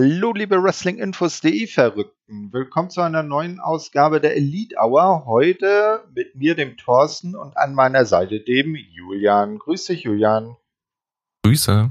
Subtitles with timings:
[0.00, 2.52] Hallo, liebe Wrestlinginfos.de Verrückten.
[2.52, 5.24] Willkommen zu einer neuen Ausgabe der Elite Hour.
[5.26, 9.58] Heute mit mir, dem Thorsten, und an meiner Seite dem Julian.
[9.58, 10.56] Grüß dich, Julian.
[11.42, 11.90] Grüße.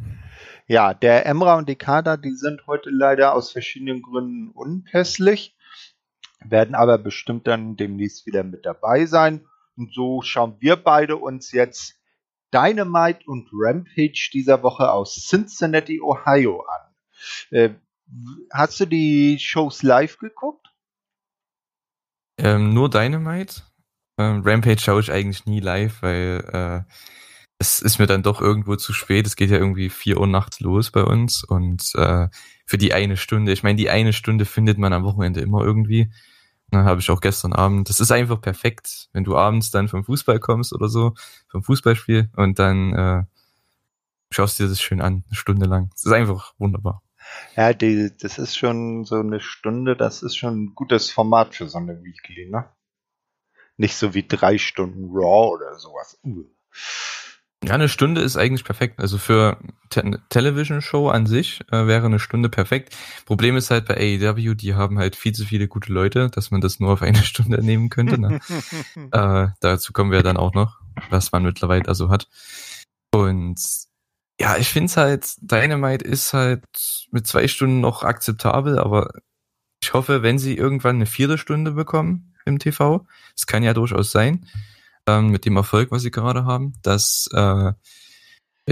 [0.68, 5.58] Ja, der Emra und die Kader, die sind heute leider aus verschiedenen Gründen unpässlich,
[6.40, 9.46] werden aber bestimmt dann demnächst wieder mit dabei sein.
[9.76, 12.00] Und so schauen wir beide uns jetzt
[12.54, 17.82] Dynamite und Rampage dieser Woche aus Cincinnati, Ohio an.
[18.52, 20.68] Hast du die Shows live geguckt?
[22.38, 23.64] Ähm, nur Dynamite.
[24.18, 26.94] Ähm, Rampage schaue ich eigentlich nie live, weil äh,
[27.60, 29.26] es ist mir dann doch irgendwo zu spät.
[29.28, 32.28] Es geht ja irgendwie vier Uhr nachts los bei uns und äh,
[32.66, 36.12] für die eine Stunde, ich meine, die eine Stunde findet man am Wochenende immer irgendwie.
[36.72, 37.90] Ne, habe ich auch gestern Abend.
[37.90, 41.14] Das ist einfach perfekt, wenn du abends dann vom Fußball kommst oder so,
[41.48, 43.24] vom Fußballspiel und dann äh,
[44.32, 45.90] schaust dir das schön an, eine Stunde lang.
[45.92, 47.02] Das ist einfach wunderbar.
[47.56, 51.68] Ja, die, das ist schon so eine Stunde, das ist schon ein gutes Format für
[51.68, 52.70] so eine Weekly, ne?
[53.78, 56.20] Nicht so wie drei Stunden Raw oder sowas.
[56.24, 56.46] Uh.
[57.64, 59.00] Ja, eine Stunde ist eigentlich perfekt.
[59.00, 59.58] Also für
[59.90, 62.96] Te Television Show an sich äh, wäre eine Stunde perfekt.
[63.26, 66.62] Problem ist halt bei AEW, die haben halt viel zu viele gute Leute, dass man
[66.62, 68.20] das nur auf eine Stunde nehmen könnte.
[68.20, 68.40] Ne?
[69.12, 72.28] äh, dazu kommen wir dann auch noch, was man mittlerweile also hat.
[73.12, 73.60] Und
[74.40, 76.64] ja, ich finde es halt, Dynamite ist halt
[77.12, 79.10] mit zwei Stunden noch akzeptabel, aber
[79.82, 84.12] ich hoffe, wenn sie irgendwann eine vierte Stunde bekommen im TV, es kann ja durchaus
[84.12, 84.48] sein,
[85.08, 87.74] ähm, mit dem Erfolg, was sie gerade haben, dass äh,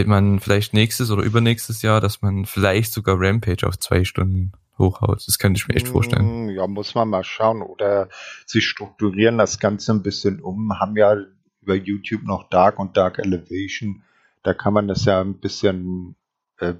[0.06, 5.26] man vielleicht nächstes oder übernächstes Jahr, dass man vielleicht sogar Rampage auf zwei Stunden hochhaut.
[5.26, 6.48] Das könnte ich mir echt vorstellen.
[6.48, 7.62] Mm, ja, muss man mal schauen.
[7.62, 8.10] Oder
[8.46, 11.16] sie strukturieren das Ganze ein bisschen um, haben ja
[11.62, 14.04] über YouTube noch Dark und Dark Elevation.
[14.46, 16.16] Da kann man das ja ein bisschen,
[16.60, 16.76] äh,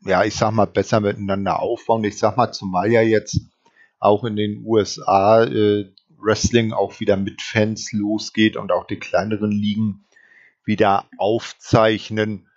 [0.00, 2.02] ja, ich sag mal, besser miteinander aufbauen.
[2.02, 3.38] Ich sag mal, zumal ja jetzt
[4.00, 9.52] auch in den USA äh, Wrestling auch wieder mit Fans losgeht und auch die kleineren
[9.52, 10.06] Ligen
[10.64, 12.48] wieder aufzeichnen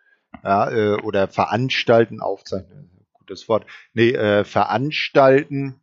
[0.43, 5.81] ja, äh, oder veranstalten, aufzeichnen, gutes Wort, nee, äh, veranstalten.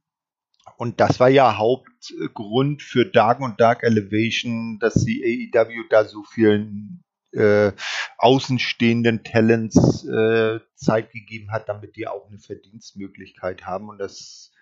[0.78, 6.24] Und das war ja Hauptgrund für Dark und Dark Elevation, dass die AEW da so
[6.24, 7.03] vielen
[7.34, 7.72] äh,
[8.18, 13.88] außenstehenden Talents äh, Zeit gegeben hat, damit die auch eine Verdienstmöglichkeit haben.
[13.88, 14.52] Und das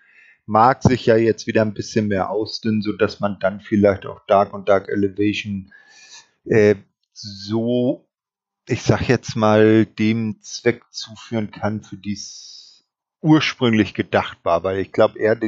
[0.45, 4.25] mag sich ja jetzt wieder ein bisschen mehr ausdünnen, so dass man dann vielleicht auch
[4.27, 5.71] Dark und Dark Elevation
[6.45, 6.75] äh,
[7.13, 8.09] so,
[8.67, 12.85] ich sag jetzt mal, dem Zweck zuführen kann, für dies
[13.21, 15.39] ursprünglich gedacht war, weil ich glaube, eher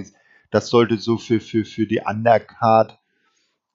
[0.52, 2.98] das sollte so für, für, für die Undercard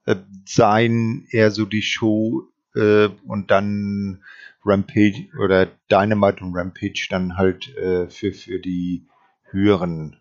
[0.07, 0.17] äh,
[0.47, 4.23] sein, eher so die Show äh, und dann
[4.65, 9.07] Rampage oder Dynamite und Rampage dann halt äh, für, für die
[9.51, 10.17] höheren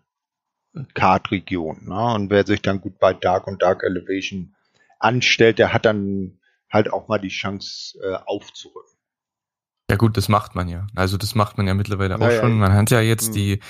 [0.94, 1.88] Kartregion.
[1.88, 2.14] Ne?
[2.14, 4.54] Und wer sich dann gut bei Dark und Dark Elevation
[4.98, 6.38] anstellt, der hat dann
[6.70, 8.96] halt auch mal die Chance äh, aufzurücken.
[9.90, 10.86] Ja gut, das macht man ja.
[10.94, 12.58] Also das macht man ja mittlerweile auch ja, schon.
[12.58, 13.34] Man hat ja jetzt mhm.
[13.34, 13.60] die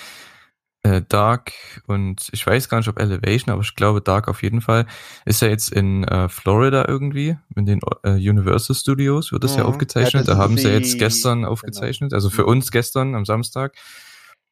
[0.82, 1.52] äh, Dark
[1.86, 4.86] und ich weiß gar nicht, ob Elevation, aber ich glaube Dark auf jeden Fall.
[5.24, 9.58] Ist ja jetzt in äh, Florida irgendwie, in den äh, Universal Studios wird das mhm.
[9.58, 10.26] ja aufgezeichnet.
[10.26, 11.50] Ja, da haben sie jetzt gestern genau.
[11.50, 12.16] aufgezeichnet, genau.
[12.16, 12.48] also für mhm.
[12.48, 13.76] uns gestern am Samstag.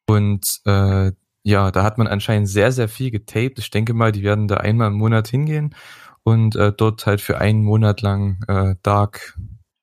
[0.07, 1.11] Und äh,
[1.43, 3.59] ja, da hat man anscheinend sehr, sehr viel getaped.
[3.59, 5.75] Ich denke mal, die werden da einmal im Monat hingehen
[6.23, 9.37] und äh, dort halt für einen Monat lang äh, Dark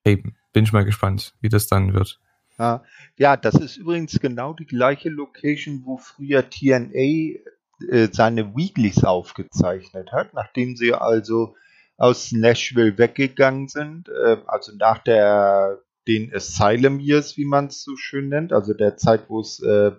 [0.05, 0.37] tapen.
[0.53, 2.21] Bin ich mal gespannt, wie das dann wird.
[2.59, 2.83] Ja,
[3.19, 7.41] ja, das ist übrigens genau die gleiche Location, wo früher TNA
[7.89, 11.55] äh, seine Weeklies aufgezeichnet hat, nachdem sie also
[11.97, 17.97] aus Nashville weggegangen sind, äh, also nach der den Asylum Years, wie man es so
[17.97, 19.93] schön nennt, also der Zeit, wo es äh,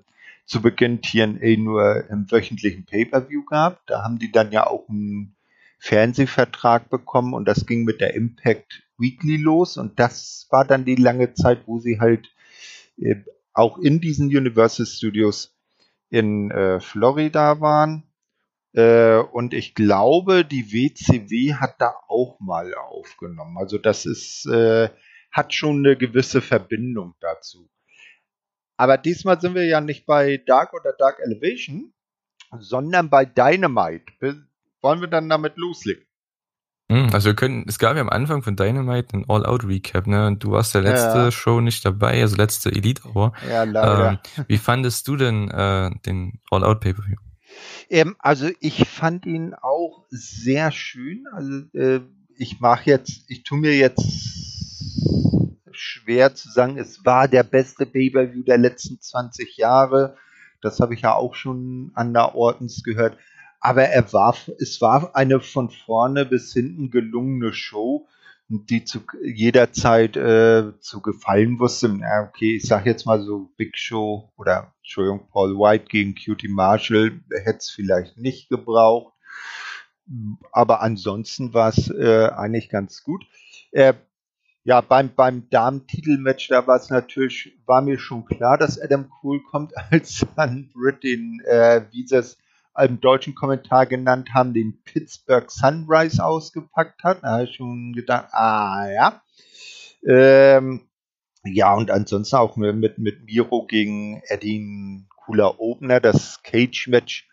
[0.45, 3.85] zu Beginn TNA nur im wöchentlichen Pay-per-View gab.
[3.87, 5.35] Da haben die dann ja auch einen
[5.79, 10.96] Fernsehvertrag bekommen und das ging mit der Impact Weekly los und das war dann die
[10.96, 12.29] lange Zeit, wo sie halt
[13.53, 15.55] auch in diesen Universal Studios
[16.09, 18.03] in äh, Florida waren.
[18.73, 23.58] Äh, und ich glaube, die WCW hat da auch mal aufgenommen.
[23.58, 24.90] Also das ist, äh,
[25.32, 27.70] hat schon eine gewisse Verbindung dazu.
[28.78, 31.93] Aber diesmal sind wir ja nicht bei Dark oder Dark Elevation,
[32.59, 34.05] sondern bei Dynamite.
[34.82, 36.06] Wollen wir dann damit loslegen?
[36.89, 40.28] Hm, also wir können, es gab ja am Anfang von Dynamite ein All-Out-Recap, ne?
[40.28, 41.31] Und du warst der letzte ja.
[41.31, 43.34] Show nicht dabei, also letzte Elite Hour.
[43.49, 44.09] Ja, leider.
[44.37, 47.17] Ähm, wie fandest du denn äh, den All-Out Pay-Per-View?
[47.89, 51.25] Ähm, also ich fand ihn auch sehr schön.
[51.34, 52.01] Also äh,
[52.37, 54.05] ich mache jetzt, ich tue mir jetzt
[55.72, 60.16] schwer zu sagen, es war der beste Pay-Per-View der letzten 20 Jahre.
[60.61, 63.17] Das habe ich ja auch schon an der Ortens gehört.
[63.59, 68.07] Aber er war, es war eine von vorne bis hinten gelungene Show,
[68.49, 71.97] die zu jeder Zeit äh, zu gefallen wusste.
[71.99, 76.47] Ja, okay, ich sag jetzt mal so Big Show oder Entschuldigung, Paul White gegen Cutie
[76.47, 79.13] Marshall hätte es vielleicht nicht gebraucht.
[80.51, 83.25] Aber ansonsten war es äh, eigentlich ganz gut.
[83.71, 83.95] Äh,
[84.63, 89.41] ja, beim, beim Damen-Titelmatch, da war es natürlich, war mir schon klar, dass Adam Cole
[89.49, 91.81] kommt, als dann Britt den, äh,
[92.11, 92.37] es
[92.78, 97.24] im deutschen Kommentar genannt haben, den Pittsburgh Sunrise ausgepackt hat.
[97.24, 99.22] Da habe ich schon gedacht, ah ja.
[100.06, 100.82] Ähm,
[101.44, 106.00] ja, und ansonsten auch mit, mit Miro gegen Eddie cooler Opener.
[106.00, 107.28] Das Cage-Match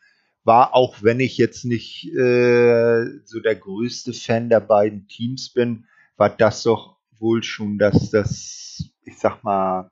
[0.44, 5.86] war, auch wenn ich jetzt nicht äh, so der größte Fan der beiden Teams bin,
[6.16, 9.90] war das doch wohl schon das, das ich sag mal,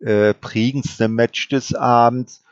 [0.00, 2.44] äh, prägendste Match des Abends.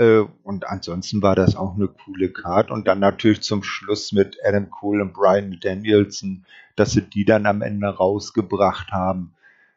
[0.00, 2.70] Äh, und ansonsten war das auch eine coole Card.
[2.70, 7.44] Und dann natürlich zum Schluss mit Adam Cole und Brian Danielson, dass sie die dann
[7.44, 9.34] am Ende rausgebracht haben.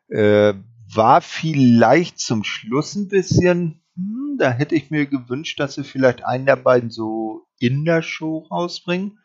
[0.08, 0.54] Äh,
[0.94, 6.24] war vielleicht zum Schluss ein bisschen, hm, da hätte ich mir gewünscht, dass sie vielleicht
[6.24, 9.20] einen der beiden so in der Show rausbringen.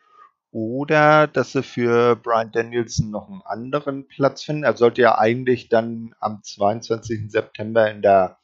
[0.51, 4.63] Oder dass sie für Brian Danielson noch einen anderen Platz finden.
[4.63, 7.31] Er sollte ja eigentlich dann am 22.
[7.31, 8.38] September in der,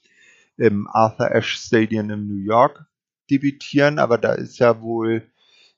[0.57, 2.85] im Arthur Ashe Stadium in New York
[3.29, 5.29] debütieren, aber da ist ja wohl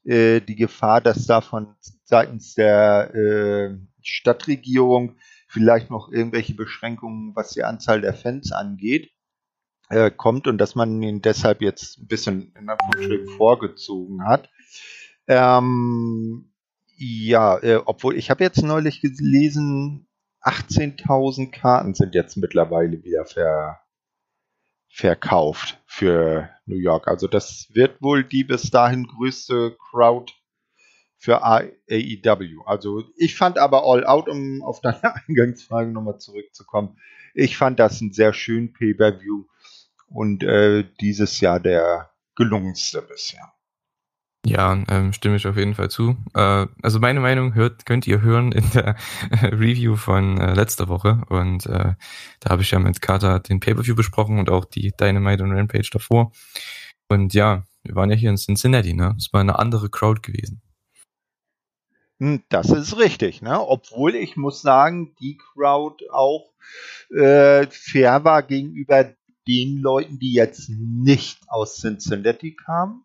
[0.04, 7.52] äh, die Gefahr, dass da von seitens der äh, Stadtregierung vielleicht noch irgendwelche Beschränkungen, was
[7.52, 9.12] die Anzahl der Fans angeht,
[9.90, 14.50] äh, kommt und dass man ihn deshalb jetzt ein bisschen in Anführungsstrichen vorgezogen hat.
[15.28, 16.54] Ähm,
[16.98, 20.08] ja, äh, obwohl ich habe jetzt neulich gelesen,
[20.42, 23.80] 18.000 Karten sind jetzt mittlerweile wieder ver,
[24.98, 27.08] verkauft für New York.
[27.08, 30.34] Also das wird wohl die bis dahin größte Crowd
[31.18, 32.64] für AEW.
[32.66, 36.98] Also ich fand aber All Out, um auf deine Eingangsfrage nochmal zurückzukommen,
[37.36, 39.46] ich fand das ein sehr schön Pay-per-View
[40.10, 43.54] und äh, dieses Jahr der gelungenste bisher.
[44.46, 46.16] Ja, ähm, stimme ich auf jeden Fall zu.
[46.34, 48.96] Äh, also meine Meinung hört, könnt ihr hören in der
[49.42, 51.22] Review von äh, letzter Woche.
[51.30, 51.96] Und äh,
[52.40, 55.90] da habe ich ja mit Carter den Pay-Per-View besprochen und auch die Dynamite und Rampage
[55.92, 56.32] davor.
[57.10, 59.16] Und ja, wir waren ja hier in Cincinnati, ne?
[59.18, 60.62] Es war eine andere Crowd gewesen.
[62.20, 63.60] Hm, das ist richtig, ne?
[63.60, 66.52] Obwohl ich muss sagen, die Crowd auch
[67.16, 69.14] äh, fair war gegenüber
[69.48, 73.04] den Leuten, die jetzt nicht aus Cincinnati kamen.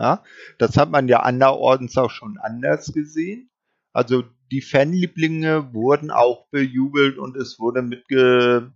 [0.00, 0.24] Ja,
[0.56, 3.50] das hat man ja anderorts auch schon anders gesehen.
[3.92, 8.72] Also die Fanlieblinge wurden auch bejubelt und es wurde mitge,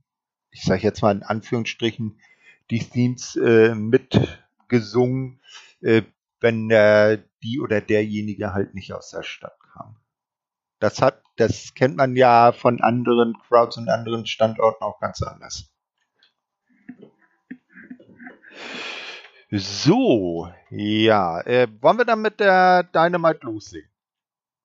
[0.51, 2.21] ich sage jetzt mal in Anführungsstrichen,
[2.71, 5.41] die Themes äh, mitgesungen,
[5.81, 6.03] äh,
[6.41, 9.97] wenn äh, die oder derjenige halt nicht aus der Stadt kam.
[10.79, 15.71] Das hat, das kennt man ja von anderen Crowds und anderen Standorten auch ganz anders.
[19.57, 23.89] So, ja, äh, wollen wir dann mit der Dynamite loslegen?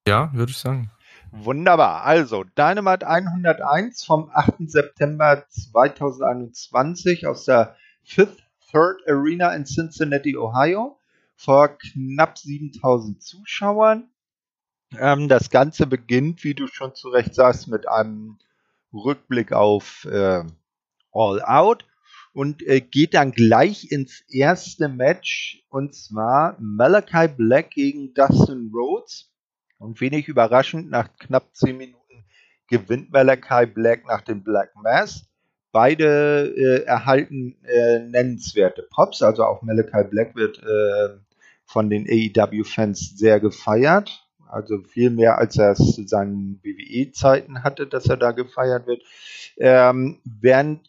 [0.07, 0.89] Ja, würde ich sagen.
[1.31, 2.05] Wunderbar.
[2.05, 4.67] Also, Dynamite 101 vom 8.
[4.67, 10.97] September 2021 aus der Fifth Third Arena in Cincinnati, Ohio,
[11.35, 14.09] vor knapp 7000 Zuschauern.
[14.97, 18.39] Ähm, das Ganze beginnt, wie du schon zu Recht sagst, mit einem
[18.91, 20.43] Rückblick auf äh,
[21.11, 21.85] All Out
[22.33, 29.31] und äh, geht dann gleich ins erste Match und zwar Malachi Black gegen Dustin Rhodes.
[29.77, 32.25] Und wenig überraschend, nach knapp 10 Minuten
[32.67, 35.25] gewinnt Malachi Black nach dem Black Mass.
[35.71, 41.19] Beide äh, erhalten äh, nennenswerte Pops, also auch Malachi Black wird äh,
[41.65, 44.25] von den AEW-Fans sehr gefeiert.
[44.48, 49.03] Also viel mehr, als er es zu seinen WWE-Zeiten hatte, dass er da gefeiert wird.
[49.57, 50.88] Ähm, während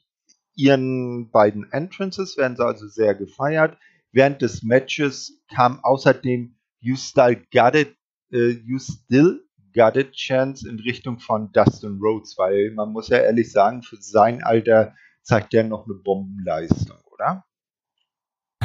[0.61, 3.79] ihren beiden Entrances werden sie also sehr gefeiert.
[4.13, 7.97] Während des Matches kam außerdem You Still Got It,
[8.33, 13.19] uh, You Still Got It Chance in Richtung von Dustin Rhodes, weil man muss ja
[13.19, 17.45] ehrlich sagen, für sein Alter zeigt der noch eine Bombenleistung, oder?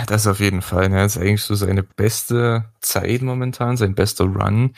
[0.07, 0.89] Das auf jeden Fall.
[0.89, 0.97] Ne?
[0.97, 4.73] Das ist eigentlich so seine beste Zeit momentan, sein bester Run.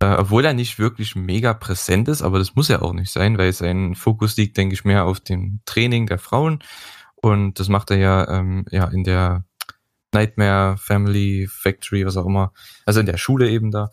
[0.00, 3.38] Äh, obwohl er nicht wirklich mega präsent ist, aber das muss er auch nicht sein,
[3.38, 6.62] weil sein Fokus liegt, denke ich, mehr auf dem Training der Frauen.
[7.14, 9.44] Und das macht er ja, ähm, ja in der
[10.12, 12.52] Nightmare Family Factory, was auch immer.
[12.84, 13.90] Also in der Schule eben da.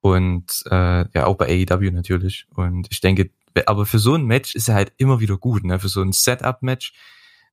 [0.00, 2.46] Und äh, ja, auch bei AEW natürlich.
[2.54, 3.30] Und ich denke,
[3.66, 5.78] aber für so ein Match ist er halt immer wieder gut, ne?
[5.78, 6.92] Für so ein Setup-Match.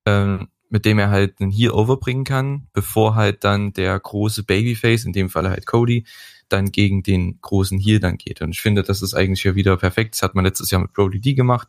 [0.06, 5.04] Ähm, mit dem er halt einen Heal overbringen kann, bevor halt dann der große Babyface,
[5.04, 6.04] in dem Fall halt Cody,
[6.48, 8.40] dann gegen den großen Heal dann geht.
[8.40, 10.14] Und ich finde, das ist eigentlich ja wieder perfekt.
[10.14, 11.68] Das hat man letztes Jahr mit Brody D gemacht.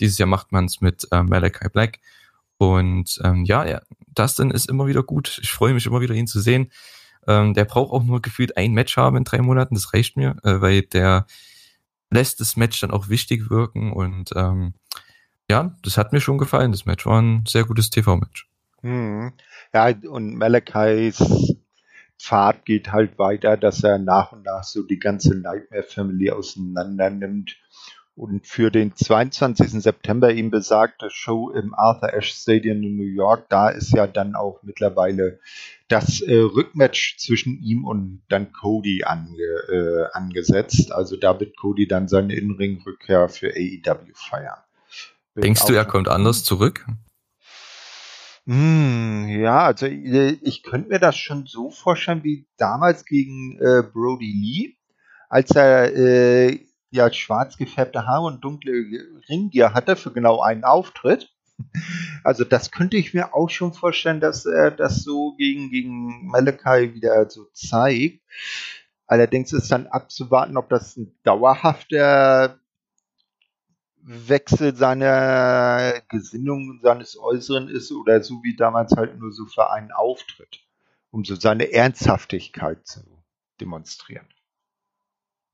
[0.00, 2.00] Dieses Jahr macht man es mit äh, Malachi Black.
[2.56, 3.82] Und ähm, ja, ja,
[4.14, 5.38] Dustin ist immer wieder gut.
[5.42, 6.70] Ich freue mich immer wieder, ihn zu sehen.
[7.26, 9.74] Ähm, der braucht auch nur gefühlt ein Match haben in drei Monaten.
[9.74, 11.26] Das reicht mir, äh, weil der
[12.10, 13.92] lässt das Match dann auch wichtig wirken.
[13.92, 14.74] Und ähm,
[15.50, 16.72] ja, das hat mir schon gefallen.
[16.72, 18.48] Das Match war ein sehr gutes TV-Match.
[18.82, 19.32] Hm.
[19.72, 21.56] Ja, und Malachis
[22.24, 27.10] Pfad geht halt weiter, dass er nach und nach so die ganze Nightmare Family auseinander
[27.10, 27.56] nimmt
[28.16, 29.82] und für den 22.
[29.82, 34.36] September ihm besagte Show im Arthur Ashe Stadium in New York, da ist ja dann
[34.36, 35.40] auch mittlerweile
[35.88, 39.36] das äh, Rückmatch zwischen ihm und dann Cody ange,
[39.68, 40.92] äh, angesetzt.
[40.92, 44.58] Also da wird Cody dann seine In-Ring-Rückkehr für AEW feiern.
[45.34, 46.86] Wird Denkst du, er kommt anders zurück?
[48.46, 53.82] Hm, ja, also äh, ich könnte mir das schon so vorstellen wie damals gegen äh,
[53.82, 54.76] Brody Lee,
[55.30, 56.60] als er äh,
[56.90, 58.72] ja schwarz gefärbte Haare und dunkle
[59.28, 61.30] Ringgier hatte für genau einen Auftritt.
[62.24, 66.94] Also das könnte ich mir auch schon vorstellen, dass er das so gegen, gegen Malachi
[66.94, 68.22] wieder so zeigt.
[69.06, 72.58] Allerdings ist dann abzuwarten, ob das ein dauerhafter
[74.06, 79.92] Wechsel seiner Gesinnung, seines Äußeren ist oder so wie damals halt nur so für einen
[79.92, 80.60] Auftritt,
[81.10, 83.00] um so seine Ernsthaftigkeit zu
[83.60, 84.26] demonstrieren.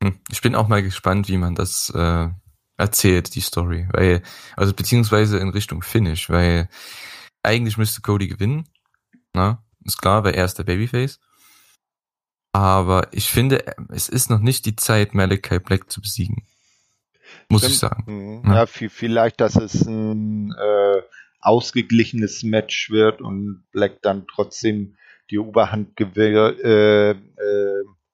[0.03, 2.29] Hm, ich bin auch mal gespannt, wie man das äh,
[2.77, 3.89] erzählt, die Story.
[3.93, 4.23] Weil,
[4.57, 6.69] also beziehungsweise in Richtung Finish, weil
[7.43, 8.69] eigentlich müsste Cody gewinnen.
[9.33, 11.21] Na, ist klar, weil er ist der Babyface.
[12.53, 16.47] Aber ich finde, es ist noch nicht die Zeit, Malachi Black zu besiegen.
[17.49, 17.73] Muss Stimmt.
[17.73, 18.43] ich sagen.
[18.43, 18.53] Mhm.
[18.53, 21.03] Ja, vielleicht, dass es ein äh,
[21.41, 24.97] ausgeglichenes Match wird und Black dann trotzdem
[25.31, 27.15] die Oberhand äh, äh,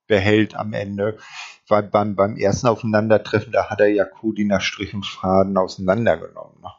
[0.07, 1.19] behält am Ende.
[1.69, 6.61] Weil beim, beim ersten Aufeinandertreffen, da hat er ja Cody nach Strich und Faden auseinandergenommen.
[6.63, 6.71] Ne?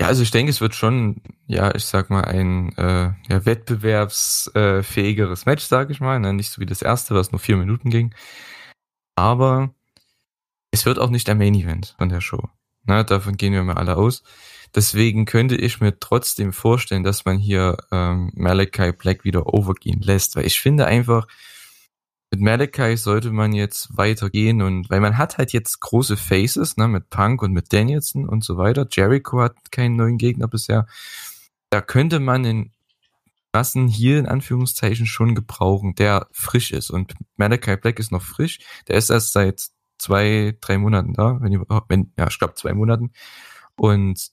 [0.00, 5.46] Ja, also ich denke, es wird schon, ja, ich sag mal, ein äh, ja, wettbewerbsfähigeres
[5.46, 6.20] Match, sag ich mal.
[6.20, 6.34] Ne?
[6.34, 8.14] Nicht so wie das erste, was nur vier Minuten ging.
[9.14, 9.72] Aber
[10.72, 12.48] es wird auch nicht der Main Event von der Show.
[12.84, 13.04] Ne?
[13.04, 14.24] Davon gehen wir mal alle aus.
[14.74, 20.34] Deswegen könnte ich mir trotzdem vorstellen, dass man hier ähm, Malachi Black wieder overgehen lässt,
[20.34, 21.28] weil ich finde einfach,
[22.30, 26.88] mit Malachi sollte man jetzt weitergehen und weil man hat halt jetzt große Faces, ne,
[26.88, 28.86] mit Punk und mit Danielson und so weiter.
[28.90, 30.86] Jericho hat keinen neuen Gegner bisher.
[31.68, 32.72] Da könnte man den
[33.52, 36.88] krassen hier in Anführungszeichen schon gebrauchen, der frisch ist.
[36.88, 38.60] Und Malachi Black ist noch frisch.
[38.88, 39.71] Der ist erst seit
[40.02, 43.12] zwei, drei Monaten da, wenn, wenn ja, ich glaube zwei Monaten.
[43.76, 44.30] Und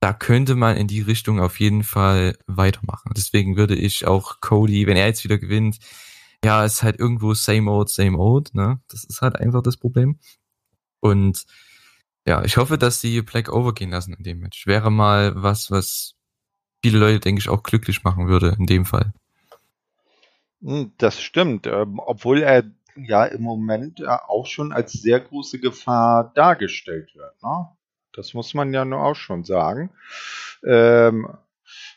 [0.00, 3.12] da könnte man in die Richtung auf jeden Fall weitermachen.
[3.16, 5.78] Deswegen würde ich auch Cody, wenn er jetzt wieder gewinnt,
[6.44, 8.80] ja, ist halt irgendwo same old, same old, ne?
[8.88, 10.18] Das ist halt einfach das Problem.
[11.00, 11.46] Und
[12.26, 14.66] ja, ich hoffe, dass sie Black overgehen lassen in dem Match.
[14.66, 16.14] Wäre mal was, was
[16.82, 19.12] viele Leute, denke ich, auch glücklich machen würde in dem Fall.
[20.62, 22.64] Hm, das stimmt, ähm, obwohl er
[23.04, 27.42] ja im Moment auch schon als sehr große Gefahr dargestellt wird.
[27.42, 27.68] Ne?
[28.12, 29.90] Das muss man ja nur auch schon sagen.
[30.64, 31.28] Ähm,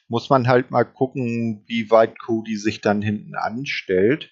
[0.07, 4.29] muss man halt mal gucken, wie weit Cody sich dann hinten anstellt.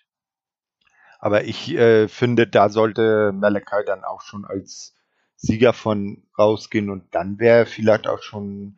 [1.20, 4.96] Aber ich äh, finde, da sollte Malachi dann auch schon als
[5.36, 8.78] Sieger von rausgehen und dann wäre er vielleicht auch schon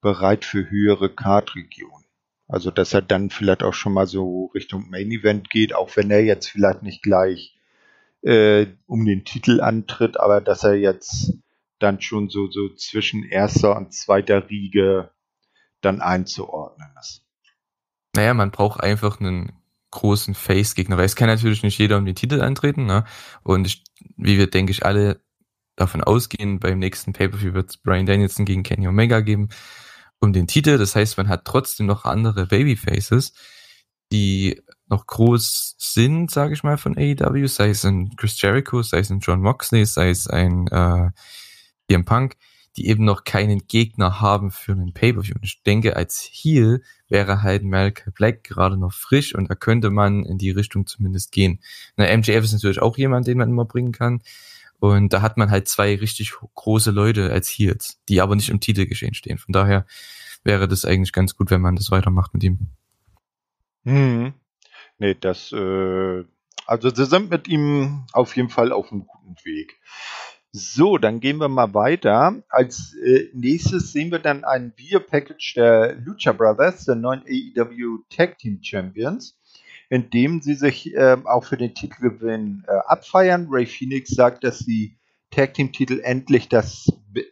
[0.00, 2.03] bereit für höhere Kartregionen.
[2.54, 6.12] Also, dass er dann vielleicht auch schon mal so Richtung Main Event geht, auch wenn
[6.12, 7.58] er jetzt vielleicht nicht gleich
[8.22, 11.32] äh, um den Titel antritt, aber dass er jetzt
[11.80, 15.10] dann schon so, so zwischen erster und zweiter Riege
[15.80, 17.24] dann einzuordnen ist.
[18.14, 19.54] Naja, man braucht einfach einen
[19.90, 23.02] großen Face-Gegner, weil es kann natürlich nicht jeder um den Titel antreten, ne?
[23.42, 23.82] Und ich,
[24.16, 25.20] wie wir, denke ich, alle
[25.74, 29.48] davon ausgehen, beim nächsten Pay-Per-View wird es Brian Danielson gegen Kenny Omega geben
[30.24, 30.78] um den Titel.
[30.78, 33.32] Das heißt, man hat trotzdem noch andere Babyfaces,
[34.10, 38.98] die noch groß sind, sage ich mal, von AEW, sei es ein Chris Jericho, sei
[38.98, 41.10] es ein John Moxley, sei es ein äh,
[41.88, 42.36] CM Punk,
[42.76, 45.36] die eben noch keinen Gegner haben für einen Pay-Per-View.
[45.36, 49.90] Und ich denke, als Heel wäre halt Malcolm Black gerade noch frisch und da könnte
[49.90, 51.60] man in die Richtung zumindest gehen.
[51.96, 54.22] Na, MJF ist natürlich auch jemand, den man immer bringen kann.
[54.80, 58.60] Und da hat man halt zwei richtig große Leute als Heels, die aber nicht im
[58.60, 59.38] Titelgeschehen stehen.
[59.38, 59.86] Von daher
[60.42, 62.58] wäre das eigentlich ganz gut, wenn man das weitermacht mit ihm.
[63.84, 64.34] Hm.
[64.98, 66.24] Nee, das, äh,
[66.66, 69.80] also sie sind mit ihm auf jeden Fall auf einem guten Weg.
[70.52, 72.42] So, dann gehen wir mal weiter.
[72.48, 78.38] Als äh, nächstes sehen wir dann ein Video-Package der Lucha Brothers, der neuen AEW Tag
[78.38, 79.36] Team Champions,
[79.94, 83.46] in dem sie sich äh, auch für den Titelgewinn äh, abfeiern.
[83.48, 84.98] Ray Phoenix sagt, dass die
[85.30, 86.86] Tag Team Titel endlich das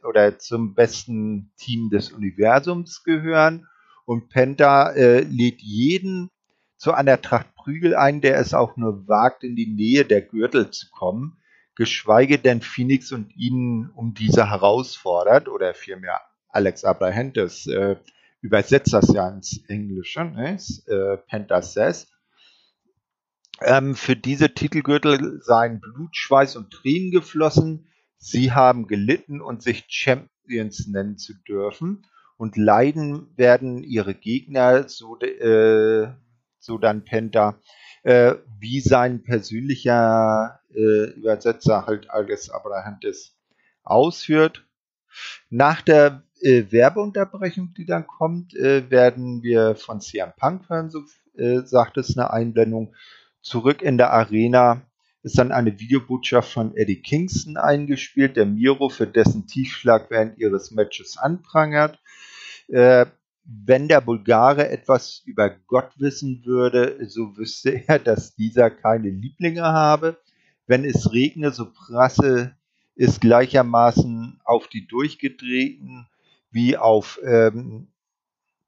[0.08, 3.66] oder zum besten Team des Universums gehören
[4.04, 6.30] und Penta äh, lädt jeden
[6.76, 10.70] zu einer Tracht Prügel ein, der es auch nur wagt, in die Nähe der Gürtel
[10.70, 11.38] zu kommen
[11.74, 17.96] geschweige denn Phoenix und ihn um diese herausfordert, oder vielmehr Alex Abrahantes äh,
[18.42, 20.58] übersetzt das ja ins Englische, ne?
[20.86, 22.08] äh, Penta says.
[23.64, 27.88] Ähm, für diese Titelgürtel seien Blut, Schweiß und Tränen geflossen.
[28.16, 32.06] Sie haben gelitten und sich Champions nennen zu dürfen.
[32.36, 36.08] Und leiden werden ihre Gegner, so, äh,
[36.58, 37.60] so dann Penta,
[38.02, 43.36] äh, wie sein persönlicher äh, Übersetzer halt Alges Abrahantes
[43.84, 44.64] ausführt.
[45.50, 51.02] Nach der äh, Werbeunterbrechung, die dann kommt, äh, werden wir von CM Punk hören, so
[51.36, 52.94] äh, sagt es eine Einblendung.
[53.42, 54.82] Zurück in der Arena
[55.22, 60.70] ist dann eine Videobotschaft von Eddie Kingston eingespielt, der Miro für dessen Tiefschlag während ihres
[60.70, 62.00] Matches anprangert.
[62.68, 63.06] Äh,
[63.44, 69.62] wenn der Bulgare etwas über Gott wissen würde, so wüsste er, dass dieser keine Lieblinge
[69.62, 70.18] habe.
[70.66, 72.56] Wenn es regne, so prasse
[72.94, 76.06] es gleichermaßen auf die Durchgedrehten
[76.50, 77.88] wie auf ähm,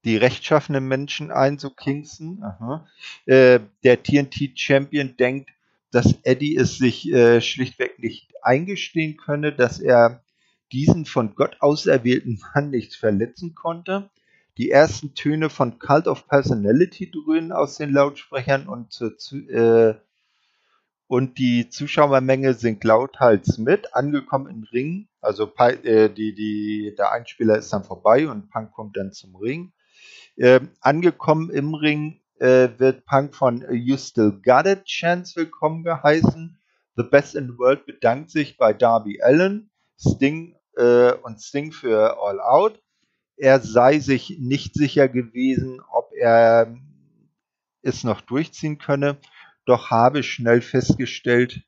[0.04, 2.42] die rechtschaffenen Menschen ein, so Kingston.
[3.26, 5.50] Äh, der TNT-Champion denkt,
[5.90, 10.22] dass Eddie es sich äh, schlichtweg nicht eingestehen könne, dass er
[10.72, 14.10] diesen von Gott auserwählten Mann nicht verletzen konnte.
[14.58, 19.12] Die ersten Töne von Cult of Personality dröhnen aus den Lautsprechern und, zur,
[19.48, 19.94] äh,
[21.06, 23.94] und die Zuschauermenge singt lauthals mit.
[23.94, 28.96] Angekommen im Ring, also äh, die, die, der Einspieler ist dann vorbei und Punk kommt
[28.96, 29.72] dann zum Ring.
[30.36, 36.58] Äh, angekommen im Ring äh, wird Punk von You Still Got It Chance willkommen geheißen.
[36.96, 42.18] The Best in the World bedankt sich bei Darby Allen, Sting äh, und Sting für
[42.20, 42.80] All Out
[43.36, 46.76] er sei sich nicht sicher gewesen, ob er
[47.82, 49.18] es noch durchziehen könne,
[49.66, 51.62] doch habe schnell festgestellt,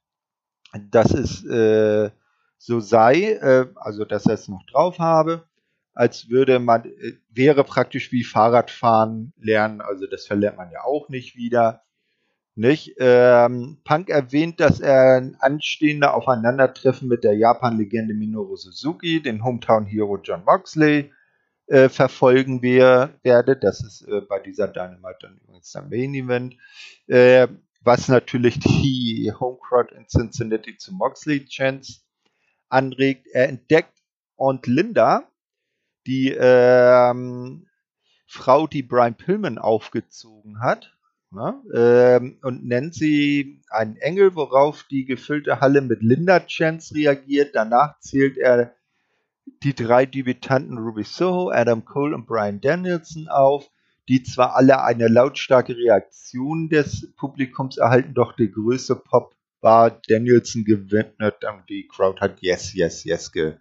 [0.91, 2.11] dass es äh,
[2.59, 5.46] so sei, äh, also dass er es noch drauf habe,
[5.97, 11.09] als würde man, äh, wäre praktisch wie Fahrradfahren lernen, also das verlernt man ja auch
[11.09, 11.83] nicht wieder.
[12.55, 12.95] Nicht?
[12.99, 20.19] Ähm, Punk erwähnt, dass er ein anstehender Aufeinandertreffen mit der Japan-Legende Minoru Suzuki, den Hometown-Hero
[20.23, 21.13] John Moxley,
[21.67, 23.57] äh, verfolgen wir, werde.
[23.57, 26.57] Das ist äh, bei dieser Dynamite dann übrigens der Main Event.
[27.09, 27.49] Äh,
[27.83, 32.01] was natürlich die Homecrowd in Cincinnati zu Moxley Chance
[32.69, 33.29] anregt.
[33.33, 34.03] Er entdeckt
[34.35, 35.29] und Linda,
[36.07, 37.67] die ähm,
[38.27, 40.97] Frau, die Brian Pillman aufgezogen hat,
[41.31, 47.55] ne, ähm, und nennt sie einen Engel, worauf die gefüllte Halle mit Linda Chance reagiert.
[47.55, 48.75] Danach zählt er
[49.63, 53.71] die drei Debütanten Ruby Soho, Adam Cole und Brian Danielson auf,
[54.09, 60.65] die zwar alle eine lautstarke Reaktion des Publikums erhalten, doch der größte Pop war Danielson
[60.65, 63.57] gewidmet und die Crowd hat Yes, Yes, Yes ge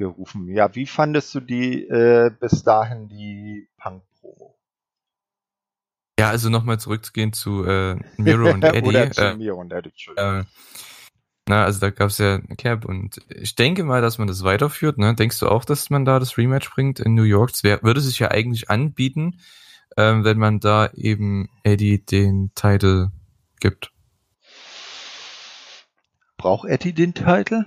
[0.00, 0.48] gerufen.
[0.48, 4.58] Ja, wie fandest du die äh, bis dahin die Punk-Promo?
[6.18, 8.88] Ja, also nochmal zurückzugehen zu äh, Miro und Eddie.
[8.88, 10.40] Oder zu äh, Miro und Eddie, Entschuldigung.
[10.40, 10.44] Äh,
[11.48, 14.42] na, also da gab es ja eine Cap und ich denke mal, dass man das
[14.42, 14.96] weiterführt.
[14.96, 15.14] Ne?
[15.14, 17.50] Denkst du auch, dass man da das Rematch bringt in New York?
[17.52, 19.40] Es wär, würde sich ja eigentlich anbieten,
[19.98, 23.08] ähm, wenn man da eben Eddie den Titel
[23.60, 23.92] gibt.
[26.38, 27.66] Braucht Eddie den Titel?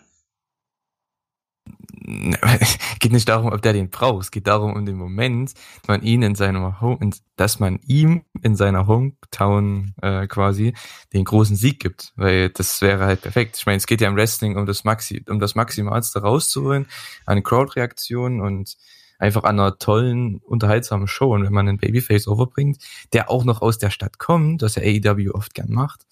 [2.99, 4.23] geht nicht darum, ob der den braucht.
[4.23, 8.23] Es geht darum, um den Moment, dass man ihn in seiner Home, dass man ihm
[8.41, 10.73] in seiner Hometown äh, quasi
[11.13, 13.58] den großen Sieg gibt, weil das wäre halt perfekt.
[13.58, 16.88] Ich meine, es geht ja im Wrestling um das Maxi, um das Maximalste rauszuholen,
[17.26, 18.76] eine Crowd-Reaktion und
[19.17, 21.34] einfach an einer tollen, unterhaltsamen Show.
[21.34, 22.78] Und wenn man einen Babyface overbringt,
[23.13, 26.06] der auch noch aus der Stadt kommt, das ja AEW oft gern macht,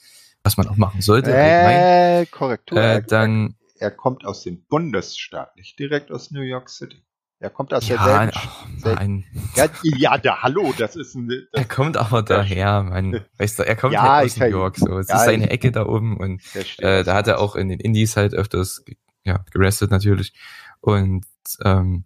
[0.43, 5.77] was man auch machen sollte, äh, Korrektur, äh, dann er kommt aus dem Bundesstaat, nicht
[5.79, 7.03] direkt aus New York City.
[7.39, 8.31] Er kommt aus ja, der
[8.77, 9.25] selben,
[9.57, 11.27] oh, ja, der Hallo, das ist ein.
[11.27, 14.77] Das er kommt aber daher, man, weißt du, er kommt ja, halt aus New York,
[14.77, 16.43] so, es ja, ist seine Ecke da oben und
[16.77, 18.85] äh, da hat er auch in den Indies halt öfters,
[19.23, 20.33] ja, gerestet natürlich
[20.81, 21.25] und
[21.65, 22.05] ähm,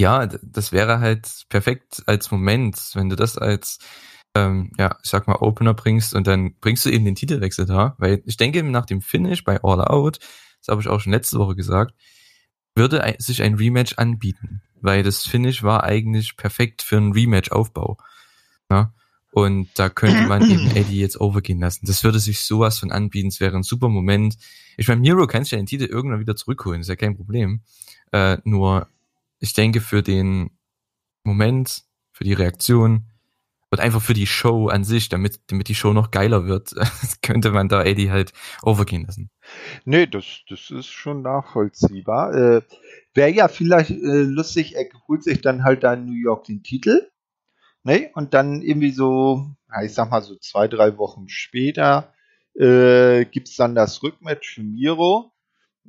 [0.00, 3.78] ja, das wäre halt perfekt als Moment, wenn du das als
[4.34, 7.94] ähm, ja, ich sag mal, Opener bringst und dann bringst du eben den Titelwechsel da,
[7.98, 10.18] weil ich denke, nach dem Finish bei All Out
[10.66, 11.94] das habe ich auch schon letzte Woche gesagt,
[12.74, 17.96] würde sich ein Rematch anbieten, weil das Finish war eigentlich perfekt für einen Rematch-Aufbau.
[18.70, 18.92] Ja?
[19.30, 21.86] Und da könnte man eben Eddie jetzt overgehen lassen.
[21.86, 23.28] Das würde sich sowas von anbieten.
[23.28, 24.36] Es wäre ein super Moment.
[24.76, 26.80] Ich meine, Miro kann sich ja den Titel irgendwann wieder zurückholen.
[26.80, 27.62] Ist ja kein Problem.
[28.12, 28.88] Äh, nur,
[29.38, 30.50] ich denke, für den
[31.22, 33.04] Moment, für die Reaktion
[33.70, 36.74] und einfach für die Show an sich, damit, damit die Show noch geiler wird,
[37.22, 39.30] könnte man da Eddie halt overgehen lassen.
[39.84, 42.34] Nee, das, das ist schon nachvollziehbar.
[42.34, 42.62] Äh,
[43.14, 46.62] Wäre ja vielleicht äh, lustig, er holt sich dann halt da in New York den
[46.62, 47.10] Titel.
[47.82, 48.10] Ne?
[48.14, 49.46] Und dann irgendwie so,
[49.82, 52.12] ich sag mal so zwei, drei Wochen später
[52.54, 55.32] äh, gibt es dann das Rückmatch für Miro.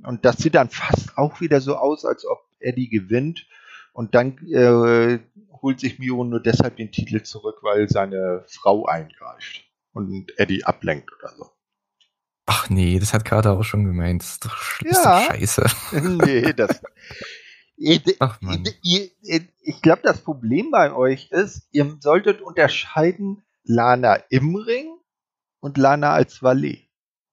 [0.03, 3.47] Und das sieht dann fast auch wieder so aus, als ob Eddie gewinnt.
[3.97, 5.17] Und dann äh,
[5.59, 11.09] holt sich Miro nur deshalb den Titel zurück, weil seine Frau eingreift und Eddie ablenkt
[11.17, 11.49] oder so.
[12.45, 14.21] Ach nee, das hat Carter auch schon gemeint.
[14.21, 14.91] Das ist doch, ja.
[14.91, 15.65] ist doch scheiße.
[16.25, 16.79] nee, das.
[18.19, 18.65] Ach, Mann.
[18.83, 24.95] Ich glaube, das Problem bei euch ist, ihr solltet unterscheiden Lana im Ring
[25.59, 26.87] und Lana als Valet.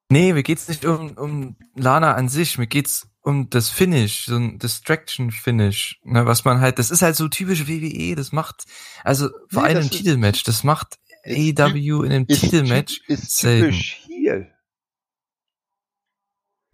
[0.09, 4.37] Nee, mir geht's nicht um, um Lana an sich, mir geht's um das Finish, so
[4.37, 8.65] ein Distraction-Finish, ne, was man halt, das ist halt so typisch WWE, das macht,
[9.03, 13.71] also vor nee, allem im Titelmatch, das macht AEW in einem Titelmatch ist selten.
[13.71, 14.51] typisch hier.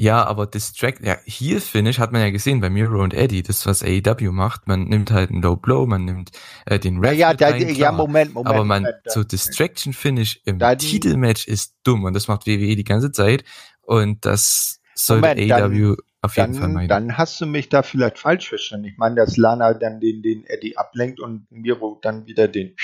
[0.01, 3.67] Ja, aber Distract, ja, hier Finish hat man ja gesehen bei Miro und Eddie, das
[3.67, 6.33] was AEW macht, man nimmt halt einen Low Blow, man nimmt
[6.67, 8.53] äh, den Ref ja, ja, rein, ja, Moment, Moment.
[8.53, 12.85] Aber man, Moment, so Distraction Finish im Titelmatch ist dumm und das macht WWE die
[12.85, 13.45] ganze Zeit
[13.83, 16.89] und das sollte Moment, AEW auf jeden dann, Fall meinen.
[16.89, 18.87] Dann hast du mich da vielleicht falsch verstanden.
[18.87, 22.77] Ich meine, dass Lana dann den, den Eddie ablenkt und Miro dann wieder den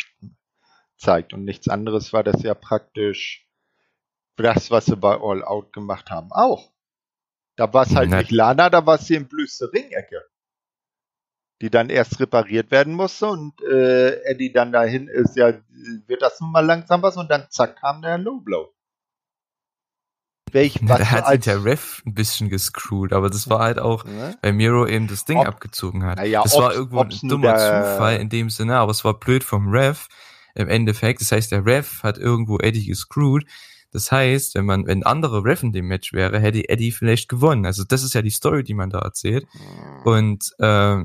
[0.96, 3.46] zeigt und nichts anderes war das ja praktisch
[4.36, 6.72] das, was sie bei All Out gemacht haben, auch.
[7.56, 8.20] Da war es halt Nein.
[8.20, 10.22] nicht Lana, da war es hier im blöste Ringecke.
[11.62, 15.54] Die dann erst repariert werden musste und äh, Eddie dann dahin ist, ja,
[16.06, 18.75] wird das nun mal langsam was und dann zack kam der Low Blow.
[20.52, 24.04] Welch, was da hat sich der Ref ein bisschen gescrewt, aber das war halt auch,
[24.04, 24.36] ne?
[24.42, 26.24] weil Miro eben das Ding Ob, abgezogen hat.
[26.26, 29.68] Ja, das war irgendwo ein dummer Zufall in dem Sinne, aber es war blöd vom
[29.68, 30.08] Ref
[30.54, 31.20] im Endeffekt.
[31.20, 33.44] Das heißt, der Ref hat irgendwo Eddie gescrewt
[33.96, 37.64] das heißt, wenn man, wenn andere Ref in dem Match wäre, hätte Eddie vielleicht gewonnen.
[37.64, 39.46] Also das ist ja die Story, die man da erzählt.
[40.04, 41.02] Und äh,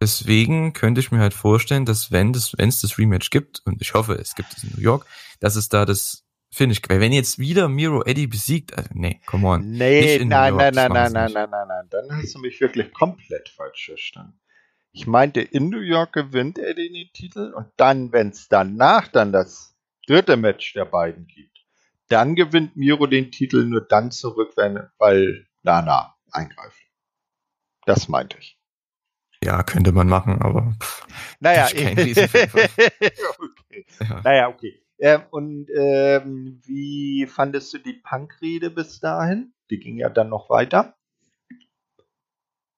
[0.00, 3.80] deswegen könnte ich mir halt vorstellen, dass wenn das, wenn es das Rematch gibt, und
[3.82, 5.06] ich hoffe, es gibt es in New York,
[5.38, 9.70] dass es da das Finish wenn jetzt wieder Miro Eddie besiegt, also nee, come on.
[9.70, 13.48] Nee, nein, nein, nein, nein, nein, nein, nein, nein, dann hast du mich wirklich komplett
[13.50, 14.40] falsch verstanden.
[14.92, 19.30] Ich meinte, in New York gewinnt Eddie den Titel und dann, wenn es danach dann
[19.32, 21.58] das dritte Match der beiden gibt,
[22.08, 26.80] dann gewinnt Miro den Titel nur dann zurück, wenn, weil Lana eingreift.
[27.84, 28.58] Das meinte ich.
[29.44, 31.06] Ja, könnte man machen, aber pff,
[31.40, 32.16] naja, okay.
[34.00, 34.20] Ja.
[34.24, 34.82] Naja, okay.
[34.98, 39.52] Ähm, und ähm, wie fandest du die Punk-Rede bis dahin?
[39.70, 40.94] Die ging ja dann noch weiter.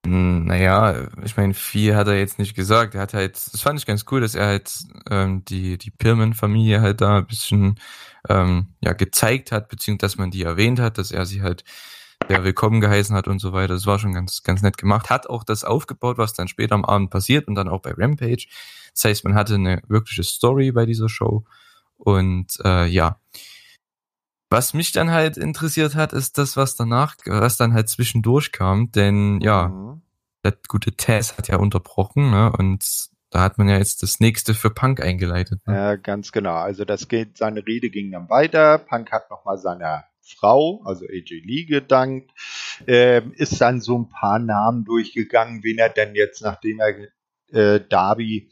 [0.07, 2.95] Hm, naja, ich meine, viel hat er jetzt nicht gesagt.
[2.95, 4.73] Er hat halt, das fand ich ganz cool, dass er halt
[5.11, 7.79] ähm, die, die Pirmen-Familie halt da ein bisschen
[8.29, 11.65] ähm, ja, gezeigt hat, beziehungsweise dass man die erwähnt hat, dass er sie halt
[12.29, 13.75] sehr willkommen geheißen hat und so weiter.
[13.75, 15.11] Das war schon ganz, ganz nett gemacht.
[15.11, 18.47] Hat auch das aufgebaut, was dann später am Abend passiert und dann auch bei Rampage.
[18.95, 21.45] Das heißt, man hatte eine wirkliche Story bei dieser Show.
[22.01, 23.21] Und äh, ja,
[24.51, 28.91] was mich dann halt interessiert hat, ist das, was danach, was dann halt zwischendurch kam,
[28.91, 30.03] denn ja, mhm.
[30.45, 32.53] der gute Tess hat ja unterbrochen, ne?
[32.59, 35.61] Und da hat man ja jetzt das nächste für Punk eingeleitet.
[35.67, 35.75] Ne?
[35.75, 36.57] Ja, ganz genau.
[36.57, 38.79] Also das geht, seine Rede ging dann weiter.
[38.79, 42.33] Punk hat nochmal seiner Frau, also AJ Lee, gedankt.
[42.89, 46.97] Ähm, ist dann so ein paar Namen durchgegangen, wen er denn jetzt, nachdem er
[47.53, 48.51] äh, Darby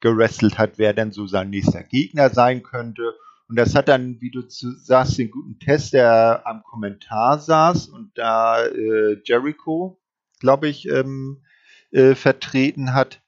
[0.00, 3.14] gerestelt hat, wer denn so sein nächster Gegner sein könnte.
[3.48, 8.16] Und das hat dann, wie du sagst, den guten Test, der am Kommentar saß und
[8.16, 9.98] da äh, Jericho,
[10.38, 11.42] glaube ich, ähm,
[11.90, 13.22] äh, vertreten hat.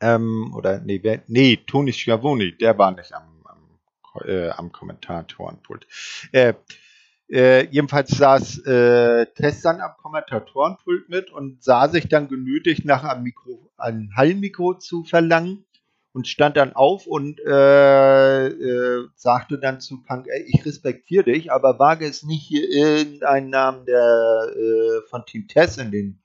[0.00, 3.78] Ähm, oder nee, wer, nee, Tony Schiavoni, der war nicht am, am,
[4.24, 5.86] äh, am Kommentatorenpult.
[6.32, 6.54] Äh,
[7.30, 13.04] äh, jedenfalls saß äh, Tess dann am Kommentatorenpult mit und sah sich dann genötigt, nach
[13.04, 15.64] einem, Mikro, einem Hallmikro zu verlangen
[16.12, 21.50] und stand dann auf und äh, äh, sagte dann zu Punk, ey, ich respektiere dich,
[21.50, 26.22] aber wage es nicht hier irgendeinen Namen der äh, von Team Tess in den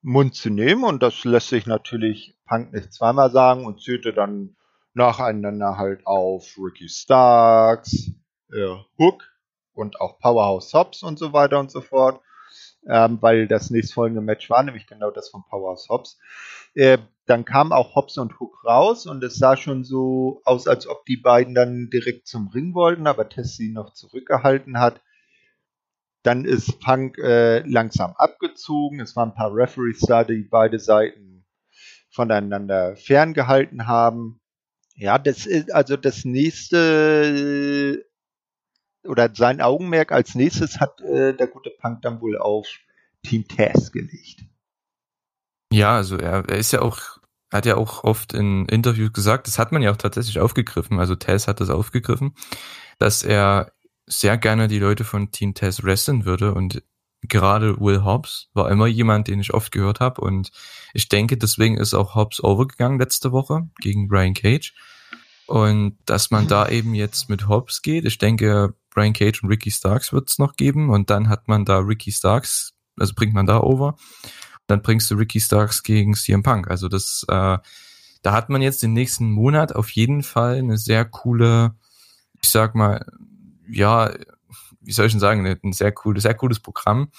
[0.00, 4.56] Mund zu nehmen und das lässt sich natürlich Punk nicht zweimal sagen und zählte dann
[4.94, 8.10] nacheinander halt auf Ricky Starks,
[8.52, 9.24] äh, Hook
[9.74, 12.20] und auch Powerhouse Hobbs und so weiter und so fort.
[12.88, 16.18] Ähm, weil das nächstfolgende Match war nämlich genau das von Powerhouse Hobbs.
[16.74, 20.86] Äh, dann kam auch Hobbs und Hook raus und es sah schon so aus, als
[20.88, 25.00] ob die beiden dann direkt zum Ring wollten, aber Tess sie noch zurückgehalten hat.
[26.24, 29.00] Dann ist Punk äh, langsam abgezogen.
[29.00, 31.44] Es waren ein paar Referees da, die beide Seiten
[32.10, 34.40] voneinander ferngehalten haben.
[34.94, 38.04] Ja, das ist also das nächste
[39.04, 42.66] oder sein Augenmerk als nächstes hat äh, der gute Punk dann wohl auf
[43.22, 44.44] Team Taz gelegt.
[45.72, 47.00] Ja, also er, er ist ja auch,
[47.50, 51.14] hat ja auch oft in Interviews gesagt, das hat man ja auch tatsächlich aufgegriffen, also
[51.16, 52.34] Taz hat das aufgegriffen,
[52.98, 53.72] dass er
[54.06, 56.82] sehr gerne die Leute von Team Taz wrestlen würde und
[57.22, 60.50] gerade Will Hobbs war immer jemand, den ich oft gehört habe und
[60.92, 64.74] ich denke, deswegen ist auch Hobbs overgegangen letzte Woche gegen Brian Cage
[65.46, 69.70] und dass man da eben jetzt mit Hobbs geht, ich denke, Brian Cage und Ricky
[69.70, 73.46] Starks wird es noch geben und dann hat man da Ricky Starks, also bringt man
[73.46, 73.96] da over
[74.66, 76.68] dann bringst du Ricky Starks gegen CM Punk.
[76.68, 77.58] Also das, äh,
[78.22, 81.74] da hat man jetzt den nächsten Monat auf jeden Fall eine sehr coole,
[82.40, 83.04] ich sag mal,
[83.68, 84.12] ja,
[84.80, 87.10] wie soll ich denn sagen, ein sehr cooles, sehr cooles Programm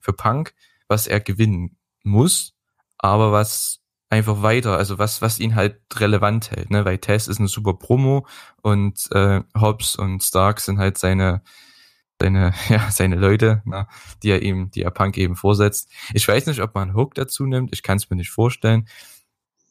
[0.00, 0.54] für Punk,
[0.88, 2.54] was er gewinnen muss,
[2.98, 3.79] aber was
[4.10, 6.84] einfach weiter, also was, was ihn halt relevant hält, ne?
[6.84, 8.26] Weil Tess ist eine super Promo
[8.62, 11.42] und äh, Hobbs und Stark sind halt seine
[12.20, 13.88] seine, ja, seine Leute, na,
[14.22, 15.90] die er ihm, die er Punk eben vorsetzt.
[16.12, 18.86] Ich weiß nicht, ob man Hook dazu nimmt, ich kann es mir nicht vorstellen.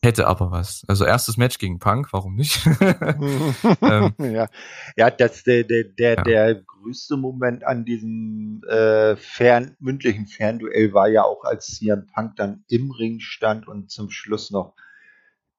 [0.01, 0.83] Hätte aber was.
[0.87, 2.65] Also erstes Match gegen Punk, warum nicht?
[3.81, 4.47] ähm, ja.
[4.95, 6.23] ja, das der, der, der, ja.
[6.23, 12.37] der größte Moment an diesem äh, fern, mündlichen Fernduell war ja auch, als CM Punk
[12.37, 14.73] dann im Ring stand und zum Schluss noch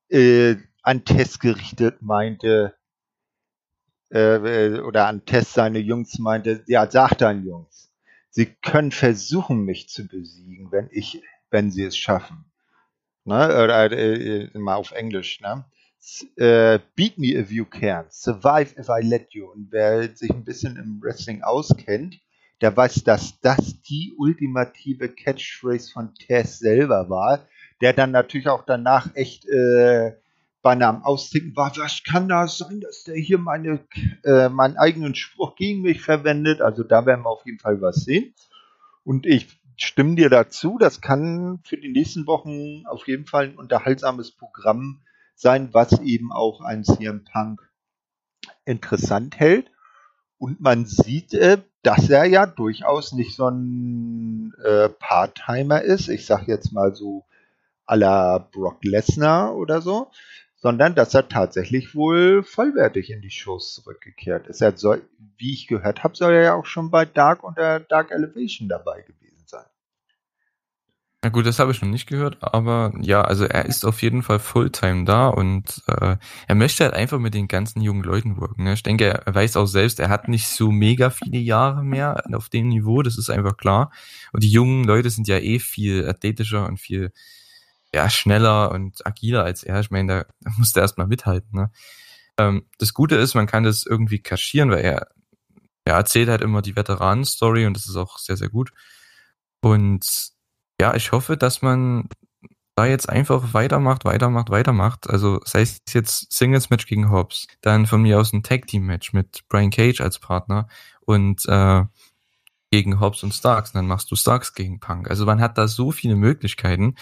[0.09, 2.75] äh, an Test gerichtet meinte,
[4.09, 7.93] äh, oder an Tess seine Jungs meinte, ja, sag deinen Jungs,
[8.31, 12.50] sie können versuchen, mich zu besiegen, wenn ich, wenn sie es schaffen.
[13.31, 13.47] Ne?
[13.63, 15.65] Oder äh, äh mal auf Englisch, ne?
[16.41, 19.47] Uh, beat me if you can, survive if I let you.
[19.53, 22.19] Und wer sich ein bisschen im Wrestling auskennt,
[22.61, 27.47] der weiß, dass das die ultimative Catchphrase von Tess selber war,
[27.81, 30.17] der dann natürlich auch danach echt äh,
[30.63, 33.87] beinahe am Austicken war, was kann das sein, dass der hier meine,
[34.25, 36.63] äh, meinen eigenen Spruch gegen mich verwendet?
[36.63, 38.35] Also da werden wir auf jeden Fall was sehen.
[39.05, 43.57] Und ich stimme dir dazu, das kann für die nächsten Wochen auf jeden Fall ein
[43.57, 45.03] unterhaltsames Programm
[45.35, 47.61] sein, was eben auch ein CM Punk
[48.65, 49.71] interessant hält.
[50.39, 56.09] Und man sieht, äh, dass er ja durchaus nicht so ein äh, Part-Timer ist.
[56.09, 57.25] Ich sag jetzt mal so
[57.87, 60.11] à la Brock Lesnar oder so,
[60.57, 64.61] sondern dass er tatsächlich wohl vollwertig in die Shows zurückgekehrt ist.
[64.61, 65.03] Er soll,
[65.39, 68.69] wie ich gehört habe, soll er ja auch schon bei Dark und der Dark Elevation
[68.69, 69.30] dabei gewesen
[71.23, 74.23] Ja gut, das habe ich noch nicht gehört, aber ja, also er ist auf jeden
[74.23, 78.65] Fall Fulltime da und äh, er möchte halt einfach mit den ganzen jungen Leuten wirken.
[78.65, 78.73] Ne?
[78.73, 82.49] Ich denke, er weiß auch selbst, er hat nicht so mega viele Jahre mehr auf
[82.49, 83.93] dem Niveau, das ist einfach klar.
[84.33, 87.13] Und die jungen Leute sind ja eh viel athletischer und viel
[87.93, 89.81] ja, schneller und agiler als er.
[89.81, 91.51] Ich meine, da, musste er erstmal mithalten.
[91.53, 91.71] Ne?
[92.39, 95.09] Ähm, das Gute ist, man kann das irgendwie kaschieren, weil er,
[95.85, 98.73] er erzählt halt immer die Veteranen-Story und das ist auch sehr, sehr gut.
[99.61, 100.33] Und
[100.81, 102.09] ja, ich hoffe, dass man
[102.75, 105.11] da jetzt einfach weitermacht, weitermacht, weitermacht.
[105.11, 109.71] Also sei es jetzt Singles-Match gegen Hobbs, dann von mir aus ein Tag-Team-Match mit Brian
[109.71, 110.69] Cage als Partner
[111.03, 111.85] und äh,
[112.71, 115.11] gegen Hobbs und Starks, und dann machst du Starks gegen Punk.
[115.11, 116.95] Also man hat da so viele Möglichkeiten.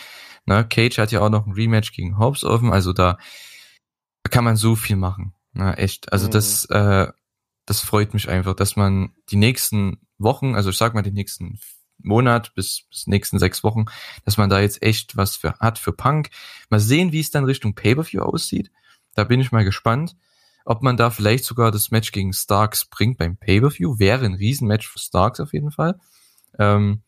[0.45, 3.17] Na, Cage hat ja auch noch ein Rematch gegen Hobbs offen, also da,
[4.31, 5.35] kann man so viel machen.
[5.53, 6.13] Na, echt.
[6.13, 6.33] Also mhm.
[6.33, 7.07] das, äh,
[7.67, 11.61] das freut mich einfach, dass man die nächsten Wochen, also ich sag mal den nächsten
[11.99, 13.87] Monat bis, bis nächsten sechs Wochen,
[14.25, 16.31] dass man da jetzt echt was für, hat für Punk.
[16.71, 18.71] Mal sehen, wie es dann Richtung Pay-Per-View aussieht.
[19.15, 20.17] Da bin ich mal gespannt
[20.69, 23.99] ob man da vielleicht sogar das Match gegen Starks bringt beim Pay-Per-View.
[23.99, 25.99] Wäre ein Riesenmatch für Starks auf jeden Fall.
[26.59, 27.01] Ähm,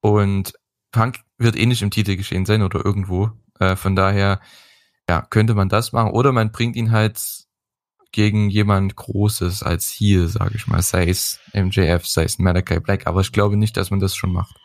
[0.00, 0.52] und
[0.92, 3.30] Punk wird eh nicht im Titel geschehen sein oder irgendwo.
[3.58, 4.42] Äh, von daher,
[5.08, 6.10] ja, könnte man das machen.
[6.10, 7.45] Oder man bringt ihn halt
[8.16, 10.80] gegen jemand Großes als Heel, sage ich mal.
[10.80, 13.06] Sei es MJF, sei es Malachi Black.
[13.06, 14.56] Aber ich glaube nicht, dass man das schon macht.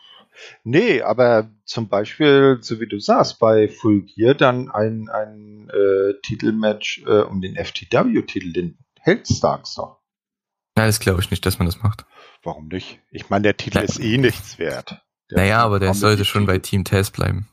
[0.64, 6.14] Nee, aber zum Beispiel, so wie du sagst, bei Full Gear dann ein, ein äh,
[6.22, 9.98] Titelmatch äh, um den FTW-Titel, den hält Starks doch.
[10.74, 12.06] Nein, das glaube ich nicht, dass man das macht.
[12.42, 13.00] Warum nicht?
[13.10, 15.02] Ich meine, der Titel Na, ist eh nichts wert.
[15.30, 17.48] Der naja, aber der sollte schon bei Team Test bleiben.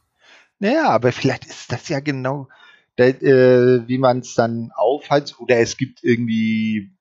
[0.59, 2.47] Naja, aber vielleicht ist das ja genau,
[2.99, 5.39] äh, wie man es dann aufheizt.
[5.39, 6.91] Oder es gibt irgendwie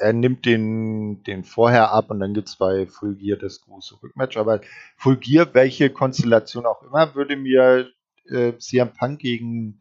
[0.00, 3.96] er nimmt den, den vorher ab und dann gibt es bei Full Gear das große
[4.02, 4.36] Rückmatch.
[4.36, 4.60] Aber
[4.96, 7.90] Full Gear, welche Konstellation auch immer, würde mir
[8.26, 9.80] äh, CM Punk gegen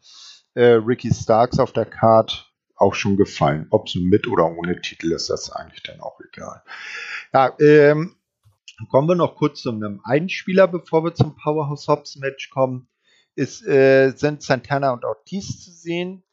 [0.53, 3.67] äh, Ricky Starks auf der Card auch schon gefallen.
[3.69, 6.61] Ob es mit oder ohne Titel ist, das eigentlich dann auch egal.
[7.33, 8.15] Ja, ähm,
[8.89, 12.87] kommen wir noch kurz zu einem Einspieler, bevor wir zum Powerhouse Hobbs Match kommen.
[13.37, 16.23] Ist, äh, sind Santana und Ortiz zu sehen,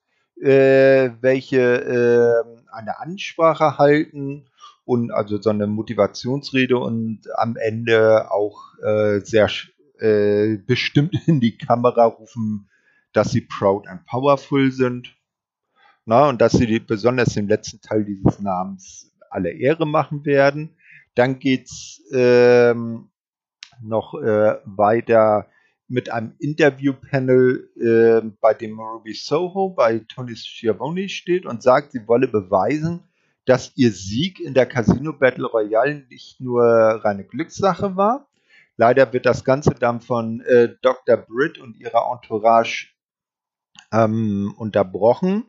[0.41, 4.49] äh, welche äh, eine Ansprache halten
[4.87, 9.51] und also so eine Motivationsrede und am Ende auch äh, sehr
[9.99, 12.71] äh, bestimmt in die Kamera rufen,
[13.13, 15.15] dass sie proud and powerful sind.
[16.07, 20.77] Na, und dass sie die, besonders im letzten Teil dieses Namens alle Ehre machen werden.
[21.15, 23.11] Dann geht's ähm,
[23.83, 25.49] noch äh, weiter
[25.95, 32.09] mit einem Interviewpanel, äh, bei dem Ruby Soho bei Tony Schiavone steht und sagt, sie
[32.09, 33.05] wolle beweisen,
[33.45, 38.29] dass ihr Sieg in der Casino Battle Royale nicht nur reine Glückssache war.
[38.77, 41.17] Leider wird das Ganze dann von äh, Dr.
[41.17, 42.89] Britt und ihrer Entourage
[43.93, 45.45] ähm, unterbrochen.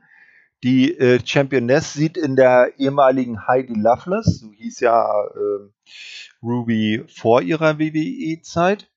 [0.63, 5.69] Die äh, Championess sieht in der ehemaligen Heidi Loveless, so hieß ja äh,
[6.43, 8.91] Ruby vor ihrer WWE-Zeit,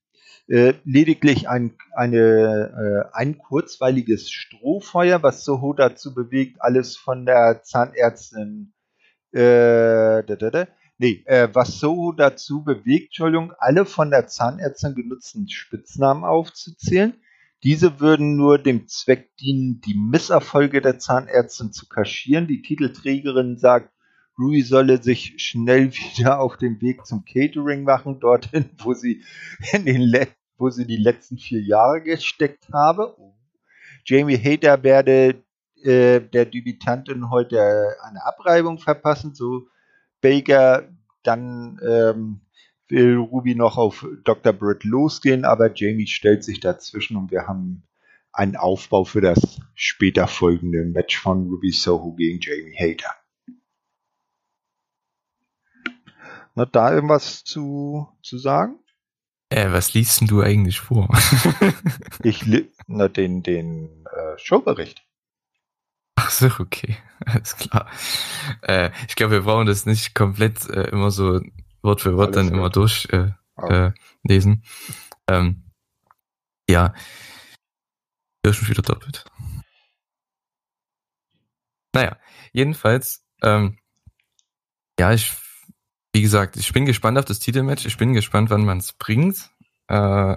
[0.49, 7.63] äh, lediglich ein, eine, äh, ein kurzweiliges Strohfeuer, was Soho dazu bewegt, alles von der
[7.63, 8.73] Zahnärztin,
[9.33, 14.95] äh, da, da, da, nee, äh, was Soho dazu bewegt, Entschuldigung, alle von der Zahnärztin
[14.95, 17.15] genutzten Spitznamen aufzuzählen.
[17.63, 22.47] Diese würden nur dem Zweck dienen, die Misserfolge der Zahnärztin zu kaschieren.
[22.47, 23.93] Die Titelträgerin sagt,
[24.38, 29.22] Rui solle sich schnell wieder auf den Weg zum Catering machen, dorthin, wo sie
[29.72, 30.12] in den
[30.57, 33.16] wo sie die letzten vier Jahre gesteckt habe.
[34.05, 35.42] Jamie Hater werde
[35.83, 39.68] äh, der Debütantin heute eine Abreibung verpassen, so
[40.20, 40.88] Baker.
[41.22, 42.40] Dann ähm,
[42.88, 44.53] will Ruby noch auf Dr.
[44.53, 47.83] Britt losgehen, aber Jamie stellt sich dazwischen und wir haben
[48.33, 53.17] einen Aufbau für das später folgende Match von Ruby Soho gegen Jamie Hater.
[56.59, 58.81] Na, da irgendwas zu, zu sagen?
[59.49, 61.09] Äh, was liest denn du eigentlich vor?
[62.25, 62.44] ich
[62.88, 65.07] na, den, den äh, Showbericht.
[66.16, 66.97] Ach so, okay.
[67.27, 67.88] Alles klar.
[68.62, 71.40] Äh, ich glaube, wir brauchen das nicht komplett äh, immer so
[71.83, 72.55] Wort für Wort Alles dann gut.
[72.59, 73.35] immer durchlesen.
[73.57, 74.62] Äh,
[75.29, 75.33] oh.
[75.33, 75.62] äh, ähm,
[76.68, 76.92] ja.
[78.44, 79.25] Ja, schon wieder doppelt.
[81.94, 82.18] Naja,
[82.53, 83.79] jedenfalls, ähm,
[84.99, 85.31] ja, ich
[86.12, 87.87] wie gesagt, ich bin gespannt auf das Titelmatch.
[87.87, 89.51] Ich bin gespannt, wann man es bringt.
[89.88, 90.37] Äh,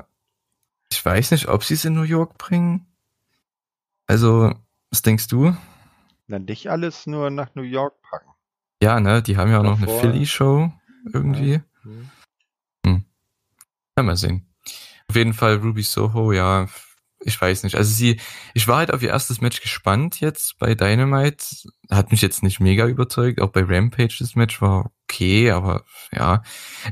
[0.92, 2.86] ich weiß nicht, ob sie es in New York bringen.
[4.08, 4.54] Also,
[4.90, 5.56] was denkst du?
[6.28, 8.32] Na, nicht alles nur nach New York packen.
[8.84, 9.80] Ja, ne, die haben ja auch Davor.
[9.80, 10.72] noch eine Philly-Show
[11.14, 11.54] irgendwie.
[11.54, 11.62] Ja.
[12.86, 13.06] Hm.
[13.98, 14.48] Ja, mal sehen.
[15.08, 16.68] Auf jeden Fall Ruby Soho, ja,
[17.24, 17.76] ich weiß nicht.
[17.76, 18.20] Also sie,
[18.54, 21.46] ich war halt auf ihr erstes Match gespannt jetzt bei Dynamite.
[21.90, 23.42] Hat mich jetzt nicht mega überzeugt.
[23.42, 26.42] Auch bei Rampage das Match war okay, aber ja.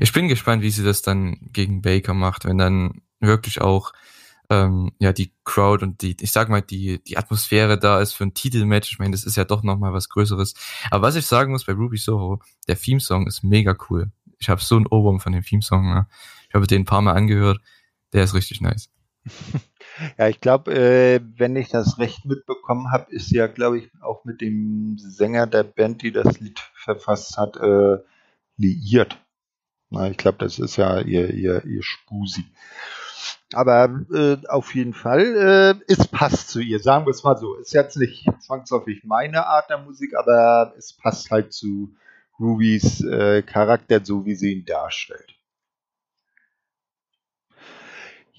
[0.00, 3.92] Ich bin gespannt, wie sie das dann gegen Baker macht, wenn dann wirklich auch
[4.50, 8.24] ähm, ja die Crowd und die, ich sag mal, die, die Atmosphäre da ist für
[8.24, 8.92] ein Titelmatch.
[8.92, 10.54] Ich meine, das ist ja doch nochmal was Größeres.
[10.90, 14.10] Aber was ich sagen muss bei Ruby Soho, der Theme-Song ist mega cool.
[14.38, 15.92] Ich habe so einen Ohrwurm von dem Theme-Song.
[15.92, 16.06] Ne?
[16.48, 17.60] Ich habe den ein paar Mal angehört.
[18.12, 18.90] Der ist richtig nice.
[20.18, 24.24] Ja, ich glaube, äh, wenn ich das recht mitbekommen habe, ist ja, glaube ich, auch
[24.24, 27.98] mit dem Sänger der Band, die das Lied verfasst hat, äh,
[28.56, 29.18] liiert.
[29.90, 32.44] Na, ich glaube, das ist ja ihr, ihr, ihr Spusi.
[33.52, 37.56] Aber äh, auf jeden Fall, äh, es passt zu ihr, sagen wir es mal so.
[37.56, 41.94] Ist jetzt nicht zwangsläufig meine Art der Musik, aber es passt halt zu
[42.38, 45.39] Ruby's äh, Charakter, so wie sie ihn darstellt.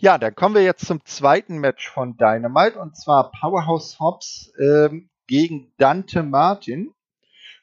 [0.02, 5.12] Ja, dann kommen wir jetzt zum zweiten Match von Dynamite und zwar Powerhouse Hobbs ähm,
[5.28, 6.92] gegen Dante Martin.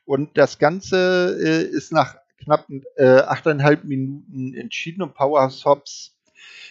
[0.04, 6.16] Und das Ganze äh, ist nach knapp äh, achteinhalb Minuten entschieden und Powerhouse Hobbs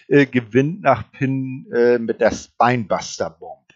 [0.06, 3.68] äh, gewinnt nach Pin äh, mit der Spinebuster Bomb.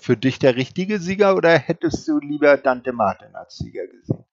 [0.00, 4.24] Für dich der richtige Sieger oder hättest du lieber Dante Martin als Sieger gesehen?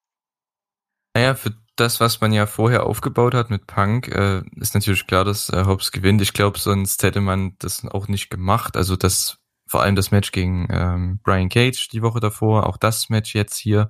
[1.14, 5.26] Naja, für das, was man ja vorher aufgebaut hat mit Punk, äh, ist natürlich klar,
[5.26, 6.22] dass äh, Hobbs gewinnt.
[6.22, 8.78] Ich glaube, sonst hätte man das auch nicht gemacht.
[8.78, 13.10] Also das, vor allem das Match gegen ähm, Brian Cage die Woche davor, auch das
[13.10, 13.90] Match jetzt hier,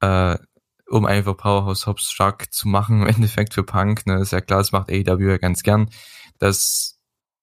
[0.00, 0.36] äh,
[0.88, 4.06] um einfach Powerhouse Hobbs stark zu machen, im Endeffekt für Punk.
[4.06, 5.90] Ne, ist ja klar, das macht AEW ja ganz gern.
[6.38, 7.00] Das,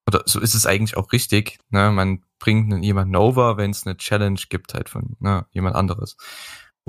[0.08, 1.60] oder so ist es eigentlich auch richtig.
[1.70, 1.92] Ne?
[1.92, 6.16] Man bringt jemanden over, wenn es eine Challenge gibt halt von ne, jemand anderes.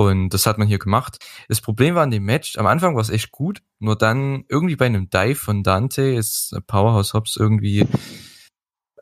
[0.00, 1.18] Und das hat man hier gemacht.
[1.48, 4.76] Das Problem war an dem Match, am Anfang war es echt gut, nur dann irgendwie
[4.76, 7.86] bei einem Dive von Dante ist Powerhouse Hobbs irgendwie,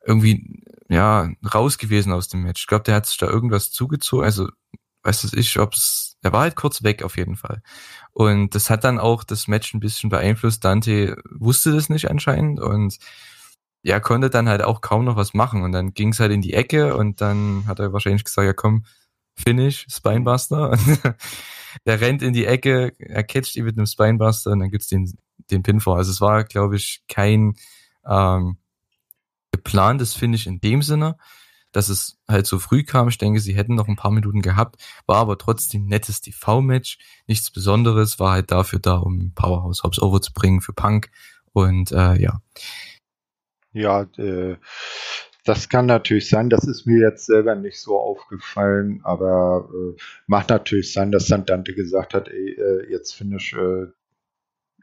[0.05, 2.63] irgendwie, ja, raus gewesen aus dem Match.
[2.63, 4.49] Ich glaube, der hat sich da irgendwas zugezogen, also,
[5.05, 7.63] weiß es ich, ob's, er war halt kurz weg auf jeden Fall.
[8.11, 10.65] Und das hat dann auch das Match ein bisschen beeinflusst.
[10.65, 12.99] Dante wusste das nicht anscheinend und
[13.85, 15.63] ja, konnte dann halt auch kaum noch was machen.
[15.63, 18.53] Und dann ging es halt in die Ecke und dann hat er wahrscheinlich gesagt, ja
[18.53, 18.85] komm,
[19.39, 20.77] Finish, Spinebuster.
[21.87, 25.17] der rennt in die Ecke, er catcht ihn mit einem Spinebuster und dann gibt's den,
[25.51, 25.97] den Pin vor.
[25.97, 27.55] Also es war, glaube ich, kein
[28.07, 28.59] ähm,
[29.53, 31.17] geplantes Finish in dem Sinne,
[31.73, 33.09] dass es halt so früh kam.
[33.09, 37.51] Ich denke, sie hätten noch ein paar Minuten gehabt, war aber trotzdem nettes TV-Match, nichts
[37.51, 41.11] Besonderes, war halt dafür da, um Powerhouse Hobbs overzubringen für Punk
[41.53, 42.41] und äh, ja.
[43.73, 44.57] Ja, äh,
[45.49, 50.51] das kann natürlich sein, das ist mir jetzt selber nicht so aufgefallen, aber äh, macht
[50.51, 53.87] natürlich sein, dass dann Dante gesagt hat, ey, äh, jetzt finish, äh,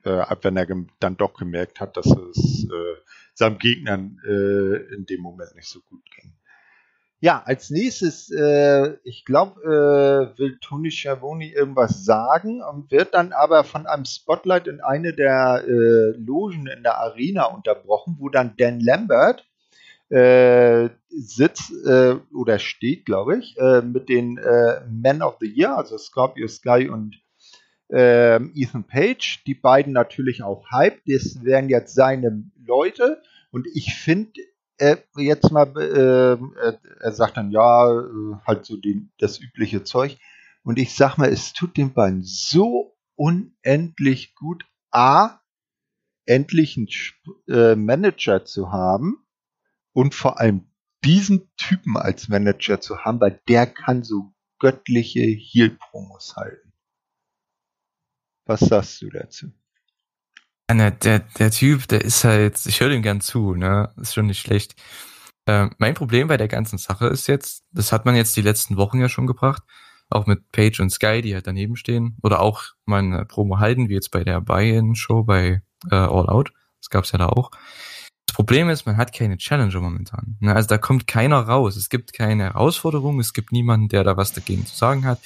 [0.04, 0.68] äh, ab wenn er
[1.00, 3.02] dann doch gemerkt hat, dass es äh,
[3.36, 6.34] seinem Gegnern äh, in dem Moment nicht so gut ging.
[7.20, 13.88] Ja, als nächstes, ich glaube, will Tony Schiavone irgendwas sagen und wird dann aber von
[13.88, 15.64] einem Spotlight in eine der
[16.18, 19.48] Logen in der Arena unterbrochen, wo dann Dan Lambert
[20.10, 25.78] äh, sitzt äh, oder steht, glaube ich, äh, mit den äh, Men of the Year,
[25.78, 27.16] also Scorpio Sky und
[27.90, 29.44] äh, Ethan Page.
[29.46, 31.02] Die beiden natürlich auch Hype.
[31.08, 33.22] Das wären jetzt seine Leute.
[33.52, 34.34] Und ich finde
[34.78, 36.38] äh, jetzt mal, äh,
[37.00, 38.04] er sagt dann ja,
[38.46, 40.18] halt so die, das übliche Zeug.
[40.64, 45.40] Und ich sag mal, es tut den beiden so unendlich gut, A,
[46.26, 46.88] endlich einen
[47.48, 49.25] äh, Manager zu haben
[49.96, 50.68] und vor allem
[51.04, 56.74] diesen Typen als Manager zu haben, weil der kann so göttliche Heal-Promos halten.
[58.46, 59.52] Was sagst du dazu?
[60.70, 63.94] Ja, der, der Typ, der ist halt, ich höre ihm gern zu, ne?
[63.98, 64.76] Ist schon nicht schlecht.
[65.46, 68.78] Äh, mein Problem bei der ganzen Sache ist jetzt, das hat man jetzt die letzten
[68.78, 69.64] Wochen ja schon gebracht,
[70.10, 73.90] auch mit Page und Sky, die halt daneben stehen, oder auch mal eine Promo halten,
[73.90, 76.52] wie jetzt bei der Buy-In-Show bei äh, All Out.
[76.82, 77.52] Das gab's ja da auch.
[78.36, 80.36] Problem ist, man hat keine Challenger momentan.
[80.42, 80.54] Ne?
[80.54, 81.78] Also da kommt keiner raus.
[81.78, 85.22] Es gibt keine Herausforderung, es gibt niemanden, der da was dagegen zu sagen hat.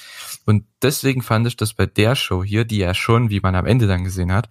[0.46, 3.66] Und deswegen fand ich, dass bei der Show hier, die ja schon, wie man am
[3.66, 4.48] Ende dann gesehen hat,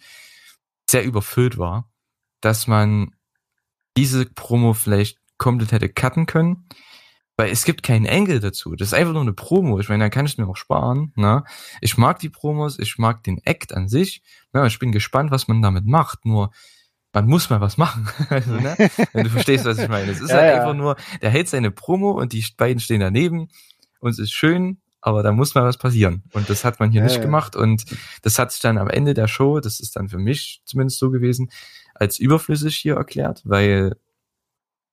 [0.90, 1.90] sehr überfüllt war,
[2.42, 3.16] dass man
[3.96, 6.68] diese Promo vielleicht komplett hätte cutten können.
[7.38, 8.76] Weil es gibt keinen Engel dazu.
[8.76, 9.80] Das ist einfach nur eine Promo.
[9.80, 11.14] Ich meine, da kann ich mir auch sparen.
[11.16, 11.46] Ne?
[11.80, 14.22] Ich mag die Promos, ich mag den Act an sich.
[14.54, 16.26] Ja, ich bin gespannt, was man damit macht.
[16.26, 16.52] Nur
[17.14, 18.08] man muss mal was machen.
[18.30, 18.76] also, ne?
[19.14, 20.12] Wenn du verstehst, was ich meine.
[20.12, 20.62] Es ist ja, halt ja.
[20.62, 23.50] einfach nur, der hält seine Promo und die beiden stehen daneben
[24.00, 26.24] und es ist schön, aber da muss mal was passieren.
[26.34, 27.86] Und das hat man hier ja, nicht gemacht und
[28.22, 31.10] das hat sich dann am Ende der Show, das ist dann für mich zumindest so
[31.10, 31.50] gewesen,
[31.96, 33.96] als überflüssig hier erklärt, weil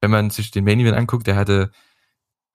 [0.00, 1.70] wenn man sich den Main Event anguckt, der hatte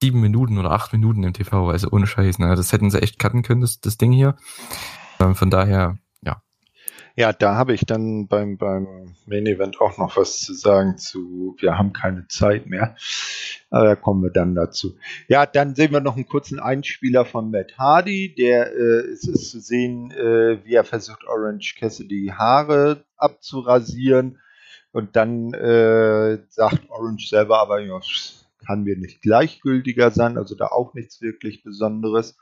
[0.02, 2.40] sieben Minuten oder acht Minuten im TV, also ohne Scheiß.
[2.40, 2.56] Ne?
[2.56, 4.36] Das hätten sie echt cutten können, das, das Ding hier.
[5.20, 5.98] Ähm, von daher
[7.16, 11.56] ja, da habe ich dann beim, beim Main Event auch noch was zu sagen zu,
[11.60, 12.96] wir haben keine Zeit mehr.
[13.70, 14.96] Aber da kommen wir dann dazu.
[15.28, 19.52] Ja, dann sehen wir noch einen kurzen Einspieler von Matt Hardy, der äh, es ist
[19.52, 24.40] zu sehen, äh, wie er versucht, Orange Cassidy Haare abzurasieren.
[24.92, 28.00] Und dann äh, sagt Orange selber aber, ja,
[28.66, 32.38] kann mir nicht gleichgültiger sein, also da auch nichts wirklich Besonderes.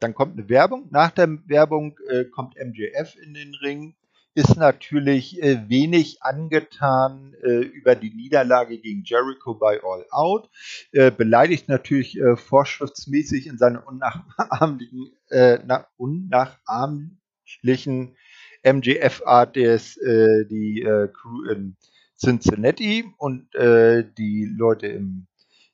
[0.00, 0.88] Dann kommt eine Werbung.
[0.90, 3.94] Nach der Werbung äh, kommt MJF in den Ring.
[4.34, 10.48] Ist natürlich äh, wenig angetan äh, über die Niederlage gegen Jericho bei All Out.
[10.92, 15.58] Äh, beleidigt natürlich äh, vorschriftsmäßig in seiner unnachahmlichen, äh,
[15.96, 18.16] unnachahmlichen
[18.64, 20.82] MJF-Art die
[21.12, 21.76] Crew in
[22.18, 25.28] Cincinnati und die Leute im,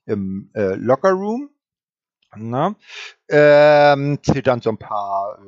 [0.05, 1.53] im Locker Room.
[2.37, 2.74] Na?
[3.28, 5.39] Ähm, zählt dann so ein paar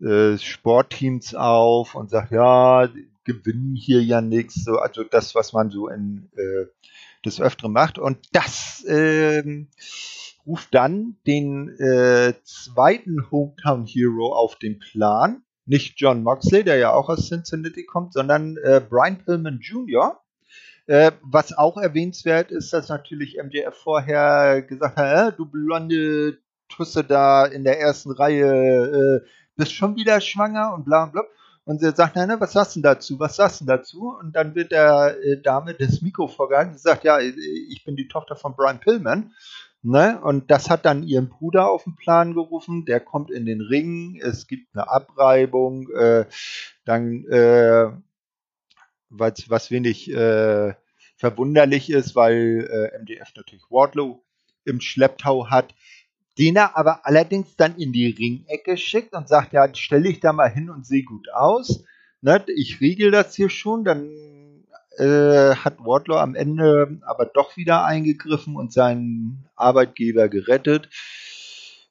[0.00, 2.88] äh, äh, Sportteams auf und sagt, ja,
[3.24, 4.64] gewinnen hier ja nichts.
[4.64, 6.66] So, also das, was man so in äh,
[7.24, 7.98] des Öfteren macht.
[7.98, 9.42] Und das äh,
[10.46, 15.42] ruft dann den äh, zweiten Hometown Hero auf den Plan.
[15.64, 20.20] Nicht John Moxley, der ja auch aus Cincinnati kommt, sondern äh, Brian Pillman Jr.,
[20.86, 27.04] äh, was auch erwähnenswert ist, dass natürlich MJF vorher gesagt hat, äh, du blonde Tusse
[27.04, 31.22] da in der ersten Reihe, äh, bist schon wieder schwanger und bla bla.
[31.64, 33.20] Und sie sagt, na, was sagst du dazu?
[33.20, 34.16] Was sagst du dazu?
[34.18, 38.08] Und dann wird der äh, Dame das Mikro vorgehalten und sagt, ja, ich bin die
[38.08, 39.32] Tochter von Brian Pillman.
[39.82, 40.20] Ne?
[40.22, 42.84] Und das hat dann ihren Bruder auf den Plan gerufen.
[42.84, 44.20] Der kommt in den Ring.
[44.20, 45.88] Es gibt eine Abreibung.
[45.90, 46.26] Äh,
[46.84, 47.90] dann, äh,
[49.12, 50.74] was, was wenig äh,
[51.16, 54.24] verwunderlich ist, weil äh, MDF natürlich Wardlow
[54.64, 55.74] im Schlepptau hat,
[56.38, 60.32] den er aber allerdings dann in die Ringecke schickt und sagt, ja, stelle ich da
[60.32, 61.84] mal hin und sehe gut aus.
[62.22, 62.44] Ne?
[62.56, 64.08] Ich riegel das hier schon, dann
[64.96, 70.88] äh, hat Wardlaw am Ende aber doch wieder eingegriffen und seinen Arbeitgeber gerettet.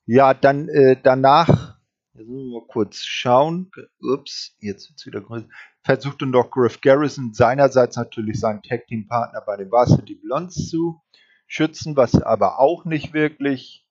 [0.06, 1.78] Ja, dann äh, danach,
[2.14, 3.72] jetzt müssen wir mal kurz schauen.
[4.02, 5.48] Ups, jetzt wird's wieder größer.
[5.84, 11.02] Versuchte noch Griff Garrison seinerseits natürlich seinen Tag Team Partner bei den Varsity Blondes zu
[11.48, 13.86] schützen, was aber auch nicht wirklich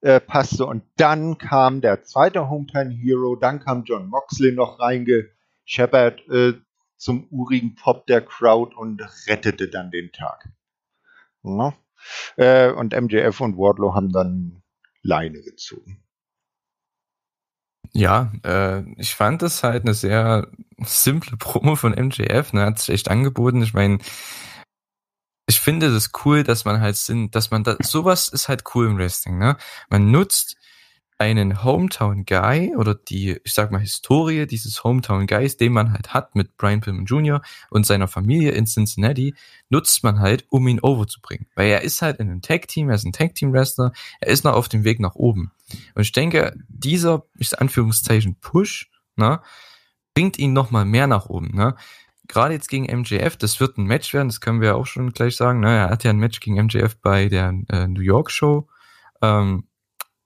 [0.00, 0.64] äh, passte.
[0.66, 6.54] Und dann kam der zweite Hometown Hero, dann kam John Moxley noch reingescheppert äh,
[6.96, 10.48] zum urigen Pop der Crowd und rettete dann den Tag.
[11.42, 11.74] Ja.
[12.36, 14.62] Äh, und MJF und Wardlow haben dann
[15.02, 16.02] Leine gezogen.
[17.92, 20.48] Ja, äh, ich fand das halt eine sehr
[20.84, 23.62] simple Promo von MJF, ne, hat sich echt angeboten.
[23.62, 23.98] Ich meine,
[25.46, 28.86] ich finde das cool, dass man halt sind, dass man da, sowas ist halt cool
[28.86, 29.56] im Wrestling, ne?
[29.88, 30.56] Man nutzt
[31.18, 36.14] einen Hometown Guy oder die, ich sag mal, Historie dieses Hometown Guys, den man halt
[36.14, 37.42] hat mit Brian Pillman Jr.
[37.70, 39.34] und seiner Familie in Cincinnati,
[39.68, 41.46] nutzt man halt, um ihn overzubringen.
[41.56, 44.68] Weil er ist halt in einem Tag-Team, er ist ein Tag-Team-Wrestler, er ist noch auf
[44.68, 45.50] dem Weg nach oben.
[45.94, 49.40] Und ich denke, dieser, ich Anführungszeichen, Push, ne,
[50.14, 51.74] bringt ihn nochmal mehr nach oben, ne.
[52.28, 55.34] Gerade jetzt gegen MJF, das wird ein Match werden, das können wir auch schon gleich
[55.34, 55.76] sagen, ne.
[55.76, 58.68] Er hat ja ein Match gegen MJF bei der äh, New York Show,
[59.20, 59.67] ähm,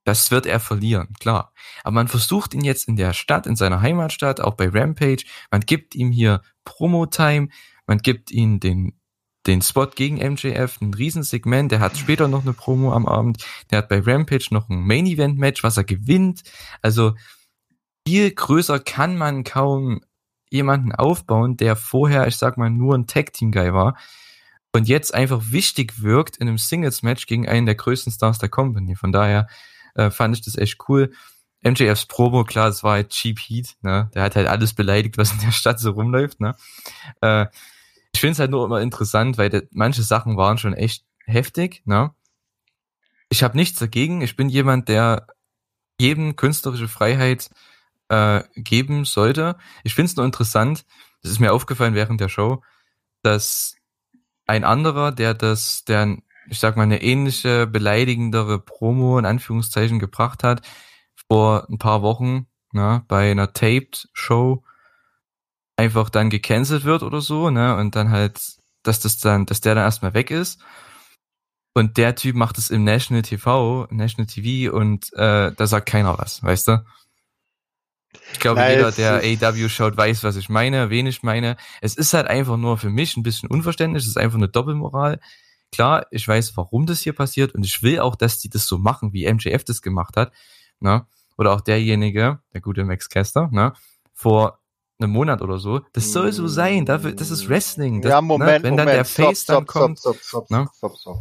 [0.05, 1.53] das wird er verlieren, klar.
[1.85, 5.25] Aber man versucht ihn jetzt in der Stadt, in seiner Heimatstadt, auch bei Rampage.
[5.51, 7.49] Man gibt ihm hier Promo-Time,
[7.87, 8.99] man gibt ihm den,
[9.47, 11.73] den Spot gegen MJF, ein Riesensegment.
[11.73, 13.45] Der hat später noch eine Promo am Abend.
[13.71, 16.43] Der hat bei Rampage noch ein Main-Event-Match, was er gewinnt.
[16.81, 17.15] Also
[18.07, 20.01] viel größer kann man kaum
[20.51, 23.97] jemanden aufbauen, der vorher, ich sag mal, nur ein Tag-Team-Guy war
[24.75, 28.97] und jetzt einfach wichtig wirkt in einem Singles-Match gegen einen der größten Stars der Company.
[28.97, 29.47] Von daher
[29.95, 31.13] äh, fand ich das echt cool.
[31.65, 34.11] MJFs Promo, klar, es war halt Cheap Heat, ne?
[34.15, 36.57] Der hat halt alles beleidigt, was in der Stadt so rumläuft, ne?
[37.21, 37.47] Äh,
[38.13, 41.83] ich finde es halt nur immer interessant, weil de, manche Sachen waren schon echt heftig,
[41.85, 42.15] ne?
[43.29, 44.21] Ich habe nichts dagegen.
[44.21, 45.27] Ich bin jemand, der
[45.99, 47.49] jedem künstlerische Freiheit
[48.09, 49.57] äh, geben sollte.
[49.85, 50.85] Ich finde es nur interessant,
[51.23, 52.63] das ist mir aufgefallen während der Show,
[53.23, 53.77] dass
[54.47, 56.19] ein anderer, der das, der
[56.49, 60.63] ich sag mal, eine ähnliche beleidigendere Promo in Anführungszeichen gebracht hat
[61.29, 64.65] vor ein paar Wochen ne, bei einer Taped Show
[65.77, 68.41] einfach dann gecancelt wird oder so, ne, und dann halt,
[68.83, 70.61] dass das dann, dass der dann erstmal weg ist.
[71.75, 76.19] Und der Typ macht es im National TV, National TV und äh, da sagt keiner
[76.19, 76.85] was, weißt du?
[78.35, 81.57] Ich glaube, Nein, jeder, der AW schaut, weiß, was ich meine, wen ich meine.
[81.81, 85.19] Es ist halt einfach nur für mich ein bisschen unverständlich, es ist einfach eine Doppelmoral
[85.73, 88.79] klar, ich weiß, warum das hier passiert und ich will auch, dass die das so
[88.79, 90.33] machen, wie MJF das gemacht hat,
[90.79, 91.07] ne?
[91.39, 93.73] Oder auch derjenige, der gute Max Caster, ne?
[94.13, 94.61] Vor
[95.01, 95.81] einem Monat oder so.
[95.93, 96.87] Das soll so sein.
[96.87, 98.03] Dafür, das ist Wrestling.
[98.03, 98.55] Das, ja, Moment, ne?
[98.63, 99.99] Wenn Moment, dann der Face stop, dann kommt.
[99.99, 100.69] Stop, stop, stop, ne?
[100.77, 101.17] stop, stop.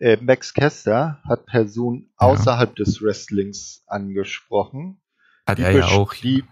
[0.00, 2.26] Äh, Max Kester hat Personen ja.
[2.26, 5.00] außerhalb des Wrestlings angesprochen.
[5.46, 6.14] Hat er ja auch.
[6.14, 6.44] Die,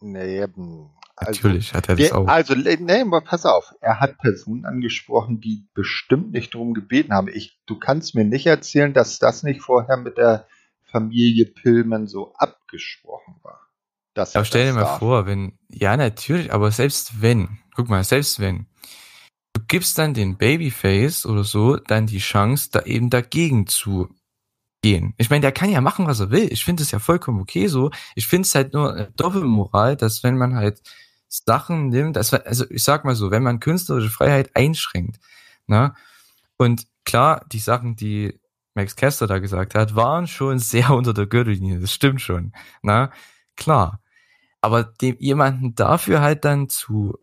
[0.00, 0.46] nee,
[1.16, 2.26] also, Natürlich hat er das der, auch.
[2.26, 3.72] Also, nee, pass auf.
[3.80, 7.28] Er hat Personen angesprochen, die bestimmt nicht darum gebeten haben.
[7.28, 10.46] Ich, du kannst mir nicht erzählen, dass das nicht vorher mit der
[10.82, 13.60] Familie Pillman so abgesprochen war.
[14.14, 18.38] Das aber stell dir mal vor, wenn, ja, natürlich, aber selbst wenn, guck mal, selbst
[18.38, 18.66] wenn,
[19.54, 24.08] du gibst dann den Babyface oder so dann die Chance, da eben dagegen zu
[24.82, 25.14] gehen.
[25.16, 26.52] Ich meine, der kann ja machen, was er will.
[26.52, 27.90] Ich finde es ja vollkommen okay so.
[28.14, 30.80] Ich finde es halt nur Doppelmoral, dass wenn man halt
[31.46, 35.18] Sachen nimmt, also ich sag mal so, wenn man künstlerische Freiheit einschränkt,
[35.66, 35.94] ne?
[36.56, 38.40] Und klar, die Sachen, die
[38.74, 43.10] Max Kester da gesagt hat, waren schon sehr unter der Gürtellinie, das stimmt schon, ne?
[43.56, 44.00] Klar.
[44.60, 47.18] Aber dem jemanden dafür halt dann zu,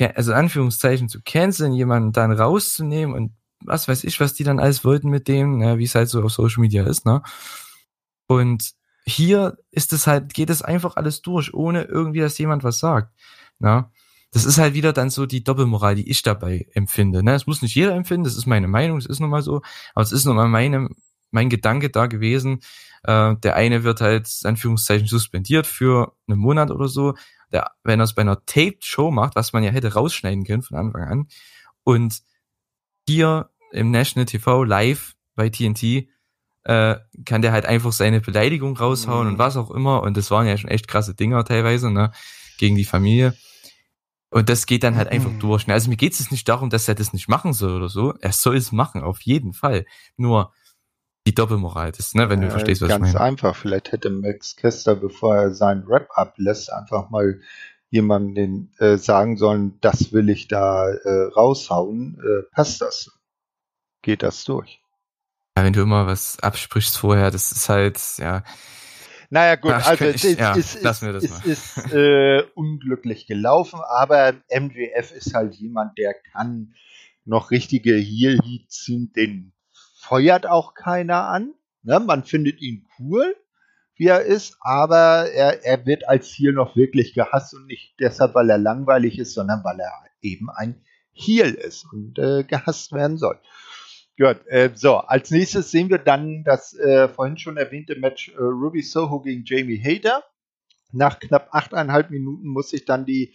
[0.00, 3.32] also Anführungszeichen zu canceln, jemanden dann rauszunehmen und
[3.64, 6.22] was weiß ich, was die dann alles wollten mit dem, ne, wie es halt so
[6.22, 7.22] auf Social Media ist, ne?
[8.26, 8.74] Und
[9.04, 13.12] hier ist es halt, geht es einfach alles durch, ohne irgendwie, dass jemand was sagt.
[13.58, 13.90] Na?
[14.32, 17.22] Das ist halt wieder dann so die Doppelmoral, die ich dabei empfinde.
[17.22, 17.34] Ne?
[17.34, 19.62] Es muss nicht jeder empfinden, das ist meine Meinung, es ist nun mal so,
[19.94, 20.88] aber es ist nun mal meine,
[21.30, 22.60] mein Gedanke da gewesen.
[23.04, 27.14] Äh, der eine wird halt, Anführungszeichen, suspendiert für einen Monat oder so.
[27.52, 30.62] Der, wenn er es bei einer Taped Show macht, was man ja hätte rausschneiden können
[30.62, 31.28] von Anfang an,
[31.84, 32.22] und
[33.06, 36.08] hier im National TV live bei TNT
[36.64, 39.32] äh, kann der halt einfach seine Beleidigung raushauen mhm.
[39.34, 40.02] und was auch immer.
[40.02, 42.12] Und das waren ja schon echt krasse Dinger teilweise, ne?
[42.58, 43.34] Gegen die Familie.
[44.30, 45.40] Und das geht dann halt einfach mhm.
[45.40, 45.68] durch.
[45.68, 48.14] Also mir geht es nicht darum, dass er das nicht machen soll oder so.
[48.20, 49.84] Er soll es machen, auf jeden Fall.
[50.16, 50.52] Nur
[51.26, 53.12] die Doppelmoral ist, ne, wenn du verstehst, was ich meine.
[53.12, 53.56] Ganz einfach.
[53.56, 57.40] Vielleicht hätte Max Kester, bevor er seinen Rap ablässt, einfach mal
[57.90, 62.18] jemandem äh, sagen sollen, das will ich da äh, raushauen.
[62.20, 63.12] Äh, passt das?
[64.02, 64.83] Geht das durch?
[65.56, 68.42] Ja, wenn du immer was absprichst vorher, das ist halt, ja.
[69.30, 74.34] Naja, gut, Ach, also ich, es, ja, ist, ist, es ist äh, unglücklich gelaufen, aber
[74.50, 76.74] MJF ist halt jemand, der kann
[77.24, 79.52] noch richtige Heel-Heat ziehen, den
[79.96, 81.54] feuert auch keiner an.
[81.82, 82.00] Ne?
[82.00, 83.36] Man findet ihn cool,
[83.96, 88.34] wie er ist, aber er, er wird als Heel noch wirklich gehasst und nicht deshalb,
[88.34, 90.82] weil er langweilig ist, sondern weil er eben ein
[91.12, 93.38] Heel ist und äh, gehasst werden soll.
[94.16, 98.36] Gut, äh, so, als nächstes sehen wir dann das äh, vorhin schon erwähnte Match äh,
[98.38, 100.22] Ruby Soho gegen Jamie Hader.
[100.92, 103.34] Nach knapp achteinhalb Minuten muss sich dann die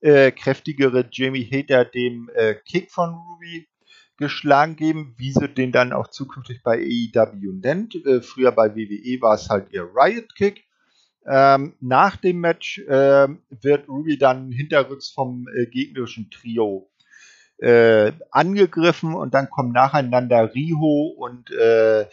[0.00, 3.68] äh, kräftigere Jamie Hader dem äh, Kick von Ruby
[4.18, 7.96] geschlagen geben, wie sie den dann auch zukünftig bei AEW nennt.
[8.06, 10.64] Äh, früher bei WWE war es halt ihr Riot Kick.
[11.26, 16.89] Ähm, nach dem Match äh, wird Ruby dann hinterrücks vom gegnerischen Trio
[17.60, 22.06] äh, angegriffen und dann kommen nacheinander Riho und äh,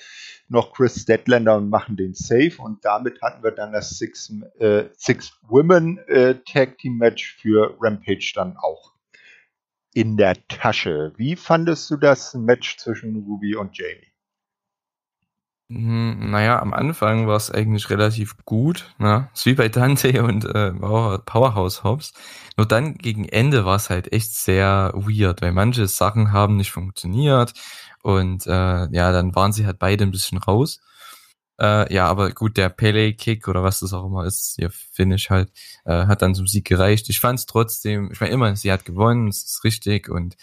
[0.49, 4.85] noch Chris Statlander und machen den Safe und damit hatten wir dann das Six, äh,
[4.97, 8.93] Six Women äh, Tag Team Match für Rampage dann auch
[9.93, 11.13] in der Tasche.
[11.17, 14.11] Wie fandest du das Match zwischen Ruby und Jamie?
[15.69, 19.29] Hm, naja, am Anfang war es eigentlich relativ gut, ne?
[19.33, 22.13] Ist wie bei Dante und äh, Powerhouse Hobbs.
[22.55, 26.71] Nur dann gegen Ende war es halt echt sehr weird, weil manche Sachen haben nicht
[26.71, 27.53] funktioniert
[28.01, 30.79] und äh, ja, dann waren sie halt beide ein bisschen raus.
[31.59, 35.29] Äh, ja, aber gut, der Pele Kick oder was das auch immer ist, ihr Finish
[35.29, 35.51] halt,
[35.85, 37.09] äh, hat dann zum Sieg gereicht.
[37.09, 40.37] Ich fand es trotzdem, ich meine immer, sie hat gewonnen, es ist richtig und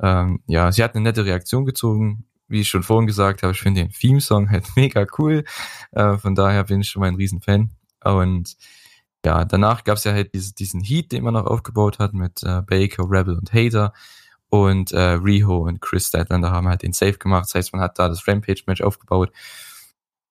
[0.00, 3.60] ähm, ja, sie hat eine nette Reaktion gezogen, wie ich schon vorhin gesagt habe, ich
[3.60, 5.44] finde den Theme-Song halt mega cool.
[5.92, 7.70] Äh, von daher bin ich schon mal ein Riesenfan.
[8.02, 8.56] Und
[9.24, 12.42] ja, danach gab es ja halt diese, diesen Heat, den man noch aufgebaut hat mit
[12.42, 13.92] äh, Baker, Rebel und Hater.
[14.50, 17.44] Und äh, Riho und Chris Statlander haben halt den Safe gemacht.
[17.46, 19.30] Das heißt, man hat da das Rampage-Match aufgebaut.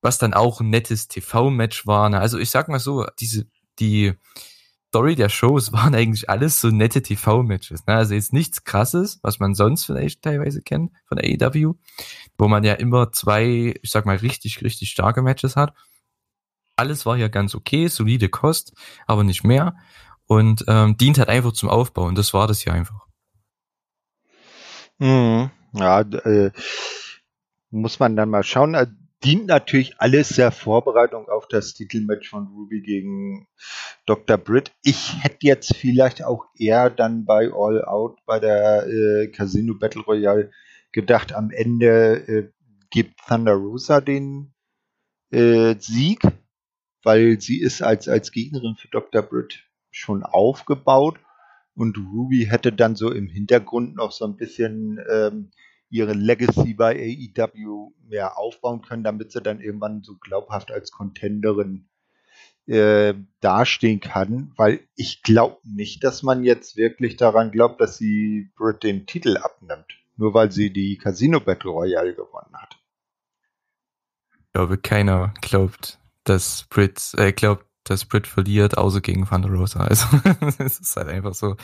[0.01, 2.09] Was dann auch ein nettes TV-Match war.
[2.09, 2.20] Ne?
[2.20, 3.45] Also ich sag mal so, diese,
[3.80, 4.13] die,
[4.89, 7.85] Story der Shows waren eigentlich alles so nette TV-Matches.
[7.85, 7.95] Ne?
[7.95, 11.75] Also jetzt nichts krasses, was man sonst vielleicht teilweise kennt von AEW,
[12.38, 15.73] wo man ja immer zwei, ich sag mal, richtig, richtig starke Matches hat.
[16.75, 18.73] Alles war ja ganz okay, solide Kost,
[19.07, 19.75] aber nicht mehr.
[20.27, 22.03] Und ähm, dient halt einfach zum Aufbau.
[22.03, 23.07] Und das war das ja einfach.
[24.99, 25.49] Mhm.
[25.73, 26.51] Ja, äh,
[27.71, 28.75] muss man dann mal schauen.
[29.24, 33.47] Dient natürlich alles der Vorbereitung auf das Titelmatch von Ruby gegen
[34.05, 34.38] Dr.
[34.38, 34.72] Britt.
[34.84, 40.03] Ich hätte jetzt vielleicht auch eher dann bei All Out bei der äh, Casino Battle
[40.03, 40.51] Royale
[40.91, 42.51] gedacht, am Ende äh,
[42.89, 44.53] gibt Thunder Rosa den
[45.32, 46.22] äh, Sieg,
[47.03, 49.24] weil sie ist als, als Gegnerin für Dr.
[49.24, 51.20] Britt schon aufgebaut
[51.74, 55.51] und Ruby hätte dann so im Hintergrund noch so ein bisschen ähm,
[55.89, 61.88] ihre Legacy bei AEW mehr aufbauen können, damit sie dann irgendwann so glaubhaft als Contenderin
[62.67, 68.51] äh, dastehen kann, weil ich glaube nicht, dass man jetzt wirklich daran glaubt, dass sie
[68.57, 69.85] Britt den Titel abnimmt,
[70.17, 72.77] nur weil sie die Casino Battle Royale gewonnen hat.
[74.39, 77.66] Ich glaube, keiner glaubt, dass Britt, äh, glaubt,
[78.05, 79.81] Brit verliert, außer gegen Thunder Rosa.
[79.81, 80.05] Also
[80.57, 81.55] es ist halt einfach so.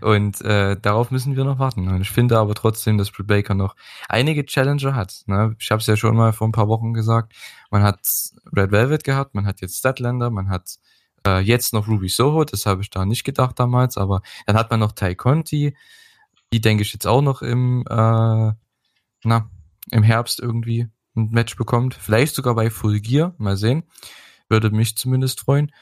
[0.00, 1.88] Und äh, darauf müssen wir noch warten.
[1.88, 3.76] Und ich finde aber trotzdem, dass Britt Baker noch
[4.08, 5.22] einige Challenger hat.
[5.26, 5.56] Ne?
[5.58, 7.32] Ich habe es ja schon mal vor ein paar Wochen gesagt.
[7.70, 8.00] Man hat
[8.54, 10.78] Red Velvet gehabt, man hat jetzt Statlander, man hat
[11.26, 12.44] äh, jetzt noch Ruby Soho.
[12.44, 13.96] Das habe ich da nicht gedacht damals.
[13.96, 15.76] Aber dann hat man noch Tai Conti.
[16.52, 18.52] Die denke ich jetzt auch noch im, äh,
[19.24, 19.50] na,
[19.90, 21.94] im Herbst irgendwie ein Match bekommt.
[21.94, 23.34] Vielleicht sogar bei Full Gear.
[23.38, 23.84] Mal sehen.
[24.50, 25.72] Würde mich zumindest freuen.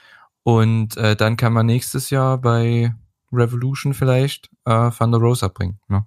[0.42, 2.94] Und äh, dann kann man nächstes Jahr bei
[3.32, 5.80] Revolution vielleicht äh, Thunder Rosa bringen.
[5.88, 6.06] Ne?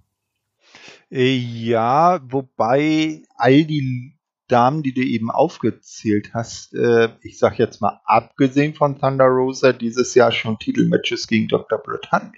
[1.11, 7.81] Äh, ja, wobei all die Damen, die du eben aufgezählt hast, äh, ich sag jetzt
[7.81, 11.81] mal abgesehen von Thunder Rosa, dieses Jahr schon Titelmatches gegen Dr.
[12.11, 12.33] Hatten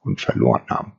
[0.00, 0.92] und verloren haben.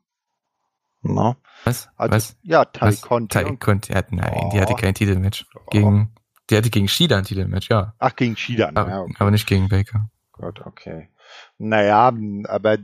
[1.01, 1.35] No.
[1.63, 1.89] Was?
[1.95, 2.37] Also, Was?
[2.41, 3.33] Ja, Tai Conti.
[3.33, 4.49] Tai Conti, nein, oh.
[4.51, 5.45] die hatte kein Titelmatch.
[5.55, 5.59] Oh.
[5.69, 6.11] Gegen
[6.49, 7.93] der hatte gegen Shida ein Titelmatch, ja.
[7.99, 9.15] Ach, gegen Shida, aber, ja, okay.
[9.19, 10.09] aber nicht gegen Baker.
[10.31, 11.09] Gott, okay.
[11.57, 12.13] Naja,
[12.47, 12.77] aber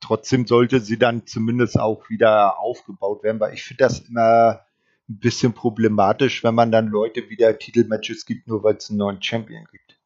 [0.00, 4.60] trotzdem sollte sie dann zumindest auch wieder aufgebaut werden, weil ich finde das immer
[5.08, 9.22] ein bisschen problematisch, wenn man dann Leute wieder Titelmatches gibt, nur weil es einen neuen
[9.22, 10.00] Champion gibt.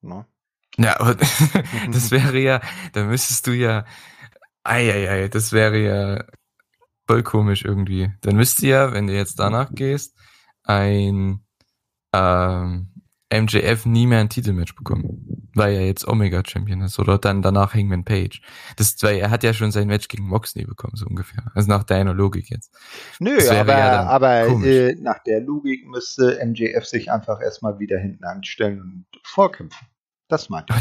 [0.00, 0.26] Ne?
[0.76, 1.14] Ja, aber
[1.92, 2.60] das wäre ja,
[2.92, 3.84] da müsstest du ja,
[4.64, 6.24] ei, das wäre ja
[7.06, 8.10] voll komisch irgendwie.
[8.22, 10.16] Dann müsst ihr ja, wenn du jetzt danach gehst,
[10.64, 11.43] ein
[12.14, 12.88] ähm,
[13.32, 17.74] MJF nie mehr ein Titelmatch bekommen, weil er jetzt Omega Champion ist oder dann danach
[17.74, 18.40] Hangman Page.
[18.76, 21.50] Das, weil er hat ja schon sein Match gegen Moxley bekommen, so ungefähr.
[21.54, 22.76] Also nach deiner Logik jetzt.
[23.18, 28.24] Nö, aber, ja aber äh, nach der Logik müsste MJF sich einfach erstmal wieder hinten
[28.24, 29.88] anstellen und vorkämpfen.
[30.28, 30.72] Das meinte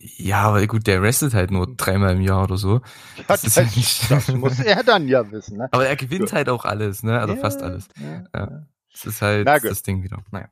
[0.00, 0.18] ich.
[0.18, 2.80] Ja, aber gut, der wrestelt halt nur dreimal im Jahr oder so.
[3.16, 5.58] Ja, das, das, ja nicht das muss er dann ja wissen.
[5.58, 5.68] Ne?
[5.72, 7.20] Aber er gewinnt halt auch alles, ne?
[7.20, 7.86] Also ja, fast alles.
[8.34, 10.24] Ja, Das ist halt das Ding wieder.
[10.32, 10.48] Naja.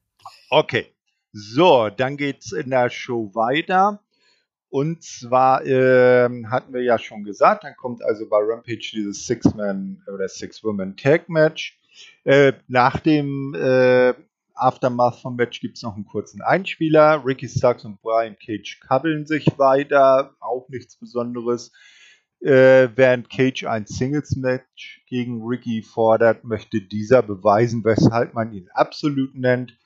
[0.50, 0.86] Okay.
[1.32, 4.00] So, dann geht's in der Show weiter.
[4.70, 10.02] Und zwar äh, hatten wir ja schon gesagt, dann kommt also bei Rampage dieses Six-Man
[10.12, 11.78] oder Six-Woman-Tag-Match.
[12.24, 14.14] Äh, nach dem äh,
[14.54, 17.24] Aftermath vom Match gibt es noch einen kurzen Einspieler.
[17.24, 21.72] Ricky Starks und Brian Cage kabbeln sich weiter, auch nichts Besonderes.
[22.40, 29.34] Äh, während Cage ein Singles-Match gegen Ricky fordert, möchte dieser beweisen, weshalb man ihn absolut
[29.34, 29.76] nennt.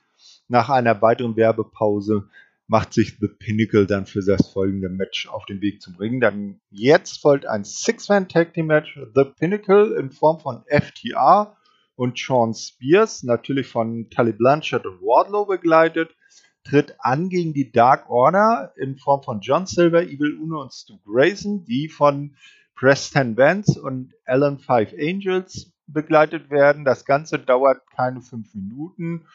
[0.53, 2.29] Nach einer weiteren Werbepause
[2.67, 6.21] macht sich The Pinnacle dann für das folgende Match auf den Weg zum Ring.
[6.21, 8.99] Dann jetzt folgt ein Six-Man-Tag-Team-Match.
[9.15, 11.57] The Pinnacle in Form von FTR
[11.95, 16.15] und Sean Spears, natürlich von Tully Blanchard und Wardlow begleitet,
[16.63, 20.99] tritt an gegen die Dark Order in Form von John Silver, Evil Uno und Stu
[21.03, 22.35] Grayson, die von
[22.75, 26.85] Preston Vance und Alan Five Angels begleitet werden.
[26.85, 29.25] Das Ganze dauert keine fünf Minuten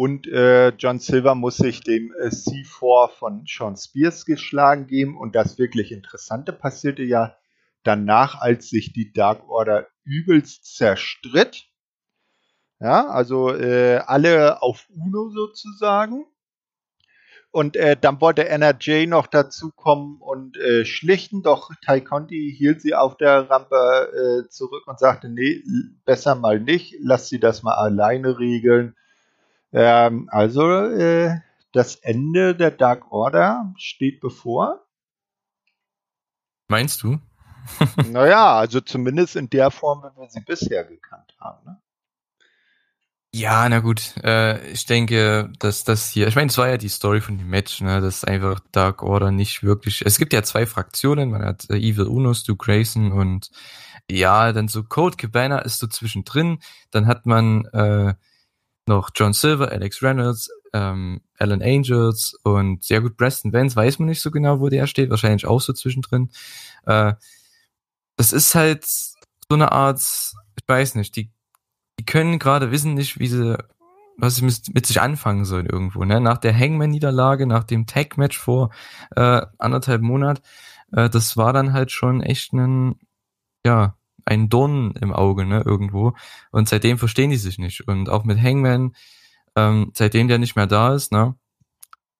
[0.00, 5.18] und äh, John Silver muss sich dem äh, C4 von Sean Spears geschlagen geben.
[5.18, 7.36] Und das wirklich Interessante passierte ja
[7.82, 11.66] danach, als sich die Dark Order übelst zerstritt.
[12.80, 16.24] Ja, also äh, alle auf Uno sozusagen.
[17.50, 22.94] Und äh, dann wollte NRJ noch dazukommen und äh, schlichten, doch Tai Conti hielt sie
[22.94, 25.62] auf der Rampe äh, zurück und sagte, nee,
[26.06, 28.96] besser mal nicht, lass sie das mal alleine regeln.
[29.72, 31.40] Ähm, also äh,
[31.72, 34.86] das Ende der Dark Order steht bevor.
[36.68, 37.18] Meinst du?
[38.10, 41.64] naja, also zumindest in der Form, wie wir sie bisher gekannt haben.
[41.64, 41.80] Ne?
[43.32, 44.14] Ja, na gut.
[44.24, 47.48] Äh, ich denke, dass das hier, ich meine, es war ja die Story von dem
[47.48, 50.02] Match, ne, dass einfach Dark Order nicht wirklich.
[50.04, 53.50] Es gibt ja zwei Fraktionen, man hat äh, Evil Uno, Stu Grayson und
[54.10, 56.58] ja, dann so Code Cabana ist so zwischendrin.
[56.90, 58.14] Dann hat man äh,
[58.86, 64.08] noch John Silver, Alex Reynolds, ähm, Alan Angels und sehr gut Preston Vance, weiß man
[64.08, 66.30] nicht so genau, wo der steht, wahrscheinlich auch so zwischendrin.
[66.86, 67.14] Äh,
[68.16, 69.14] das ist halt so
[69.50, 71.30] eine Art, ich weiß nicht, die
[72.00, 73.58] die können gerade wissen nicht, wie sie,
[74.16, 76.02] was sie mit, mit sich anfangen sollen irgendwo.
[76.02, 76.18] Ne?
[76.18, 78.70] Nach der Hangman-Niederlage, nach dem Tag-Match vor
[79.16, 80.40] äh, anderthalb Monat,
[80.92, 82.98] äh, das war dann halt schon echt ein,
[83.66, 86.14] ja, ein Dorn im Auge, ne, irgendwo.
[86.50, 87.86] Und seitdem verstehen die sich nicht.
[87.86, 88.94] Und auch mit Hangman,
[89.56, 91.34] ähm, seitdem der nicht mehr da ist, ne,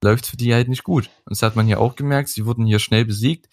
[0.02, 1.10] läuft für die halt nicht gut.
[1.24, 3.48] Und das hat man hier auch gemerkt, sie wurden hier schnell besiegt.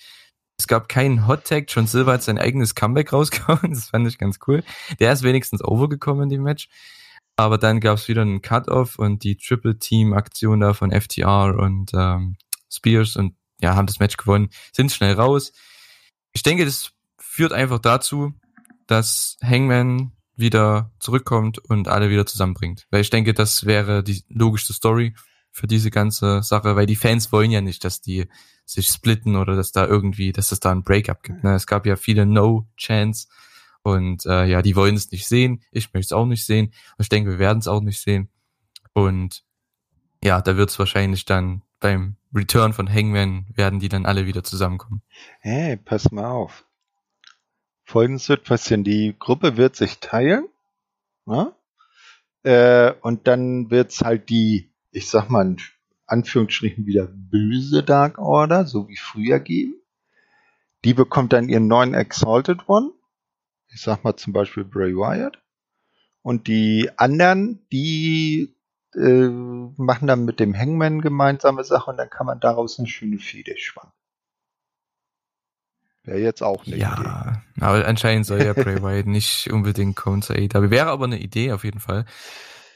[0.60, 1.66] Es gab keinen Hot Tag.
[1.70, 3.60] John Silver hat sein eigenes Comeback rausgehauen.
[3.72, 4.64] Das fand ich ganz cool.
[5.00, 6.68] Der ist wenigstens overgekommen in dem Match.
[7.36, 12.38] Aber dann gab es wieder einen Cut-Off und die Triple-Team-Aktion da von FTR und ähm,
[12.72, 15.54] Spears und ja, haben das Match gewonnen, sind schnell raus.
[16.34, 16.92] Ich denke, das
[17.38, 18.34] führt einfach dazu,
[18.88, 22.88] dass Hangman wieder zurückkommt und alle wieder zusammenbringt.
[22.90, 25.14] Weil ich denke, das wäre die logischste Story
[25.52, 28.26] für diese ganze Sache, weil die Fans wollen ja nicht, dass die
[28.66, 31.44] sich splitten oder dass da irgendwie, dass es da ein Breakup gibt.
[31.44, 31.54] Ne?
[31.54, 33.28] Es gab ja viele No-Chance
[33.84, 35.62] und äh, ja, die wollen es nicht sehen.
[35.72, 36.74] Ich möchte es auch nicht sehen.
[36.98, 38.30] Ich denke, wir werden es auch nicht sehen.
[38.94, 39.44] Und
[40.24, 44.44] ja, da wird es wahrscheinlich dann beim Return von Hangman werden die dann alle wieder
[44.44, 45.04] zusammenkommen.
[45.40, 46.67] Hey, pass mal auf.
[47.88, 48.84] Folgendes wird passieren.
[48.84, 50.50] Die Gruppe wird sich teilen.
[51.26, 51.54] Ne?
[52.44, 55.56] Äh, und dann wird's halt die, ich sag mal,
[56.06, 59.76] Anführungsstrichen wieder böse Dark Order, so wie früher geben.
[60.84, 62.92] Die bekommt dann ihren neuen Exalted One.
[63.70, 65.42] Ich sag mal zum Beispiel Bray Wyatt.
[66.22, 68.54] Und die anderen, die
[68.96, 73.18] äh, machen dann mit dem Hangman gemeinsame Sache und dann kann man daraus eine schöne
[73.18, 73.94] Fehde spannen.
[76.08, 77.66] Wäre jetzt auch eine ja, Idee.
[77.66, 80.70] aber anscheinend soll ja Bray Wyatt nicht unbedingt kommen zur AEW.
[80.70, 82.06] Wäre aber eine Idee auf jeden Fall.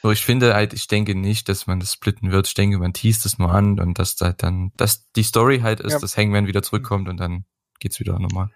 [0.03, 2.47] Nur ich finde halt, ich denke nicht, dass man das splitten wird.
[2.47, 5.79] Ich denke, man teast es nur an und dass halt dann, dass die Story halt
[5.79, 5.99] ist, ja.
[5.99, 7.45] dass Hangman wieder zurückkommt und dann
[7.79, 8.49] geht's wieder normal.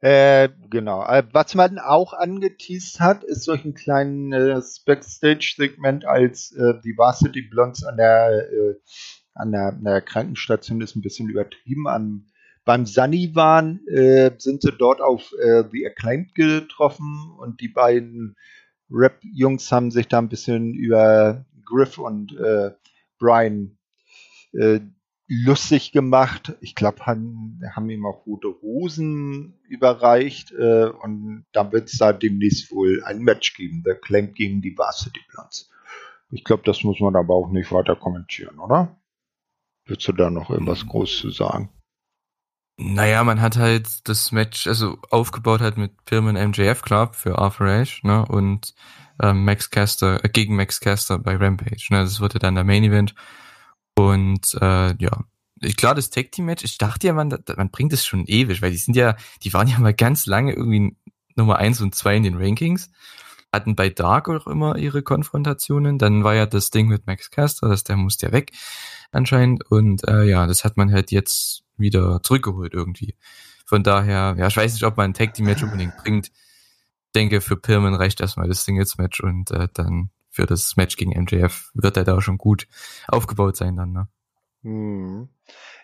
[0.00, 1.04] Äh, genau.
[1.04, 7.42] Äh, was man auch angeteased hat, ist solch ein kleines Backstage-Segment, als äh, die Varsity
[7.42, 8.74] Blondes an der, äh,
[9.34, 11.88] an der, an der Krankenstation ist ein bisschen übertrieben.
[11.88, 12.26] An,
[12.68, 18.36] beim Sunny waren, äh, sind sie dort auf äh, The Acclaimed getroffen und die beiden
[18.90, 22.72] Rap-Jungs haben sich da ein bisschen über Griff und äh,
[23.18, 23.78] Brian
[24.52, 24.80] äh,
[25.28, 26.58] lustig gemacht.
[26.60, 32.12] Ich glaube, haben, haben ihm auch rote Rosen überreicht äh, und dann wird es da
[32.12, 35.70] demnächst wohl ein Match geben, der Clank gegen die Varsity Blondes.
[36.30, 39.00] Ich glaube, das muss man aber auch nicht weiter kommentieren, oder?
[39.86, 41.70] Würdest du da noch irgendwas groß zu sagen?
[42.80, 47.66] Naja, man hat halt das Match, also aufgebaut hat mit Firmen MJF Club für Arthur
[47.66, 48.72] Ashe, ne, und
[49.20, 52.84] ähm, Max Caster, äh, gegen Max Caster bei Rampage, ne, das wurde dann der Main
[52.84, 53.16] Event.
[53.96, 55.24] Und äh, ja,
[55.60, 58.62] ich klar, das Tag Team Match, ich dachte ja, man, man bringt es schon ewig,
[58.62, 60.96] weil die sind ja, die waren ja mal ganz lange irgendwie
[61.34, 62.90] Nummer eins und zwei in den Rankings,
[63.52, 65.98] hatten bei Dark auch immer ihre Konfrontationen.
[65.98, 68.52] Dann war ja das Ding mit Max Caster, dass der musste ja weg
[69.12, 69.70] anscheinend.
[69.70, 73.14] Und äh, ja, das hat man halt jetzt wieder zurückgeholt irgendwie.
[73.66, 76.28] Von daher, ja, ich weiß nicht, ob man ein Tag Team Match unbedingt bringt.
[76.28, 80.96] Ich denke, für Pirman reicht erstmal das Singles Match und äh, dann für das Match
[80.96, 82.66] gegen MJF wird er da schon gut
[83.08, 84.08] aufgebaut sein dann, ne?
[84.62, 85.28] Hm.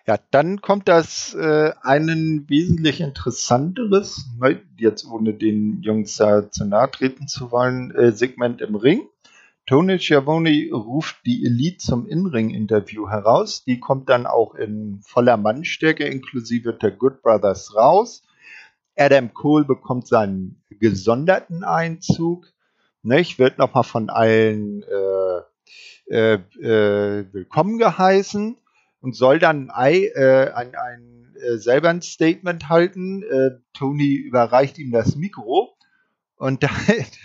[0.07, 6.67] Ja, dann kommt das äh, einen wesentlich interessanteres, ne, jetzt ohne den Jungs da zu
[6.67, 9.09] nahe treten zu wollen, äh, Segment im Ring.
[9.67, 13.65] Tony Schiavone ruft die Elite zum In-Ring-Interview heraus.
[13.65, 18.23] Die kommt dann auch in voller Mannstärke inklusive der Good Brothers raus.
[18.95, 22.47] Adam Cole bekommt seinen gesonderten Einzug
[23.03, 23.39] nicht?
[23.39, 25.41] Wird nochmal von allen äh,
[26.11, 28.59] äh, äh, willkommen geheißen
[29.01, 33.25] und soll dann ein, äh, ein, ein äh, selber ein Statement halten.
[33.73, 35.74] Tony überreicht ihm das Mikro
[36.37, 36.71] und dann,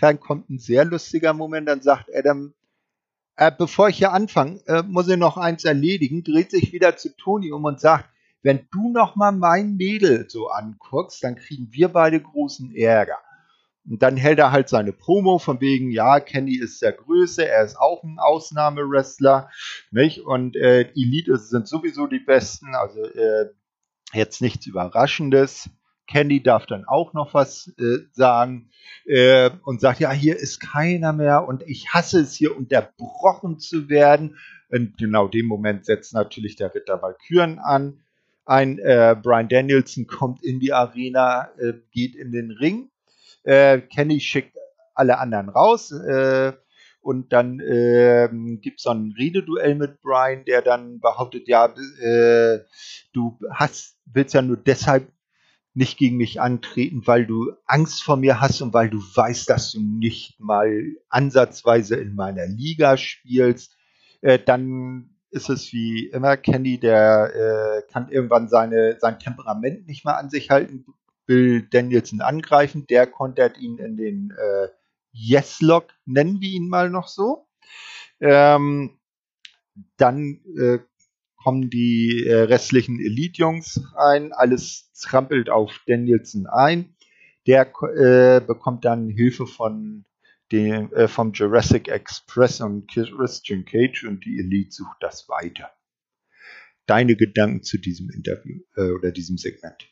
[0.00, 1.68] dann kommt ein sehr lustiger Moment.
[1.68, 2.54] Dann sagt Adam,
[3.36, 6.22] äh, bevor ich hier anfange, äh, muss ich noch eins erledigen.
[6.22, 8.08] Dreht sich wieder zu Tony um und sagt,
[8.42, 13.18] wenn du noch mal mein Mädel so anguckst, dann kriegen wir beide großen Ärger.
[13.88, 17.64] Und dann hält er halt seine Promo von wegen, ja, Kenny ist der Größe, er
[17.64, 19.50] ist auch ein Ausnahmewrestler,
[19.90, 20.20] nicht?
[20.20, 23.50] Und äh, Elite sind sowieso die Besten, also äh,
[24.12, 25.70] jetzt nichts Überraschendes.
[26.10, 28.70] Kenny darf dann auch noch was äh, sagen
[29.06, 33.88] äh, und sagt, ja, hier ist keiner mehr und ich hasse es hier unterbrochen zu
[33.88, 34.38] werden.
[34.70, 38.00] Und genau dem Moment setzt natürlich der Ritter Valkyren an.
[38.44, 42.90] Ein äh, Brian Danielson kommt in die Arena, äh, geht in den Ring
[43.44, 44.56] äh, Kenny schickt
[44.94, 45.92] alle anderen raus.
[45.92, 46.52] Äh,
[47.02, 48.28] und dann äh,
[48.60, 52.60] gibt es so ein Rededuell mit Brian, der dann behauptet, ja, äh,
[53.14, 55.10] du hast, willst ja nur deshalb
[55.80, 59.72] nicht gegen mich antreten, weil du Angst vor mir hast und weil du weißt, dass
[59.72, 60.68] du nicht mal
[61.08, 63.78] ansatzweise in meiner Liga spielst.
[64.20, 70.04] Äh, dann ist es wie immer Kenny, der äh, kann irgendwann seine, sein Temperament nicht
[70.04, 70.84] mehr an sich halten,
[71.26, 72.86] will Danielson angreifen.
[72.86, 74.68] Der kontert ihn in den äh,
[75.12, 77.46] Yes-Lock, nennen wir ihn mal noch so.
[78.20, 78.98] Ähm,
[79.96, 80.80] dann äh,
[81.42, 84.32] kommen die äh, restlichen Elite-Jungs ein.
[84.32, 86.94] Alles trampelt auf Danielson ein.
[87.46, 90.04] Der äh, bekommt dann Hilfe von
[90.52, 95.70] dem, äh, vom Jurassic Express und Christian Cage und die Elite sucht das weiter.
[96.86, 99.88] Deine Gedanken zu diesem Interview äh, oder diesem Segment?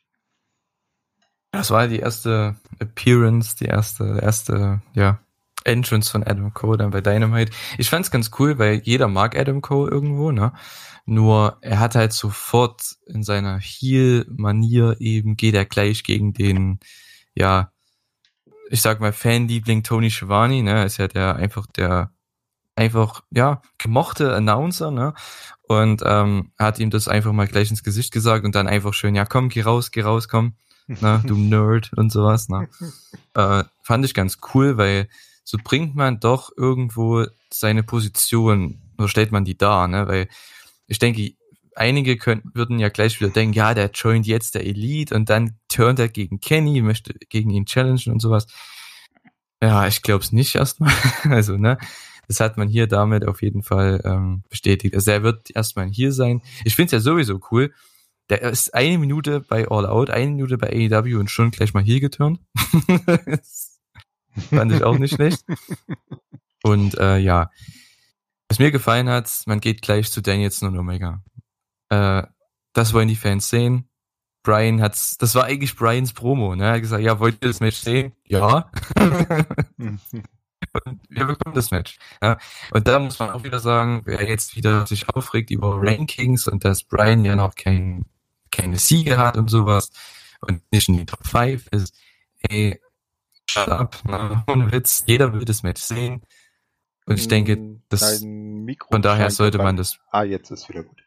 [1.52, 5.20] Das war die erste Appearance, die erste, erste, ja,
[5.64, 7.52] Entrance von Adam Cole dann bei Dynamite.
[7.78, 10.52] Ich fand's ganz cool, weil jeder mag Adam Cole irgendwo, ne?
[11.06, 16.80] Nur er hat halt sofort in seiner Heel-Manier eben, geht er gleich gegen den,
[17.34, 17.72] ja,
[18.70, 20.84] ich sag mal, Fanliebling Tony Schiavone, ne?
[20.84, 22.12] Ist ja der einfach der
[22.76, 25.14] einfach, ja, gemochte Announcer, ne?
[25.62, 29.14] Und ähm, hat ihm das einfach mal gleich ins Gesicht gesagt und dann einfach schön,
[29.14, 30.54] ja komm, geh raus, geh raus, komm
[30.88, 32.48] ne, du Nerd und sowas.
[32.48, 32.68] Ne?
[33.34, 35.08] Äh, fand ich ganz cool, weil
[35.48, 40.06] so bringt man doch irgendwo seine Position, oder stellt man die dar, ne?
[40.06, 40.28] Weil
[40.88, 41.32] ich denke,
[41.74, 45.58] einige könnten, würden ja gleich wieder denken, ja, der joint jetzt der Elite und dann
[45.68, 48.46] turnt er gegen Kenny, möchte gegen ihn challengen und sowas.
[49.62, 50.92] Ja, ich glaube es nicht erstmal.
[51.24, 51.78] also, ne?
[52.26, 54.94] Das hat man hier damit auf jeden Fall ähm, bestätigt.
[54.94, 56.42] Also er wird erstmal hier sein.
[56.66, 57.72] Ich finde es ja sowieso cool,
[58.28, 61.82] der ist eine Minute bei All Out, eine Minute bei AEW und schon gleich mal
[61.82, 62.38] hier geturnt.
[64.40, 65.44] Fand ich auch nicht schlecht.
[66.62, 67.50] Und äh, ja,
[68.48, 71.22] was mir gefallen hat, man geht gleich zu Danielson und Omega.
[71.90, 72.22] Äh,
[72.72, 73.88] das wollen die Fans sehen.
[74.42, 76.64] Brian hat's, das war eigentlich Brians Promo, ne?
[76.64, 78.12] Er hat gesagt, ja, wollt ihr das Match sehen?
[78.24, 78.70] Ja.
[79.76, 80.00] und
[81.08, 81.98] wir bekommen das Match.
[82.22, 82.38] Ja.
[82.70, 86.64] Und da muss man auch wieder sagen, wer jetzt wieder sich aufregt über Rankings und
[86.64, 88.06] dass Brian ja noch kein,
[88.50, 89.90] keine Siege hat und sowas
[90.40, 91.94] und nicht in die Top 5 ist,
[92.48, 92.80] ey,
[93.50, 94.44] shut up, ne?
[94.48, 96.22] ohne Witz, jeder will das Match sehen.
[97.06, 100.82] Und ich denke, Hm, das, Mikro von daher sollte man das, Ah, jetzt ist wieder
[100.84, 101.02] gut.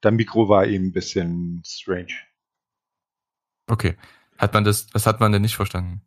[0.00, 2.12] Dein Mikro war eben ein bisschen strange.
[3.68, 3.96] okay.
[4.38, 6.02] Hat man das, was hat man denn nicht verstanden?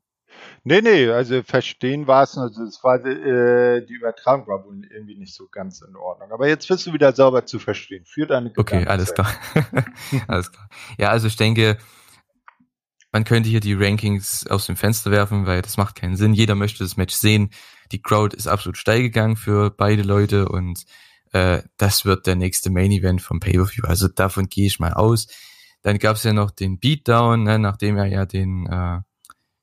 [0.64, 5.16] Nee, nee, also verstehen war es, also es war äh, die Übertragung war wohl irgendwie
[5.18, 6.32] nicht so ganz in Ordnung.
[6.32, 8.06] Aber jetzt bist du wieder sauber zu verstehen.
[8.06, 9.32] Für deine Okay, Gedanken alles zu klar.
[10.28, 10.70] alles klar.
[10.98, 11.78] Ja, also ich denke,
[13.18, 16.36] man könnte hier die Rankings aus dem Fenster werfen, weil das macht keinen Sinn.
[16.36, 17.50] Jeder möchte das Match sehen.
[17.92, 20.84] Die Crowd ist absolut steil gegangen für beide Leute und
[21.32, 23.86] äh, das wird der nächste Main Event vom Pay-Per-View.
[23.86, 25.26] Also davon gehe ich mal aus.
[25.82, 29.02] Dann gab es ja noch den Beatdown, ne, nachdem er ja den äh,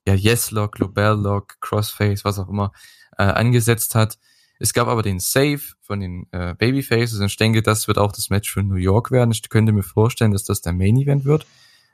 [0.05, 2.73] ja, Yes-Lock, Global-Lock, Crossface, was auch immer,
[3.19, 4.19] äh, angesetzt hat.
[4.59, 8.11] Es gab aber den Save von den äh, Babyfaces und ich denke, das wird auch
[8.11, 9.31] das Match für New York werden.
[9.31, 11.47] Ich könnte mir vorstellen, dass das der Main Event wird.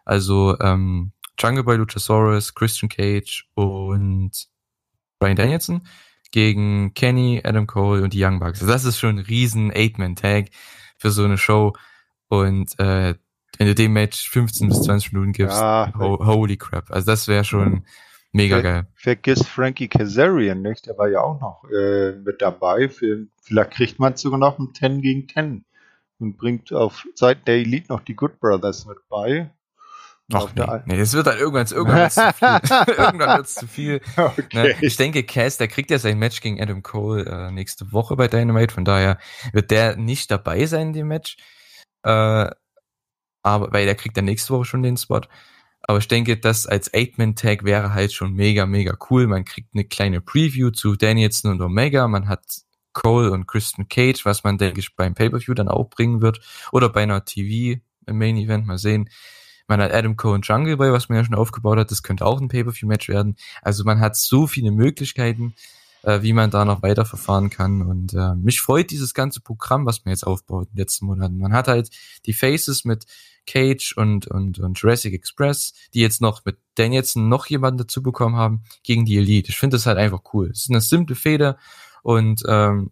[0.06, 4.30] Also ähm, Jungle Boy Luchasaurus, Christian Cage und
[5.18, 5.82] Brian Danielson
[6.30, 8.60] gegen Kenny, Adam Cole und die Young Bucks.
[8.60, 10.50] Also das ist schon ein riesen Eight-Man-Tag
[10.98, 11.72] für so eine Show.
[12.28, 13.14] Und äh,
[13.58, 15.92] wenn du dem Match 15 bis 20 Minuten gibst, Ja.
[15.98, 16.90] ho holy crap.
[16.90, 17.84] Also das wäre schon
[18.32, 18.62] mega Ja.
[18.62, 18.86] geil.
[18.94, 22.88] Vergiss Frankie Kazarian nicht, der war ja auch noch äh, mit dabei.
[22.88, 25.64] Für, vielleicht kriegt man sogar noch ein 10 gegen 10
[26.20, 29.50] und bringt auf Seiten der Elite noch die Good Brothers mit bei.
[30.32, 32.94] Ach nee, nee, das wird dann irgendwann, irgendwann wird's zu viel.
[32.96, 34.00] irgendwann wird's zu viel.
[34.16, 34.76] Okay.
[34.80, 38.28] Ich denke, Cass, der kriegt ja sein Match gegen Adam Cole äh, nächste Woche bei
[38.28, 39.18] Dynamite, von daher
[39.52, 41.36] wird der nicht dabei sein in dem Match.
[42.02, 42.50] Äh,
[43.42, 45.22] aber, weil der kriegt ja nächste Woche schon den Spot.
[45.82, 49.26] Aber ich denke, das als Eight-Man-Tag wäre halt schon mega, mega cool.
[49.26, 52.06] Man kriegt eine kleine Preview zu Danielson und Omega.
[52.06, 52.44] Man hat
[52.92, 56.40] Cole und Christian Cage, was man, denke ich, beim Pay-Per-View dann auch bringen wird.
[56.72, 59.08] Oder bei einer TV im Main-Event, mal sehen.
[59.70, 61.92] Man hat Adam Cole und Jungle Boy, was man ja schon aufgebaut hat.
[61.92, 63.36] Das könnte auch ein Pay-Per-View-Match werden.
[63.62, 65.54] Also man hat so viele Möglichkeiten,
[66.02, 67.82] äh, wie man da noch weiterverfahren kann.
[67.82, 71.38] Und äh, mich freut dieses ganze Programm, was man jetzt aufbaut in den letzten Monaten.
[71.38, 71.88] Man hat halt
[72.26, 73.06] die Faces mit
[73.46, 78.34] Cage und, und, und Jurassic Express, die jetzt noch mit Danielson noch jemanden dazu bekommen
[78.34, 79.50] haben gegen die Elite.
[79.50, 80.50] Ich finde das halt einfach cool.
[80.50, 81.58] Es ist eine simple Feder
[82.02, 82.90] und ähm,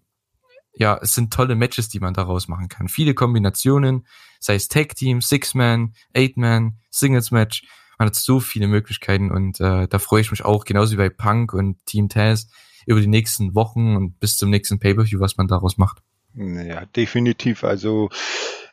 [0.75, 2.87] ja, es sind tolle Matches, die man daraus machen kann.
[2.87, 4.07] Viele Kombinationen,
[4.39, 7.65] sei es Tag Team, Six Man, Eight Man, Singles Match.
[7.99, 11.09] Man hat so viele Möglichkeiten und äh, da freue ich mich auch, genauso wie bei
[11.09, 12.49] Punk und Team Taz,
[12.87, 15.99] über die nächsten Wochen und bis zum nächsten Pay-Per-View, was man daraus macht.
[16.35, 17.65] Ja, definitiv.
[17.65, 18.11] Also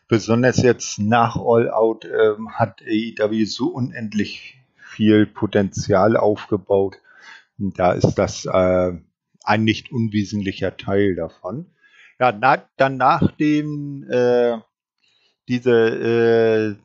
[0.08, 6.98] besonders jetzt nach All Out ähm, hat AEW so unendlich viel Potenzial aufgebaut.
[7.58, 8.94] Und da ist das äh,
[9.44, 11.68] ein nicht unwesentlicher Teil davon.
[12.20, 14.58] Ja, na, dann nachdem äh,
[15.48, 16.76] diese, äh,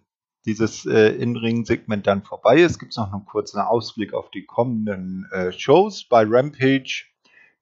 [0.44, 5.26] dieses äh, In-Ring-Segment dann vorbei ist, gibt es noch einen kurzen Ausblick auf die kommenden
[5.32, 6.04] äh, Shows.
[6.08, 7.04] Bei Rampage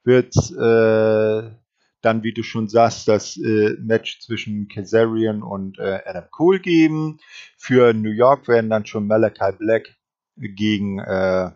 [0.05, 1.51] wird äh,
[2.01, 7.18] dann, wie du schon sagst, das äh, Match zwischen Kazarian und äh, Adam Cole geben.
[7.57, 9.96] Für New York werden dann schon Malachi Black
[10.36, 11.51] gegen äh,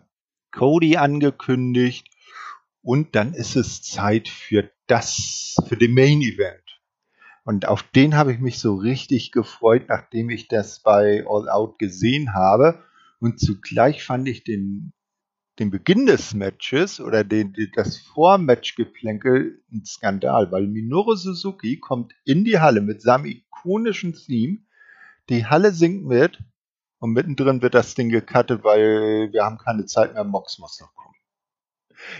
[0.51, 2.07] Cody angekündigt.
[2.81, 6.62] Und dann ist es Zeit für das, für den Main Event.
[7.43, 11.77] Und auf den habe ich mich so richtig gefreut, nachdem ich das bei All Out
[11.77, 12.83] gesehen habe.
[13.19, 14.93] Und zugleich fand ich den
[15.59, 22.43] den Beginn des Matches oder den, das Vormatch-Geplänkel ein Skandal, weil Minoru Suzuki kommt in
[22.43, 24.59] die Halle mit seinem ikonischen Theme.
[25.29, 26.39] Die Halle singt mit
[26.99, 30.23] und mittendrin wird das Ding gecuttet, weil wir haben keine Zeit mehr.
[30.23, 31.15] Mox muss noch kommen.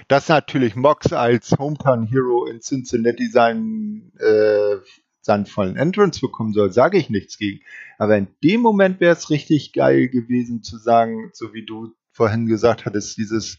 [0.08, 4.78] Dass natürlich Mox als Hometown Hero in Cincinnati seinen, äh,
[5.24, 7.62] seinen vollen Entrance bekommen soll, sage ich nichts gegen.
[7.98, 12.46] Aber in dem Moment wäre es richtig geil gewesen zu sagen, so wie du vorhin
[12.46, 13.58] gesagt hattest, dieses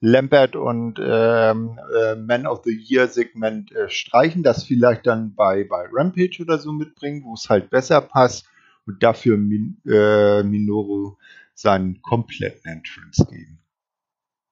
[0.00, 5.64] Lambert und ähm, äh, Man of the Year Segment äh, streichen, das vielleicht dann bei,
[5.64, 8.46] bei Rampage oder so mitbringen, wo es halt besser passt
[8.86, 11.16] und dafür Min, äh, Minoru
[11.54, 13.58] seinen kompletten Entrance geben.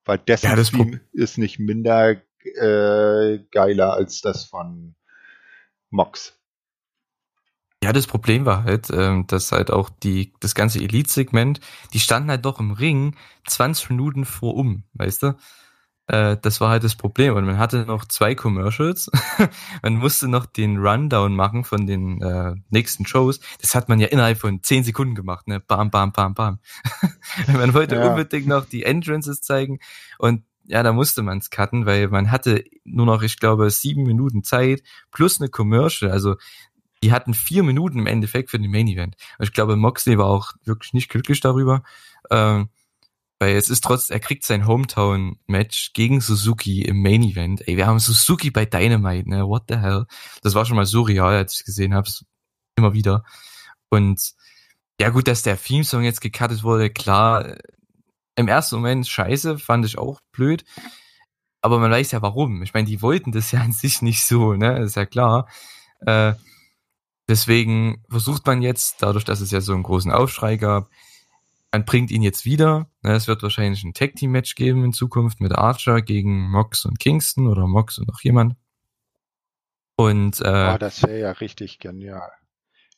[0.05, 4.95] Weil dessen Ja, das Theme ist nicht minder äh, geiler als das von
[5.91, 6.38] Mox.
[7.89, 11.61] Ja, das Problem war halt, ähm, dass halt auch die, das ganze Elite-Segment,
[11.95, 13.17] die standen halt doch im Ring
[13.47, 15.37] 20 Minuten vor um, weißt du?
[16.07, 17.35] Äh, das war halt das Problem.
[17.35, 19.11] Und man hatte noch zwei Commercials.
[19.83, 23.41] man musste noch den Rundown machen von den äh, nächsten Shows.
[23.63, 25.59] Das hat man ja innerhalb von zehn Sekunden gemacht, ne?
[25.59, 26.59] Bam, bam, bam, bam.
[27.47, 28.11] man wollte ja.
[28.11, 29.79] unbedingt noch die Entrances zeigen.
[30.19, 34.03] Und ja, da musste man es cutten, weil man hatte nur noch, ich glaube, sieben
[34.03, 36.11] Minuten Zeit plus eine Commercial.
[36.11, 36.37] Also
[37.03, 39.17] die hatten vier Minuten im Endeffekt für den Main Event.
[39.39, 41.83] Ich glaube, Moxley war auch wirklich nicht glücklich darüber.
[42.31, 42.69] Ähm,
[43.41, 47.67] weil es ist trotz, er kriegt sein Hometown-Match gegen Suzuki im Main Event.
[47.69, 49.47] Ey, wir haben Suzuki bei Dynamite, ne?
[49.47, 50.07] What the hell?
[50.43, 52.11] Das war schon mal surreal, als ich gesehen habe.
[52.77, 53.25] Immer wieder.
[53.91, 54.35] Und
[55.01, 57.57] ja, gut, dass der Theme-Song jetzt gecuttet wurde, klar.
[58.35, 60.65] Im ersten Moment scheiße, fand ich auch blöd.
[61.61, 62.63] Aber man weiß ja warum.
[62.63, 64.79] Ich meine, die wollten das ja an sich nicht so, ne?
[64.79, 65.49] ist ja klar.
[66.01, 66.35] Äh,
[67.29, 70.91] deswegen versucht man jetzt, dadurch, dass es ja so einen großen Aufschrei gab,
[71.71, 72.91] man bringt ihn jetzt wieder.
[73.03, 76.85] Ne, es wird wahrscheinlich ein Tag Team Match geben in Zukunft mit Archer gegen Mox
[76.85, 78.57] und Kingston oder Mox und noch jemand.
[79.97, 82.31] Und äh, oh, das wäre ja richtig genial.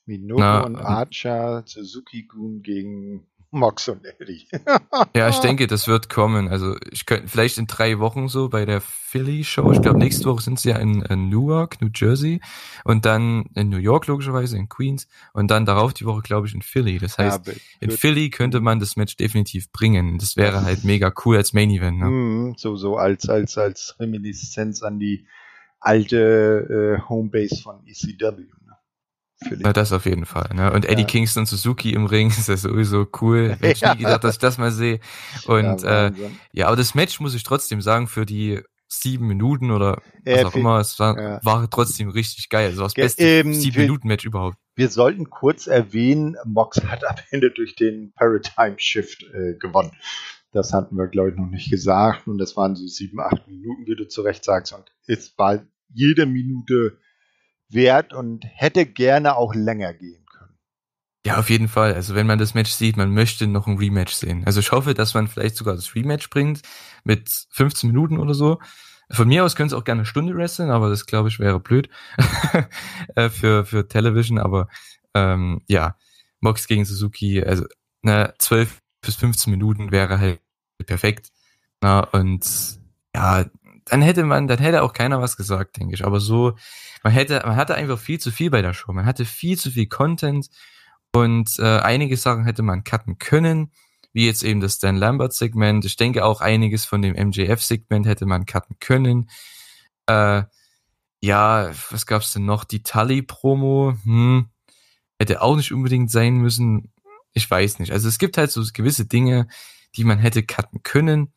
[0.06, 4.46] Minoru na, und Archer, Suzuki Gun gegen Mox und Eddie.
[5.16, 6.48] ja, ich denke, das wird kommen.
[6.48, 9.72] Also ich könnte vielleicht in drei Wochen so bei der Philly Show.
[9.72, 12.40] Ich glaube, nächste Woche sind sie ja in, in, Newark, New Jersey
[12.84, 16.54] und dann in New York logischerweise in Queens und dann darauf die Woche glaube ich
[16.54, 16.98] in Philly.
[16.98, 20.18] Das heißt, ja, in Philly könnte man das Match definitiv bringen.
[20.18, 21.98] Das wäre halt mega cool als Main Event.
[21.98, 22.06] Ne?
[22.06, 25.26] Mm, so so als als als Reminiszenz an die
[25.80, 28.44] alte äh, Homebase von ECW.
[29.42, 30.50] Ja, das auf jeden Fall.
[30.54, 30.70] Ne?
[30.72, 31.06] Und Eddie ja.
[31.06, 33.50] Kingston Suzuki im Ring ist ja sowieso cool.
[33.60, 33.94] Hätte ich ja.
[33.94, 35.00] nie gedacht, dass ich das mal sehe.
[35.46, 36.12] Und ja, äh,
[36.52, 40.54] ja, aber das Match muss ich trotzdem sagen, für die sieben Minuten oder was auch
[40.54, 42.70] immer, es war, war trotzdem richtig geil.
[42.70, 44.58] Also das beste ähm, sieben Minuten Match überhaupt.
[44.74, 49.92] Wir sollten kurz erwähnen, Mox hat am Ende durch den Paradigm Shift äh, gewonnen.
[50.52, 52.26] Das hatten wir, glaube ich, noch nicht gesagt.
[52.26, 54.72] Und das waren so sieben, acht Minuten, wie du zu Recht sagst.
[54.72, 56.98] Und es war jede Minute
[57.70, 60.56] wert und hätte gerne auch länger gehen können.
[61.24, 61.94] Ja, auf jeden Fall.
[61.94, 64.42] Also wenn man das Match sieht, man möchte noch ein Rematch sehen.
[64.46, 66.62] Also ich hoffe, dass man vielleicht sogar das Rematch bringt
[67.04, 68.58] mit 15 Minuten oder so.
[69.12, 71.58] Von mir aus können es auch gerne eine Stunde wresteln, aber das glaube ich wäre
[71.58, 71.88] blöd
[73.16, 74.38] äh, für, für Television.
[74.38, 74.68] Aber
[75.14, 75.96] ähm, ja,
[76.40, 77.66] Mox gegen Suzuki, also
[78.02, 80.40] ne, 12 bis 15 Minuten wäre halt
[80.86, 81.30] perfekt.
[81.80, 82.46] Na, und
[83.14, 83.44] ja,
[83.90, 86.04] dann hätte man, dann hätte auch keiner was gesagt, denke ich.
[86.04, 86.56] Aber so,
[87.02, 88.92] man hätte, man hatte einfach viel zu viel bei der Show.
[88.92, 90.48] Man hatte viel zu viel Content
[91.12, 93.72] und äh, einige Sachen hätte man cutten können,
[94.12, 95.84] wie jetzt eben das Dan Lambert Segment.
[95.84, 99.28] Ich denke auch einiges von dem MJF Segment hätte man cutten können.
[100.06, 100.44] Äh,
[101.20, 102.62] ja, was gab's denn noch?
[102.64, 104.50] Die Tully Promo, hm,
[105.18, 106.92] hätte auch nicht unbedingt sein müssen.
[107.32, 107.92] Ich weiß nicht.
[107.92, 109.48] Also es gibt halt so gewisse Dinge,
[109.96, 111.32] die man hätte cutten können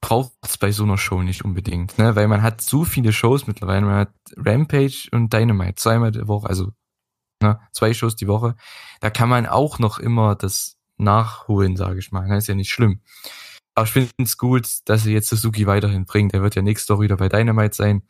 [0.00, 2.14] braucht es bei so einer Show nicht unbedingt, ne?
[2.16, 3.86] Weil man hat so viele Shows mittlerweile.
[3.86, 6.72] Man hat Rampage und Dynamite zweimal die Woche, also
[7.42, 8.54] ne, zwei Shows die Woche.
[9.00, 12.22] Da kann man auch noch immer das nachholen, sage ich mal.
[12.22, 12.38] Das ne?
[12.38, 13.00] ist ja nicht schlimm.
[13.74, 16.34] Aber ich finde es gut, dass sie jetzt Suzuki weiterhin bringt.
[16.34, 18.02] Er wird ja nächste Woche wieder bei Dynamite sein.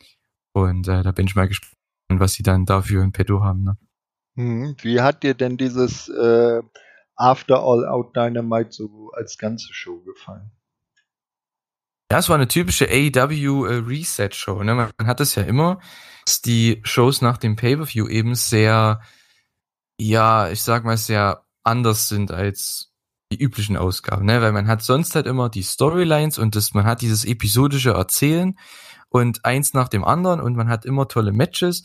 [0.53, 1.75] Und äh, da bin ich mal gespannt,
[2.09, 3.63] was sie dann dafür in petto haben.
[3.63, 3.77] Ne?
[4.35, 6.61] Hm, wie hat dir denn dieses äh,
[7.15, 10.51] After All Out Dynamite so als ganze Show gefallen?
[12.11, 14.63] Ja, es war eine typische AEW äh, Reset Show.
[14.63, 14.73] Ne?
[14.73, 15.79] Man hat es ja immer,
[16.25, 19.01] dass die Shows nach dem Pay-per-View eben sehr,
[19.99, 22.91] ja, ich sag mal sehr anders sind als
[23.31, 24.41] die üblichen Ausgaben, ne?
[24.41, 28.57] Weil man hat sonst halt immer die Storylines und das, man hat dieses episodische Erzählen
[29.09, 31.83] und eins nach dem anderen und man hat immer tolle Matches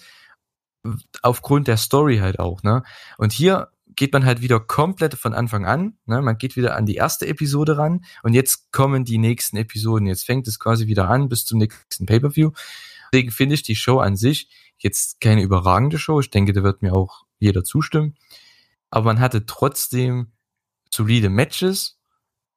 [1.22, 2.82] aufgrund der Story halt auch, ne?
[3.18, 5.98] Und hier geht man halt wieder komplett von Anfang an.
[6.06, 6.22] Ne?
[6.22, 10.06] Man geht wieder an die erste Episode ran und jetzt kommen die nächsten Episoden.
[10.06, 12.50] Jetzt fängt es quasi wieder an bis zum nächsten Pay-per-View.
[13.12, 14.48] Deswegen finde ich die Show an sich
[14.78, 16.20] jetzt keine überragende Show.
[16.20, 18.16] Ich denke, da wird mir auch jeder zustimmen.
[18.90, 20.32] Aber man hatte trotzdem
[20.90, 21.98] solide Matches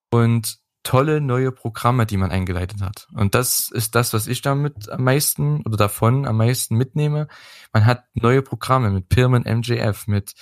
[0.09, 3.07] und tolle neue Programme, die man eingeleitet hat.
[3.13, 7.27] Und das ist das, was ich damit am meisten oder davon am meisten mitnehme.
[7.73, 10.33] Man hat neue Programme mit Pirman MJF, mit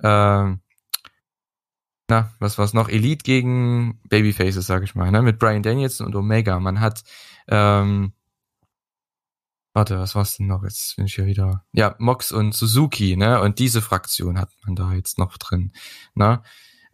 [0.00, 0.56] äh,
[2.08, 2.88] na, was war's noch?
[2.88, 5.22] Elite gegen Babyfaces, sag ich mal, ne?
[5.22, 6.60] Mit Brian Danielson und Omega.
[6.60, 7.02] Man hat,
[7.48, 8.12] ähm,
[9.72, 10.62] warte, was war's denn noch?
[10.64, 11.64] Jetzt bin ich ja wieder.
[11.72, 13.40] Ja, Mox und Suzuki, ne?
[13.40, 15.72] Und diese Fraktion hat man da jetzt noch drin,
[16.14, 16.42] ne?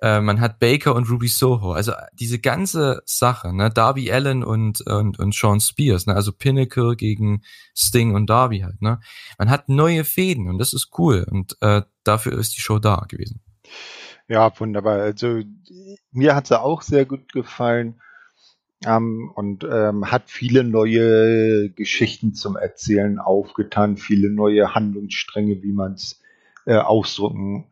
[0.02, 1.72] Äh, man hat Baker und Ruby Soho.
[1.72, 3.70] Also diese ganze Sache, ne?
[3.70, 6.14] Darby Allen und, und, und Sean Spears, ne?
[6.14, 7.42] Also Pinnacle gegen
[7.74, 9.00] Sting und Darby halt, ne?
[9.38, 11.26] Man hat neue Fäden und das ist cool.
[11.30, 13.40] Und äh, dafür ist die Show da gewesen.
[14.28, 15.00] Ja, wunderbar.
[15.00, 15.42] Also
[16.12, 18.00] mir hat sie auch sehr gut gefallen.
[18.86, 25.92] ähm, und ähm, hat viele neue Geschichten zum Erzählen aufgetan, viele neue Handlungsstränge, wie man
[25.92, 26.22] es
[26.64, 27.69] äh, ausdrücken äh,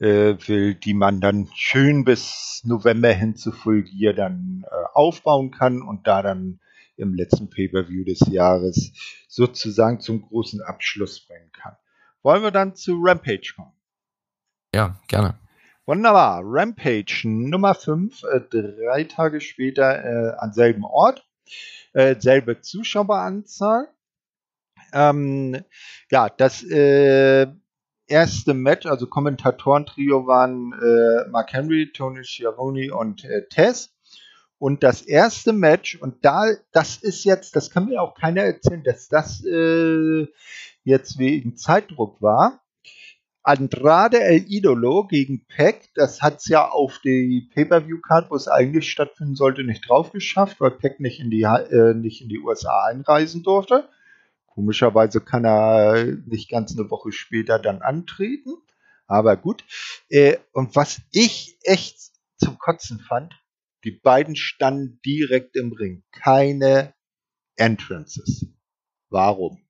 [0.00, 5.82] will, die man dann schön bis November hin zu Full Gear dann äh, aufbauen kann
[5.82, 6.60] und da dann
[6.96, 8.92] im letzten Pay-per-View des Jahres
[9.28, 11.76] sozusagen zum großen Abschluss bringen kann.
[12.22, 13.72] Wollen wir dann zu Rampage kommen?
[14.74, 15.38] Ja, gerne.
[15.86, 16.42] Wunderbar.
[16.44, 21.26] Rampage Nummer 5, äh, drei Tage später äh, am selben Ort,
[21.94, 23.88] äh, selbe Zuschaueranzahl.
[24.92, 25.64] Ähm,
[26.10, 27.46] ja, das äh,
[28.10, 33.94] erste Match, also Kommentatoren-Trio waren äh, Mark Henry, Tony Schiavone und äh, Tess.
[34.58, 38.82] Und das erste Match, und da, das ist jetzt, das kann mir auch keiner erzählen,
[38.84, 40.26] dass das äh,
[40.84, 42.60] jetzt wegen Zeitdruck war.
[43.42, 48.90] Andrade El Idolo gegen Peck, das hat es ja auf die Pay-Per-View-Card, wo es eigentlich
[48.90, 52.84] stattfinden sollte, nicht drauf geschafft, weil Peck nicht in die, äh, nicht in die USA
[52.84, 53.88] einreisen durfte.
[54.50, 58.56] Komischerweise kann er nicht ganz eine Woche später dann antreten.
[59.06, 59.64] Aber gut.
[60.08, 61.98] Äh, und was ich echt
[62.36, 63.34] zum Kotzen fand,
[63.84, 66.02] die beiden standen direkt im Ring.
[66.12, 66.94] Keine
[67.56, 68.46] Entrances.
[69.08, 69.62] Warum?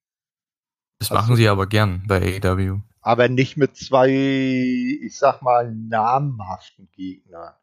[0.98, 2.80] Das machen also, sie aber gern bei AEW.
[3.00, 7.54] Aber nicht mit zwei, ich sag mal, namhaften Gegnern.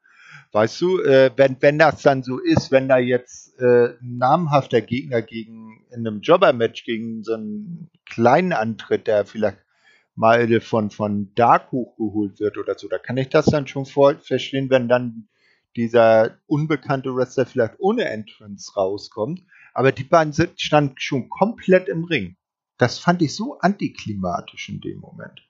[0.52, 4.82] Weißt du, äh, wenn, wenn das dann so ist, wenn da jetzt äh, ein namhafter
[4.82, 9.58] Gegner gegen in einem Jobber-Match gegen so einen kleinen Antritt, der vielleicht
[10.16, 14.16] mal von, von Dark hochgeholt wird oder so, da kann ich das dann schon vor,
[14.16, 15.28] verstehen, wenn dann
[15.76, 19.44] dieser unbekannte Wrestler vielleicht ohne Entrance rauskommt.
[19.74, 22.36] Aber die beiden sind, standen schon komplett im Ring.
[22.78, 25.47] Das fand ich so antiklimatisch in dem Moment.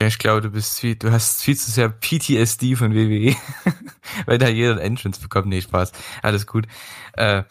[0.00, 3.34] Ja, ich glaube, du bist viel, du hast viel zu sehr PTSD von WWE,
[4.26, 5.48] weil da jeder ein Entrance bekommt.
[5.48, 5.90] Nee, Spaß.
[6.22, 6.68] Alles gut.
[7.14, 7.42] Äh,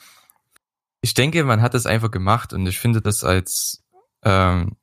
[1.02, 3.84] ich denke, man hat das einfach gemacht und ich finde das als
[4.24, 4.78] ähm,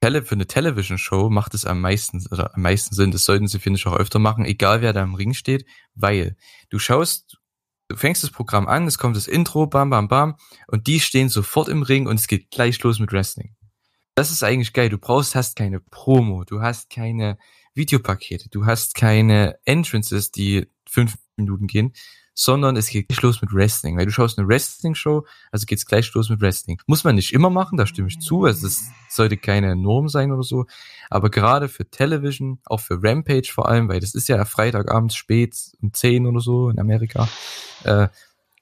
[0.00, 3.10] Tele für eine Television-Show macht es am meisten oder am meisten Sinn.
[3.10, 6.36] Das sollten sie, finde ich, auch öfter machen, egal wer da im Ring steht, weil
[6.70, 7.38] du schaust,
[7.88, 10.36] du fängst das Programm an, es kommt das Intro, bam, bam, bam,
[10.68, 13.56] und die stehen sofort im Ring und es geht gleich los mit Wrestling
[14.14, 14.88] das ist eigentlich geil.
[14.88, 17.38] Du brauchst, hast keine Promo, du hast keine
[17.74, 21.92] Videopakete, du hast keine Entrances, die fünf Minuten gehen,
[22.34, 23.96] sondern es geht gleich los mit Wrestling.
[23.96, 26.80] Weil du schaust eine Wrestling-Show, also geht's gleich los mit Wrestling.
[26.86, 28.44] Muss man nicht immer machen, da stimme ich zu.
[28.44, 30.66] Also es sollte keine Norm sein oder so.
[31.10, 35.56] Aber gerade für Television, auch für Rampage vor allem, weil das ist ja Freitagabends spät
[35.80, 37.28] um 10 oder so in Amerika,
[37.84, 38.08] äh,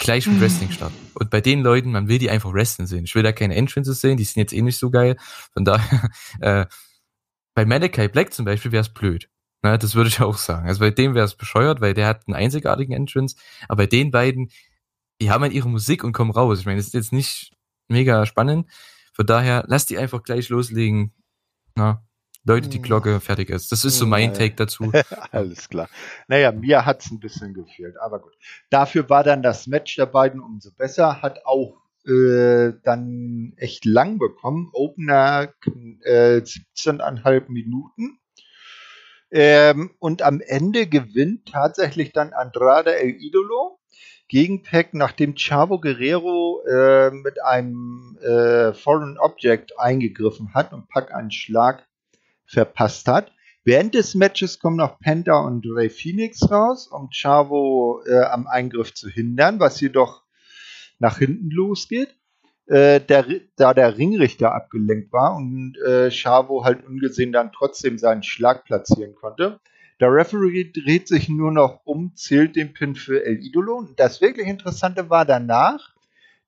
[0.01, 0.97] gleich mit Wrestling starten.
[1.15, 3.05] Und bei den Leuten, man will die einfach wrestlen sehen.
[3.05, 5.17] Ich will da keine Entrances sehen, die sind jetzt eh nicht so geil.
[5.53, 6.09] Von daher,
[6.41, 6.67] äh,
[7.55, 9.29] bei Malachi Black zum Beispiel wäre es blöd.
[9.63, 10.67] Na, das würde ich auch sagen.
[10.67, 13.37] Also bei dem wäre es bescheuert, weil der hat einen einzigartigen Entrance.
[13.69, 14.51] Aber bei den beiden,
[15.21, 16.61] die haben halt ihre Musik und kommen raus.
[16.61, 17.53] Ich meine, das ist jetzt nicht
[17.89, 18.71] mega spannend.
[19.13, 21.13] Von daher, lass die einfach gleich loslegen.
[21.77, 22.03] Na,
[22.45, 22.85] Leute, die hm.
[22.85, 23.71] Glocke fertig ist.
[23.71, 24.91] Das ist so mein Take dazu.
[25.31, 25.89] Alles klar.
[26.27, 28.33] Naja, mir hat's ein bisschen gefehlt, aber gut.
[28.71, 31.77] Dafür war dann das Match der beiden umso besser, hat auch
[32.07, 34.71] äh, dann echt lang bekommen.
[34.73, 35.53] Opener
[36.05, 38.19] äh, 17,5 Minuten.
[39.31, 43.79] Ähm, und am Ende gewinnt tatsächlich dann Andrade El Idolo
[44.29, 51.15] gegen Peck, nachdem Chavo Guerrero äh, mit einem äh, Foreign Object eingegriffen hat und Pack
[51.15, 51.87] einen Schlag
[52.51, 53.33] verpasst hat.
[53.65, 58.95] Während des Matches kommen noch Penta und Ray Phoenix raus, um Chavo äh, am Eingriff
[58.95, 60.23] zu hindern, was jedoch
[60.99, 62.17] nach hinten losgeht.
[62.67, 68.23] Äh, der, da der Ringrichter abgelenkt war und äh, Chavo halt ungesehen dann trotzdem seinen
[68.23, 69.61] Schlag platzieren konnte.
[69.99, 73.77] Der Referee dreht sich nur noch um, zählt den Pin für El Idolo.
[73.77, 75.95] Und das wirklich Interessante war danach,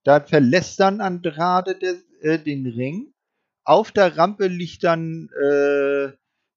[0.05, 3.11] da verlässt dann Andrade der, äh, den Ring
[3.64, 6.12] auf der Rampe liegt dann äh,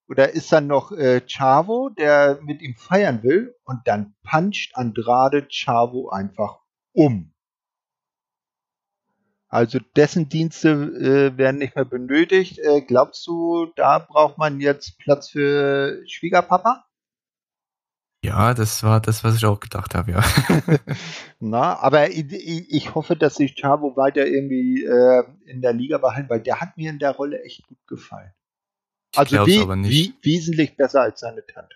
[0.07, 5.47] oder ist dann noch äh, Chavo, der mit ihm feiern will und dann puncht Andrade
[5.49, 6.59] Chavo einfach
[6.93, 7.31] um.
[9.47, 12.59] Also dessen Dienste äh, werden nicht mehr benötigt.
[12.59, 16.84] Äh, glaubst du, da braucht man jetzt Platz für Schwiegerpapa?
[18.25, 20.23] Ja, das war das, was ich auch gedacht habe, ja.
[21.39, 26.29] Na, aber ich, ich, hoffe, dass sich Chavo weiter irgendwie äh, in der Liga behalten,
[26.29, 28.31] weil der hat mir in der Rolle echt gut gefallen.
[29.15, 31.75] Also wie, wie, wesentlich besser als seine Tante.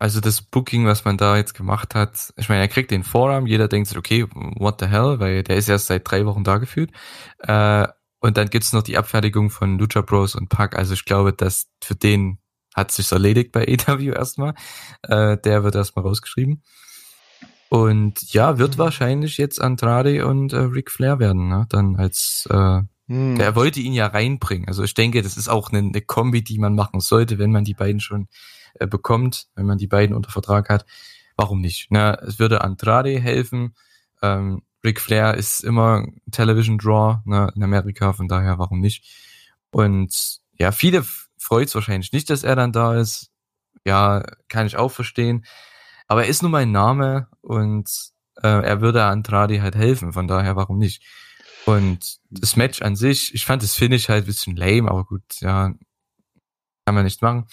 [0.00, 3.46] Also das Booking, was man da jetzt gemacht hat, ich meine, er kriegt den Vorarm,
[3.46, 6.58] jeder denkt sich, okay, what the hell, weil der ist erst seit drei Wochen da
[6.58, 6.92] gefühlt.
[7.38, 7.88] Äh,
[8.20, 10.76] und dann gibt's noch die Abfertigung von Lucha Bros und Pack.
[10.76, 12.38] Also ich glaube, dass für den
[12.74, 14.54] hat sich erledigt bei EW erstmal.
[15.02, 16.62] Äh, der wird erstmal rausgeschrieben.
[17.70, 21.66] Und ja, wird wahrscheinlich jetzt Andrade und äh, Ric Flair werden, ne?
[21.68, 23.36] Dann als äh, hm.
[23.36, 24.68] der wollte ihn ja reinbringen.
[24.68, 27.64] Also ich denke, das ist auch eine, eine Kombi, die man machen sollte, wenn man
[27.64, 28.28] die beiden schon
[28.74, 30.86] äh, bekommt, wenn man die beiden unter Vertrag hat.
[31.36, 31.88] Warum nicht?
[31.90, 33.74] Na, es würde Andrade helfen.
[34.22, 39.04] Ähm, Ric Flair ist immer Television Draw ne, in Amerika, von daher warum nicht?
[39.70, 41.04] Und ja, viele
[41.38, 43.30] freut es wahrscheinlich nicht, dass er dann da ist.
[43.84, 45.44] Ja, kann ich auch verstehen.
[46.06, 47.90] Aber er ist nur mein Name und
[48.42, 51.02] äh, er würde Andrade halt helfen, von daher warum nicht?
[51.66, 55.22] Und das Match an sich, ich fand das Finish halt ein bisschen lame, aber gut,
[55.40, 55.74] ja,
[56.86, 57.46] kann man nicht machen.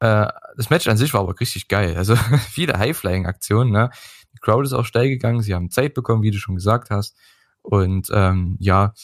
[0.00, 1.96] Äh, das Match an sich war aber richtig geil.
[1.96, 2.16] Also
[2.50, 3.90] viele High-Flying-Aktionen, ne?
[4.32, 7.16] Die Crowd ist auch steil gegangen, sie haben Zeit bekommen, wie du schon gesagt hast.
[7.62, 8.94] Und ähm, ja,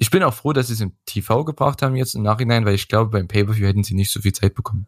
[0.00, 2.74] ich bin auch froh, dass sie es im TV gebracht haben jetzt im Nachhinein, weil
[2.74, 4.86] ich glaube, beim Pay-Per-View hätten sie nicht so viel Zeit bekommen.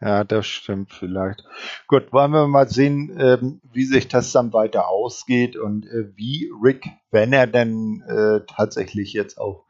[0.00, 1.44] Ja, das stimmt vielleicht.
[1.86, 6.50] Gut, wollen wir mal sehen, ähm, wie sich das dann weiter ausgeht und äh, wie
[6.64, 9.66] Rick, wenn er denn äh, tatsächlich jetzt auch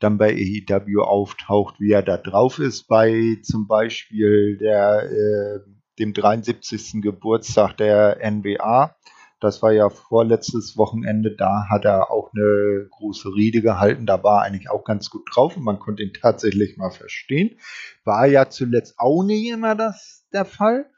[0.00, 5.60] dann bei AEW auftaucht, wie er da drauf ist bei zum Beispiel der, äh,
[6.00, 7.00] dem 73.
[7.00, 8.96] Geburtstag der NBA.
[9.40, 14.40] Das war ja vorletztes Wochenende, da hat er auch eine große Rede gehalten, da war
[14.40, 17.56] er eigentlich auch ganz gut drauf und man konnte ihn tatsächlich mal verstehen.
[18.04, 20.90] War ja zuletzt auch nicht immer das der Fall.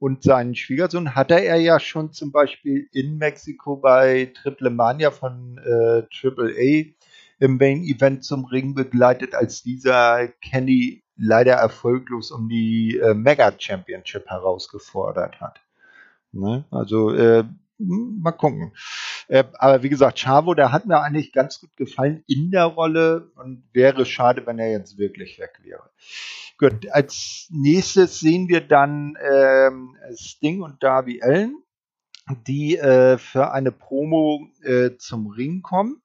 [0.00, 5.58] Und seinen Schwiegersohn hatte er ja schon zum Beispiel in Mexiko bei Triple Mania von
[5.58, 6.84] äh, Triple A
[7.40, 13.52] im Main Event zum Ring begleitet, als dieser Kenny leider erfolglos um die äh, Mega
[13.58, 15.60] Championship herausgefordert hat.
[16.30, 16.64] Ne?
[16.70, 17.44] Also äh,
[17.78, 18.72] mal gucken.
[19.28, 23.30] Äh, aber wie gesagt, Chavo, der hat mir eigentlich ganz gut gefallen in der Rolle
[23.36, 25.90] und wäre schade, wenn er jetzt wirklich weg wäre.
[26.58, 31.62] Gut, als nächstes sehen wir dann ähm, Sting und Darby Allen,
[32.46, 36.02] die äh, für eine Promo äh, zum Ring kommen.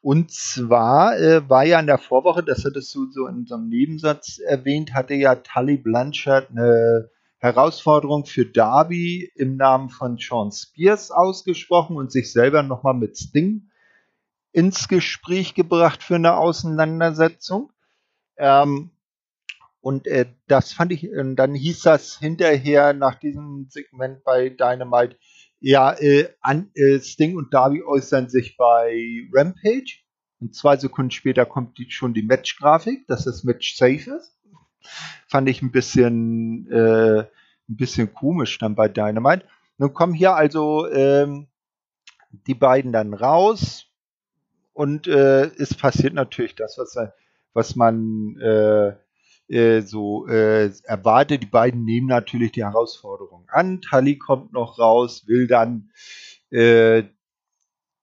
[0.00, 3.68] Und zwar äh, war ja in der Vorwoche, das hattest du so in so einem
[3.68, 7.08] Nebensatz erwähnt, hatte ja Tully Blanchard eine
[7.44, 13.70] Herausforderung für Darby im Namen von Sean Spears ausgesprochen und sich selber nochmal mit Sting
[14.52, 17.70] ins Gespräch gebracht für eine Auseinandersetzung.
[18.38, 18.92] Ähm,
[19.82, 25.18] und äh, das fand ich, äh, dann hieß das hinterher nach diesem Segment bei Dynamite,
[25.60, 29.98] ja, äh, an, äh, Sting und Darby äußern sich bei Rampage.
[30.40, 34.34] Und zwei Sekunden später kommt die, schon die Match-Grafik, dass das Match safe ist
[35.26, 39.46] fand ich ein bisschen, äh, ein bisschen komisch dann bei Dynamite.
[39.78, 41.48] Nun kommen hier also ähm,
[42.46, 43.86] die beiden dann raus
[44.72, 46.96] und äh, es passiert natürlich das, was,
[47.52, 48.92] was man äh,
[49.48, 51.42] äh, so äh, erwartet.
[51.42, 53.80] Die beiden nehmen natürlich die Herausforderung an.
[53.80, 55.90] Tali kommt noch raus, will dann
[56.50, 57.04] äh,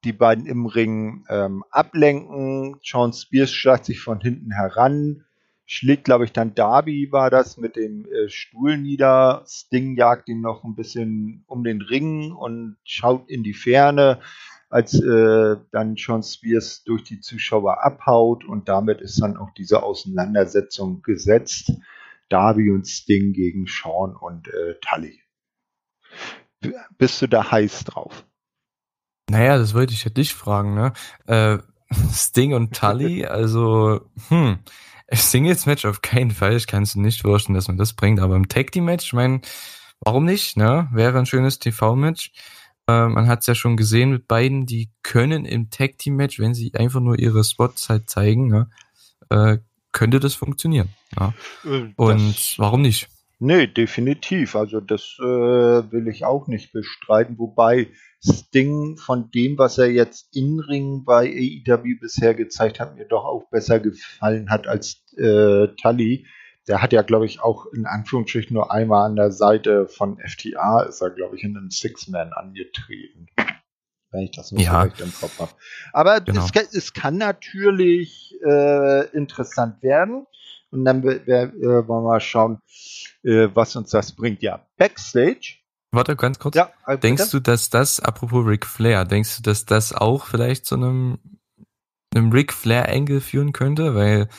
[0.03, 2.79] die beiden im Ring ähm, ablenken.
[2.83, 5.25] Sean Spears schleicht sich von hinten heran
[5.72, 9.45] schlägt, glaube ich, dann Darby war das mit dem äh, Stuhl nieder.
[9.48, 14.19] Sting jagt ihn noch ein bisschen um den Ring und schaut in die Ferne,
[14.69, 19.81] als äh, dann Sean Spears durch die Zuschauer abhaut und damit ist dann auch diese
[19.81, 21.72] Auseinandersetzung gesetzt.
[22.27, 25.22] Darby und Sting gegen Sean und äh, Tully.
[26.98, 28.26] Bist du da heiß drauf?
[29.30, 30.91] Naja, das wollte ich ja dich fragen, ne?
[31.27, 31.60] Äh,
[32.11, 34.60] Sting und Tully, also, hm,
[35.11, 36.55] Singles-Match auf keinen Fall.
[36.55, 38.19] Ich kann es nicht vorstellen, dass man das bringt.
[38.19, 39.41] Aber im Tag Team-Match, ich meine,
[39.99, 40.57] warum nicht?
[40.57, 40.89] Ne?
[40.93, 42.31] Wäre ein schönes TV-Match.
[42.88, 46.53] Äh, man hat es ja schon gesehen mit beiden, die können im Tag Team-Match, wenn
[46.53, 48.69] sie einfach nur ihre Spots halt zeigen, ne?
[49.29, 49.57] äh,
[49.91, 50.89] könnte das funktionieren.
[51.19, 51.33] Ja?
[51.65, 53.07] Äh, Und das, warum nicht?
[53.43, 54.55] Nee, definitiv.
[54.55, 57.39] Also das äh, will ich auch nicht bestreiten.
[57.39, 57.88] Wobei
[58.23, 63.26] Sting von dem, was er jetzt in Ring bei AEW bisher gezeigt hat, mir doch
[63.26, 66.27] auch besser gefallen hat als äh, Tully.
[66.68, 70.84] Der hat ja, glaube ich, auch in Anführungsstrichen nur einmal an der Seite von FTA
[70.84, 73.26] ist er, glaube ich, in einem Six-Man angetreten.
[74.11, 74.88] Wenn ich das nicht ja.
[74.95, 75.51] so im Kopf habe.
[75.93, 76.45] Aber genau.
[76.45, 80.27] es, es, kann natürlich äh, interessant werden.
[80.72, 82.60] Und dann äh, wollen wir mal schauen,
[83.23, 84.41] äh, was uns das bringt.
[84.41, 85.61] Ja, Backstage
[85.91, 86.56] Warte, ganz kurz.
[86.56, 90.65] Ja, äh, denkst du, dass das, apropos Ric Flair, denkst du, dass das auch vielleicht
[90.65, 91.19] zu einem,
[92.15, 93.93] einem Ric Flair-Angle führen könnte?
[93.93, 94.30] Weil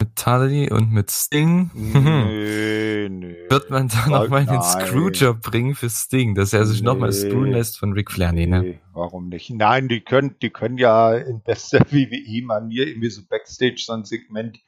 [0.00, 3.36] mit Tully und mit Sting nee, nee.
[3.48, 6.86] wird man da nochmal einen Screwjob bringen für Sting, dass er sich nee.
[6.86, 8.32] nochmal screwen lässt von Ric Flair.
[8.32, 8.78] Nee, ne?
[8.92, 9.50] Warum nicht?
[9.50, 14.60] Nein, die können, die können ja in bester WWE-Manier irgendwie so Backstage so ein Segment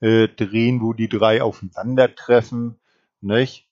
[0.00, 2.78] äh, drehen, wo die drei aufeinandertreffen,
[3.20, 3.68] nicht?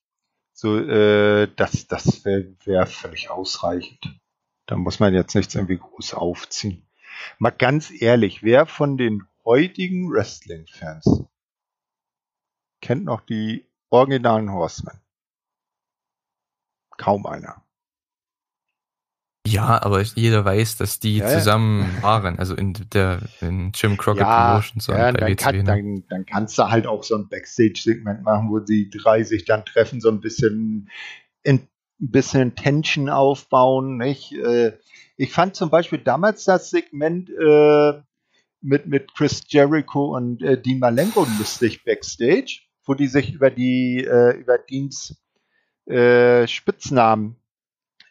[0.52, 4.20] So, äh, das, das wäre wär völlig ausreichend.
[4.66, 6.86] Da muss man jetzt nichts irgendwie groß aufziehen.
[7.38, 11.24] Mal ganz ehrlich, wer von den heutigen Wrestling-Fans
[12.80, 15.00] kennt noch die originalen Horsemen?
[16.96, 17.63] Kaum einer.
[19.54, 22.02] Ja, aber jeder weiß, dass die ja, zusammen ja.
[22.02, 25.64] waren, also in der in Jim Crockett ja, Promotion so ja, dann, kann, ne?
[25.64, 29.64] dann, dann kannst du halt auch so ein Backstage-Segment machen, wo die drei sich dann
[29.64, 30.90] treffen, so ein bisschen
[31.44, 31.68] in,
[32.00, 33.96] ein bisschen Tension aufbauen.
[33.96, 34.32] Nicht?
[34.32, 34.72] Äh,
[35.16, 38.02] ich fand zum Beispiel damals das Segment äh,
[38.60, 44.04] mit, mit Chris Jericho und äh, Dean Malenko lustig Backstage, wo die sich über die
[44.04, 45.16] äh, über Deans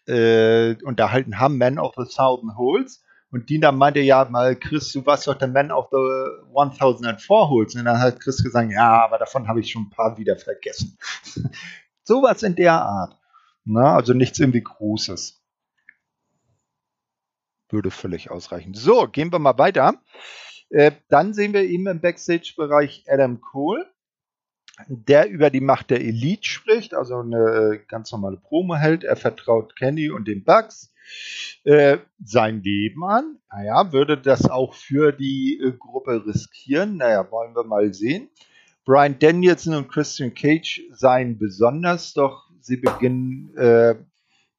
[0.08, 3.04] äh, unterhalten haben, Man of the Thousand Holes.
[3.32, 5.98] Und Dina meinte ja mal, Chris, du warst doch der Man of the
[6.56, 7.76] 1004 Holes.
[7.76, 10.98] Und dann hat Chris gesagt, ja, aber davon habe ich schon ein paar wieder vergessen.
[12.04, 13.18] Sowas in der Art.
[13.66, 15.42] Na, also nichts irgendwie Großes.
[17.70, 18.74] Würde völlig ausreichen.
[18.76, 19.96] So, gehen wir mal weiter.
[20.70, 23.93] Äh, dann sehen wir eben im Backstage-Bereich Adam Cole
[24.88, 29.04] der über die Macht der Elite spricht, also eine ganz normale Promo hält.
[29.04, 30.94] Er vertraut Kenny und den Bugs
[31.64, 33.38] äh, sein Leben an.
[33.52, 36.98] Naja, würde das auch für die äh, Gruppe riskieren?
[36.98, 38.30] Naja, wollen wir mal sehen.
[38.86, 43.96] Brian Danielson und Christian Cage seien besonders, doch sie beginnen äh,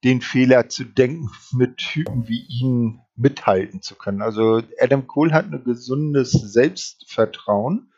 [0.03, 4.21] den Fehler zu denken, mit Typen wie ihnen mithalten zu können.
[4.21, 7.91] Also Adam Cole hat ein gesundes Selbstvertrauen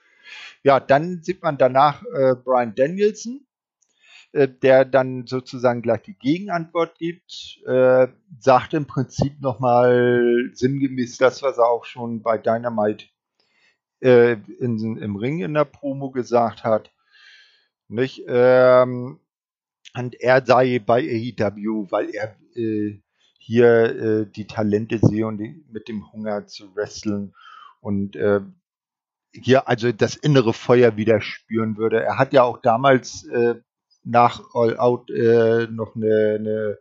[0.63, 3.45] ja, dann sieht man danach äh, Brian Danielson,
[4.33, 8.07] äh, der dann sozusagen gleich die Gegenantwort gibt, äh,
[8.39, 13.05] sagt im Prinzip nochmal sinngemäß das, was er auch schon bei Dynamite
[14.01, 16.91] äh, in, im Ring in der Promo gesagt hat.
[17.87, 18.23] Nicht?
[18.27, 19.19] Ähm,
[19.95, 22.99] und er sei bei AEW, weil er äh,
[23.39, 27.33] hier äh, die Talente sehe und die, mit dem Hunger zu wresteln
[27.79, 28.41] und äh,
[29.41, 32.03] hier also das innere Feuer wieder spüren würde.
[32.03, 33.55] Er hat ja auch damals äh,
[34.03, 36.77] nach All Out äh, noch eine, eine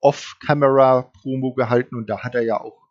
[0.00, 2.84] Off-Camera-Promo gehalten und da hat er ja auch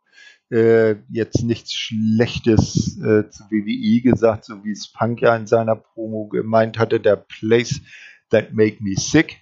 [0.52, 5.76] äh, jetzt nichts Schlechtes äh, zu WWE gesagt, so wie es Punk ja in seiner
[5.76, 7.82] Promo gemeint hatte, der Place
[8.30, 9.40] that make me sick.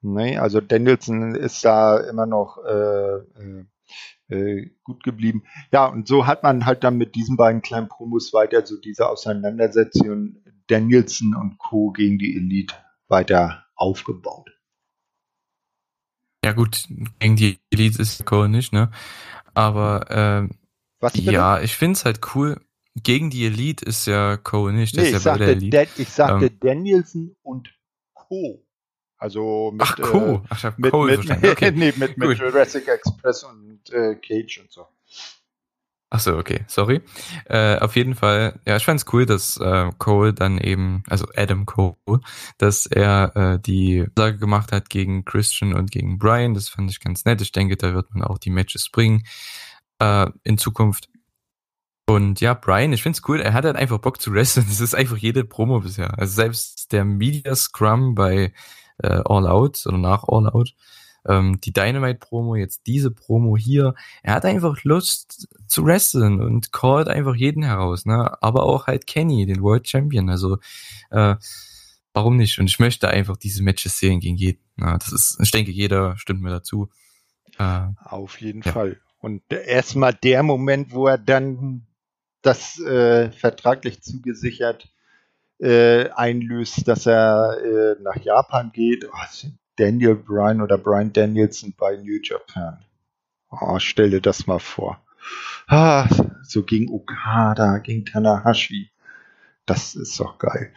[0.00, 3.64] Nee, also Danielson ist da immer noch äh,
[4.28, 5.44] äh äh, gut geblieben.
[5.72, 9.08] Ja, und so hat man halt dann mit diesen beiden kleinen Promos weiter so diese
[9.08, 10.36] Auseinandersetzung
[10.66, 11.92] Danielson und Co.
[11.92, 12.74] gegen die Elite
[13.08, 14.50] weiter aufgebaut.
[16.44, 16.86] Ja gut,
[17.18, 18.90] gegen die Elite ist Cole nicht, ne?
[19.54, 20.50] Aber ähm,
[21.00, 22.60] Was ja, ich finde es halt cool.
[23.02, 24.96] Gegen die Elite ist ja Cole nicht.
[24.96, 25.58] Nee, ich, ja sagte,
[25.96, 27.74] ich sagte ähm, Danielson und
[28.14, 28.64] Co.
[29.18, 30.42] Also mit, Ach, cool.
[30.44, 31.72] Äh, Ach, mit, Cole mit, okay.
[31.72, 34.86] nee, mit, mit Jurassic Express und äh, Cage und so.
[36.10, 37.02] Ach so, okay, sorry.
[37.44, 41.66] Äh, auf jeden Fall, ja, ich fand's cool, dass äh, Cole dann eben, also Adam
[41.66, 41.96] Cole,
[42.56, 46.54] dass er äh, die Sage gemacht hat gegen Christian und gegen Brian.
[46.54, 47.42] Das fand ich ganz nett.
[47.42, 49.24] Ich denke, da wird man auch die Matches bringen
[49.98, 51.10] äh, in Zukunft.
[52.08, 54.64] Und ja, Brian, ich find's cool, er hat halt einfach Bock zu wresteln.
[54.68, 56.18] Das ist einfach jede Promo bisher.
[56.18, 58.54] Also selbst der Media Scrum bei
[59.02, 60.74] äh, All Out oder nach All Out.
[61.26, 63.94] Ähm, die Dynamite-Promo, jetzt diese Promo hier.
[64.22, 68.40] Er hat einfach Lust zu wresteln und callt einfach jeden heraus, ne?
[68.40, 70.30] Aber auch halt Kenny, den World Champion.
[70.30, 70.58] Also
[71.10, 71.34] äh,
[72.14, 72.58] warum nicht?
[72.58, 74.60] Und ich möchte einfach diese Matches sehen gegen jeden.
[74.76, 76.88] Na, das ist, ich denke, jeder stimmt mir dazu.
[77.58, 78.72] Äh, Auf jeden ja.
[78.72, 79.00] Fall.
[79.20, 81.86] Und erstmal der Moment, wo er dann
[82.42, 84.88] das äh, vertraglich zugesichert
[85.58, 89.06] äh, einlöst, dass er äh, nach Japan geht.
[89.06, 92.84] Oh, Daniel Bryan oder Brian Danielson bei New Japan.
[93.50, 95.00] Oh, stell dir das mal vor.
[95.66, 96.08] Ah,
[96.42, 98.90] so gegen Okada, gegen Tanahashi.
[99.66, 100.72] Das ist doch geil.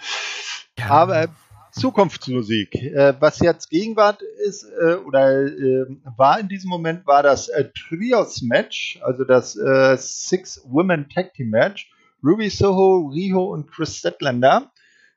[0.77, 0.89] Ja.
[0.89, 1.29] Aber
[1.71, 2.75] Zukunftsmusik.
[2.75, 5.85] Äh, was jetzt Gegenwart ist äh, oder äh,
[6.17, 11.89] war in diesem Moment, war das äh, Trios-Match, also das äh, Six-Women-Tag-Team-Match
[12.23, 14.71] Ruby Soho, Riho und Chris Statlander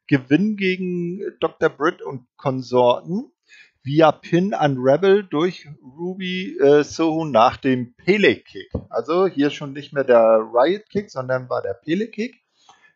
[0.07, 1.69] gewinnen gegen Dr.
[1.69, 3.31] Britt und Konsorten
[3.83, 8.73] via Pin an Rebel durch Ruby äh, Soho nach dem Pele Kick.
[8.89, 12.43] Also hier schon nicht mehr der Riot Kick, sondern war der Pele Kick.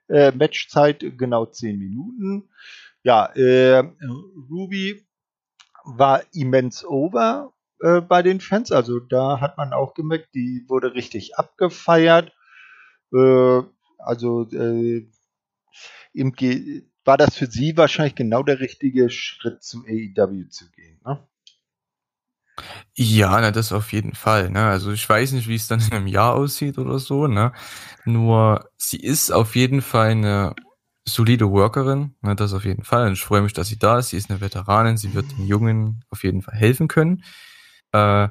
[0.09, 2.49] Äh, Matchzeit genau 10 Minuten.
[3.03, 3.85] Ja, äh,
[4.51, 5.07] Ruby
[5.85, 8.73] war immens over äh, bei den Fans.
[8.73, 12.33] Also da hat man auch gemerkt, die wurde richtig abgefeiert.
[13.13, 13.63] Äh,
[14.09, 15.07] also äh,
[16.15, 21.01] im Ge war das für Sie wahrscheinlich genau der richtige Schritt zu AEW zu gehen,
[21.05, 21.27] ne?
[22.95, 24.51] Ja, na, das auf jeden Fall.
[24.51, 24.67] Ne?
[24.67, 27.29] Also ich weiß nicht, wie es dann in einem Jahr aussieht oder so.
[27.29, 27.53] Ne?
[28.05, 30.55] Nur sie ist auf jeden Fall eine
[31.07, 32.17] solide Workerin.
[32.21, 32.35] Ne?
[32.35, 33.07] Das auf jeden Fall.
[33.07, 34.09] Und ich freue mich, dass sie da ist.
[34.09, 34.97] Sie ist eine Veteranin.
[34.97, 37.23] Sie wird den Jungen auf jeden Fall helfen können.
[37.93, 38.29] Äh,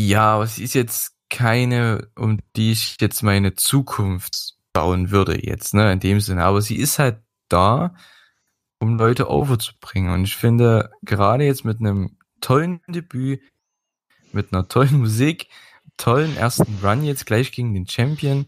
[0.00, 5.74] ja, aber sie ist jetzt keine, um die ich jetzt meine Zukunft bauen würde jetzt,
[5.74, 6.44] ne, in dem Sinne.
[6.44, 7.94] Aber sie ist halt da,
[8.80, 10.12] um Leute overzubringen.
[10.12, 13.40] Und ich finde, gerade jetzt mit einem tollen Debüt,
[14.32, 15.48] mit einer tollen Musik,
[15.96, 18.46] tollen ersten Run jetzt gleich gegen den Champion.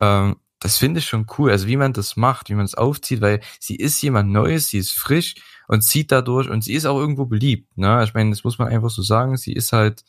[0.00, 1.50] Ähm, das finde ich schon cool.
[1.50, 4.78] Also wie man das macht, wie man es aufzieht, weil sie ist jemand Neues, sie
[4.78, 5.36] ist frisch
[5.68, 7.76] und zieht dadurch und sie ist auch irgendwo beliebt.
[7.78, 8.02] Ne?
[8.04, 9.36] Ich meine, das muss man einfach so sagen.
[9.36, 10.04] Sie ist halt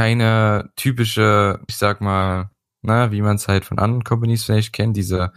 [0.00, 2.48] keine typische, ich sag mal,
[2.80, 5.30] ne, wie man es halt von anderen Companies vielleicht kennt, diese,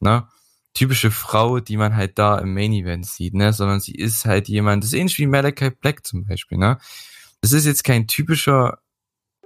[0.00, 0.26] ne,
[0.72, 4.48] typische Frau, die man halt da im Main Event sieht, ne, sondern sie ist halt
[4.48, 6.78] jemand, das ist ähnlich wie Malachi Black zum Beispiel, ne.
[7.42, 8.78] Das ist jetzt kein typischer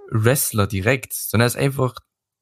[0.09, 1.95] Wrestler direkt, sondern er ist einfach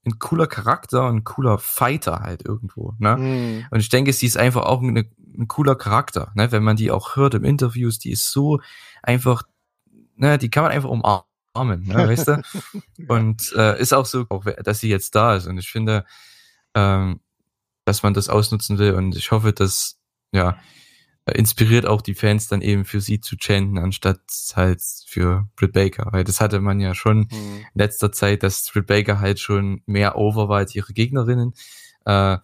[0.06, 3.18] ein cooler Charakter, ein cooler Fighter halt irgendwo, ne.
[3.18, 3.66] Mhm.
[3.72, 6.92] Und ich denke, sie ist einfach auch eine, ein cooler Charakter, ne, wenn man die
[6.92, 8.60] auch hört im Interviews, die ist so
[9.02, 9.42] einfach,
[10.18, 11.26] ne, die kann man einfach umarmen,
[11.56, 12.42] ne, weißt du?
[13.08, 15.48] Und äh, ist auch so, auch, dass sie jetzt da ist.
[15.48, 16.06] Und ich finde,
[16.74, 17.20] ähm,
[17.86, 18.94] dass man das ausnutzen will.
[18.94, 20.00] Und ich hoffe, dass,
[20.32, 20.58] ja,
[21.26, 24.20] inspiriert auch die Fans dann eben für sie zu chanten, anstatt
[24.56, 26.08] halt für Britt Baker.
[26.12, 27.66] Weil das hatte man ja schon mhm.
[27.74, 31.54] in letzter Zeit, dass Britt Baker halt schon mehr over war als ihre Gegnerinnen.
[32.06, 32.38] Äh,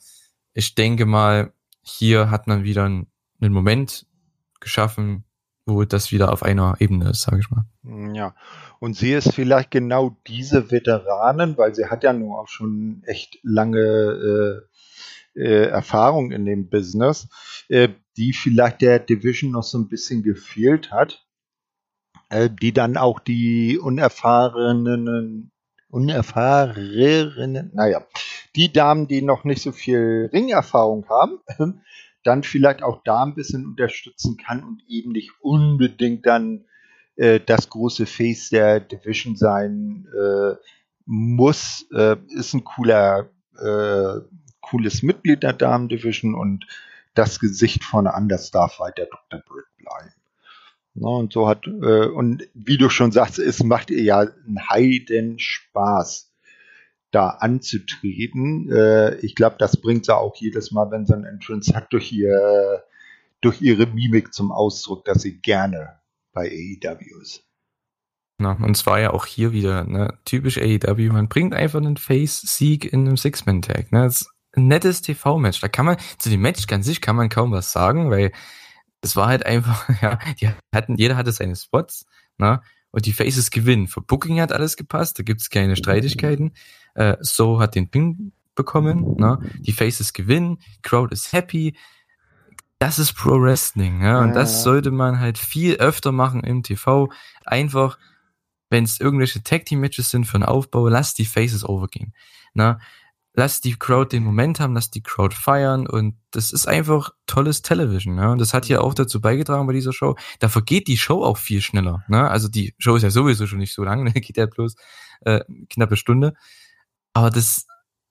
[0.53, 3.07] ich denke mal, hier hat man wieder einen
[3.39, 4.05] Moment
[4.59, 5.23] geschaffen,
[5.67, 7.65] wo das wieder auf einer Ebene ist, sage ich mal.
[8.13, 8.33] Ja,
[8.79, 13.39] und sie ist vielleicht genau diese Veteranen, weil sie hat ja nur auch schon echt
[13.43, 13.79] lange
[15.35, 17.27] äh, äh, Erfahrung in dem Business,
[17.67, 21.25] äh, die vielleicht der Division noch so ein bisschen gefehlt hat,
[22.29, 25.51] äh, die dann auch die unerfahrenen,
[25.89, 28.05] unerfahrenen, naja,
[28.55, 31.39] die Damen, die noch nicht so viel Ringerfahrung haben,
[32.27, 36.65] dann vielleicht auch da ein bisschen unterstützen kann und eben nicht unbedingt dann
[37.15, 40.55] äh, das große Face der Division sein äh,
[41.05, 44.21] muss, äh, ist ein cooler äh,
[44.61, 46.67] cooles Mitglied der Damen Division und
[47.13, 49.41] das Gesicht von Anders darf weiter Dr.
[49.47, 50.13] Britt bleiben.
[50.93, 54.69] Na, und so hat, äh, und wie du schon sagst, es macht ihr ja einen
[54.69, 56.31] Heiden Spaß,
[57.17, 58.71] da anzutreten.
[58.71, 62.11] Äh, ich glaube, das bringt sie auch jedes Mal, wenn sie ein Entrance hat, durch
[62.11, 62.83] ihr,
[63.41, 65.99] durch ihre Mimik zum Ausdruck, dass sie gerne
[66.31, 67.43] bei AEW ist.
[68.39, 72.85] Na, und zwar ja auch hier wieder, ne, typisch AEW, man bringt einfach einen Face-Sieg
[72.85, 75.59] in einem Six-Man-Tag, ne, das ein nettes TV-Match.
[75.59, 78.31] Da kann man, zu dem Match ganz sich kann man kaum was sagen, weil
[79.01, 82.05] es war halt einfach, ja, die hatten, jeder hatte seine Spots,
[82.37, 82.61] ne?
[82.91, 83.87] Und die Faces gewinnen.
[83.87, 86.53] Für Booking hat alles gepasst, da gibt's keine Streitigkeiten.
[86.97, 89.39] Äh, so hat den Ping bekommen, ne?
[89.59, 91.75] Die Faces gewinnen, Crowd is happy.
[92.79, 94.19] Das ist Pro Wrestling, ja?
[94.19, 94.33] Und ja.
[94.35, 97.09] das sollte man halt viel öfter machen im TV.
[97.45, 97.97] Einfach,
[98.69, 102.13] wenn es irgendwelche Tag Team Matches sind für einen Aufbau, lass die Faces overgehen.
[102.53, 102.79] Ne?
[103.37, 107.61] lass die Crowd den Moment haben, lass die Crowd feiern und das ist einfach tolles
[107.61, 108.15] Television.
[108.15, 108.31] Ne?
[108.31, 110.15] Und das hat hier auch dazu beigetragen bei dieser Show.
[110.39, 112.03] Da vergeht die Show auch viel schneller.
[112.07, 112.27] Ne?
[112.27, 114.11] Also die Show ist ja sowieso schon nicht so lang, ne?
[114.11, 114.75] geht ja bloß
[115.21, 116.33] äh, knappe Stunde.
[117.17, 117.65] Aber das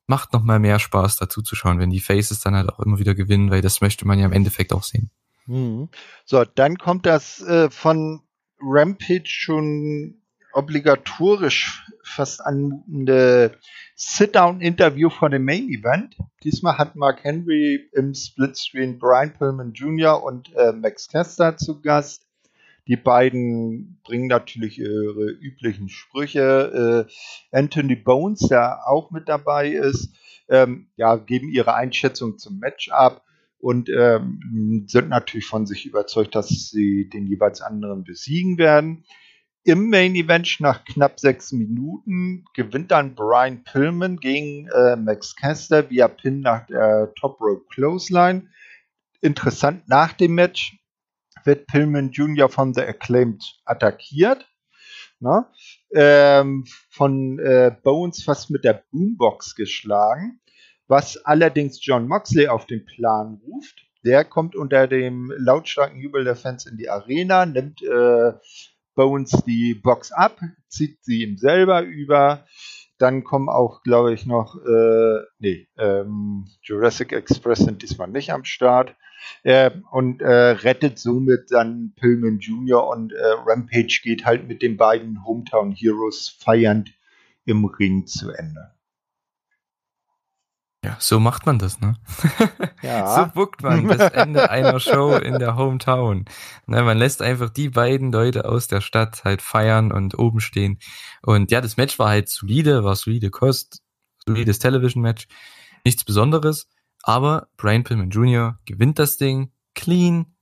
[0.09, 2.99] macht noch mal mehr Spaß dazu zu schauen, wenn die Faces dann halt auch immer
[2.99, 5.13] wieder gewinnen, weil das möchte man ja im Endeffekt auch sehen.
[5.47, 5.91] Mhm.
[6.25, 8.23] So, dann kommt das äh, von
[8.61, 10.23] Rampage schon
[10.53, 13.57] obligatorisch fast anmutende
[13.95, 16.17] Sit-Down-Interview vor dem Main Event.
[16.43, 20.21] Diesmal hat Mark Henry im Splitscreen Brian Pillman Jr.
[20.21, 22.26] und äh, Max Kester zu Gast.
[22.89, 27.07] Die beiden bringen natürlich ihre üblichen Sprüche.
[27.09, 30.15] Äh, Anthony Bones, der auch mit dabei ist,
[30.49, 33.25] ähm, ja, geben ihre Einschätzung zum Match ab
[33.59, 39.05] und ähm, sind natürlich von sich überzeugt, dass sie den jeweils anderen besiegen werden.
[39.65, 45.91] Im Main Event nach knapp sechs Minuten gewinnt dann Brian Pillman gegen äh, Max Caster
[45.91, 48.49] via Pin nach der Top Rope Clothesline.
[49.21, 50.79] Interessant, nach dem Match
[51.47, 52.49] wird Pillman Jr.
[52.49, 54.47] von The Acclaimed attackiert.
[55.19, 55.51] Na?
[55.95, 60.41] Ähm, von äh, Bones fast mit der Boombox geschlagen,
[60.89, 63.87] was allerdings John Moxley auf den Plan ruft.
[64.05, 68.33] Der kommt unter dem lautstarken Jubel der Fans in die Arena, nimmt äh,
[68.95, 72.45] Bones die Box ab, zieht sie ihm selber über.
[72.99, 78.45] Dann kommen auch, glaube ich, noch, äh, nee, ähm, Jurassic Express sind diesmal nicht am
[78.45, 78.95] Start.
[79.43, 82.87] Äh, und äh, rettet somit dann Pillman Jr.
[82.89, 83.17] und äh,
[83.47, 86.93] Rampage geht halt mit den beiden Hometown Heroes feiernd
[87.45, 88.76] im Ring zu Ende.
[90.87, 91.97] Ja, so macht man das, ne?
[92.83, 93.17] Ja.
[93.17, 96.27] so bookt man das Ende einer Show in der Hometown.
[96.67, 100.79] Ne, man lässt einfach die beiden Leute aus der Stadt halt feiern und oben stehen.
[101.23, 103.83] Und ja, das Match war halt solide, war solide Kost,
[104.25, 105.27] solides Television-Match.
[105.85, 106.69] Nichts Besonderes.
[107.03, 108.61] Aber Brian Pillman Jr.
[108.65, 110.37] gewinnt das Ding clean,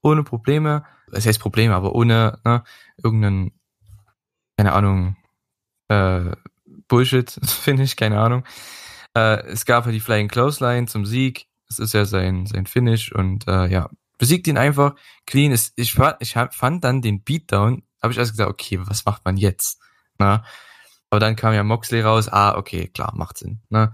[0.00, 0.84] ohne Probleme.
[1.10, 2.62] Das heißt Probleme, aber ohne ne,
[3.02, 3.50] irgendeinen,
[4.56, 5.16] keine Ahnung,
[5.88, 6.30] äh,
[6.86, 8.44] Bullshit, finde ich, keine Ahnung.
[9.18, 11.48] Äh, es gab ja die Flying Clothesline zum Sieg.
[11.68, 14.94] Es ist ja sein, sein Finish und äh, ja, besiegt ihn einfach
[15.26, 15.52] clean.
[15.52, 19.24] Es, ich, fand, ich fand dann den Beatdown, habe ich erst gesagt, okay, was macht
[19.24, 19.80] man jetzt?
[20.18, 20.44] Na?
[21.10, 23.60] Aber dann kam ja Moxley raus, ah, okay, klar, macht Sinn.
[23.70, 23.92] Ne?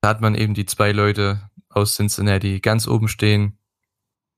[0.00, 3.58] Da hat man eben die zwei Leute aus Cincinnati ganz oben stehen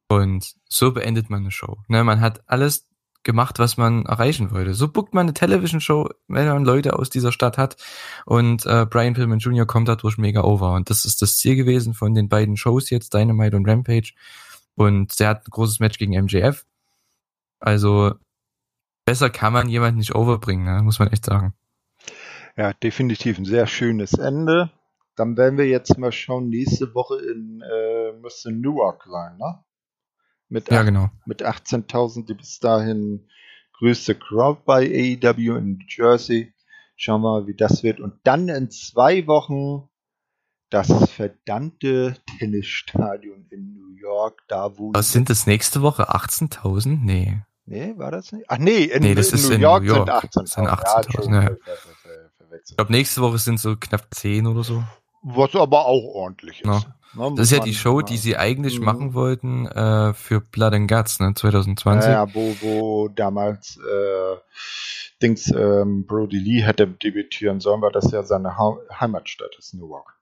[0.09, 1.79] und so beendet man eine Show.
[1.89, 2.03] Ne?
[2.03, 2.88] Man hat alles
[3.29, 4.73] gemacht, was man erreichen wollte.
[4.73, 7.77] So bookt man eine Television-Show, wenn man Leute aus dieser Stadt hat.
[8.25, 9.67] Und äh, Brian Pillman Jr.
[9.67, 10.73] kommt dadurch mega over.
[10.73, 14.15] Und das ist das Ziel gewesen von den beiden Shows jetzt, Dynamite und Rampage.
[14.77, 16.65] Und der hat ein großes Match gegen MJF.
[17.61, 18.15] Also
[19.05, 20.83] besser kann man jemanden nicht overbringen, ne?
[20.83, 21.53] muss man echt sagen.
[22.57, 24.71] Ja, definitiv ein sehr schönes Ende.
[25.17, 29.63] Dann werden wir jetzt mal schauen, nächste Woche in äh, müsste Newark sein, ne?
[30.49, 31.11] Mit, ja, genau.
[31.27, 33.29] mit 18.000, die bis dahin
[33.79, 36.53] größte Crowd bei AEW in New Jersey.
[36.97, 38.01] Schauen wir mal, wie das wird.
[38.01, 39.89] Und dann in zwei Wochen
[40.71, 44.93] das verdammte Tennisstadion in New York, da wo.
[44.93, 46.11] Was sind das nächste Woche?
[46.11, 46.99] 18.000?
[47.03, 47.39] Nee.
[47.67, 48.47] Nee, war das nicht?
[48.49, 51.35] Ach nee, in, nee, das in ist New in York, New York sind 18.000.
[51.35, 51.57] Ja, ja.
[52.67, 54.83] Ich glaube, nächste Woche sind so knapp 10 oder so.
[55.23, 56.67] Was aber auch ordentlich ist.
[56.67, 56.98] Ja.
[57.15, 58.85] Ne, das ist ja die Show, die sie eigentlich mhm.
[58.85, 62.11] machen wollten äh, für Blood and Guts, ne, 2020.
[62.11, 64.37] Ja, wo, wo damals äh,
[65.23, 70.19] Dings ähm, Brody Lee hätte debütieren sollen, weil das ja seine ha Heimatstadt ist, Newark.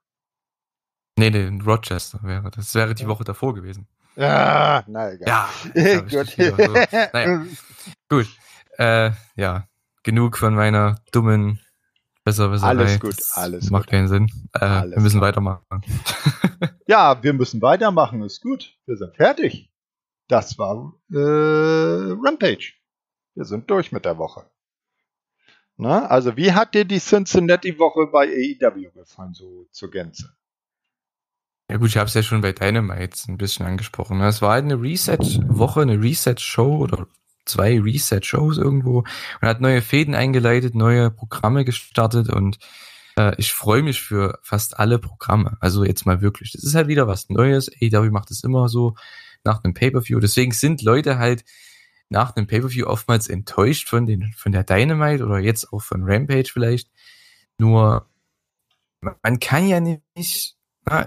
[1.18, 2.50] Nee, nee, in Rochester wäre.
[2.50, 3.88] Das wäre die Woche davor gewesen.
[4.16, 5.48] Ja, na egal.
[5.74, 6.30] Ja, gut.
[6.30, 6.72] So.
[7.12, 7.46] Naja,
[8.08, 8.26] gut.
[8.78, 9.66] Äh, ja,
[10.02, 11.60] genug von meiner dummen
[12.26, 12.66] Besser, besser.
[12.66, 13.90] Alles gut, alles Macht gut.
[13.92, 14.26] keinen Sinn.
[14.52, 15.28] Äh, wir müssen klar.
[15.28, 15.62] weitermachen.
[16.88, 18.76] ja, wir müssen weitermachen, ist gut.
[18.84, 19.70] Wir sind fertig.
[20.26, 22.72] Das war äh, Rampage.
[23.36, 24.44] Wir sind durch mit der Woche.
[25.76, 30.34] Na, also wie hat dir die Cincinnati-Woche bei AEW gefallen, so zur Gänze?
[31.70, 34.20] Ja gut, ich habe es ja schon bei Dynamite ein bisschen angesprochen.
[34.22, 37.06] Es war halt eine Reset-Woche, eine Reset-Show oder
[37.46, 42.58] zwei Reset-Shows irgendwo und hat neue Fäden eingeleitet, neue Programme gestartet und
[43.18, 45.56] äh, ich freue mich für fast alle Programme.
[45.60, 46.52] Also jetzt mal wirklich.
[46.52, 47.70] Das ist halt wieder was Neues.
[47.80, 48.94] AEW macht es immer so
[49.44, 50.20] nach einem Pay-Per-View.
[50.20, 51.44] Deswegen sind Leute halt
[52.08, 56.50] nach einem Pay-Per-View oftmals enttäuscht von den, von der Dynamite oder jetzt auch von Rampage
[56.52, 56.90] vielleicht.
[57.58, 58.08] Nur,
[59.00, 60.56] man kann ja nicht,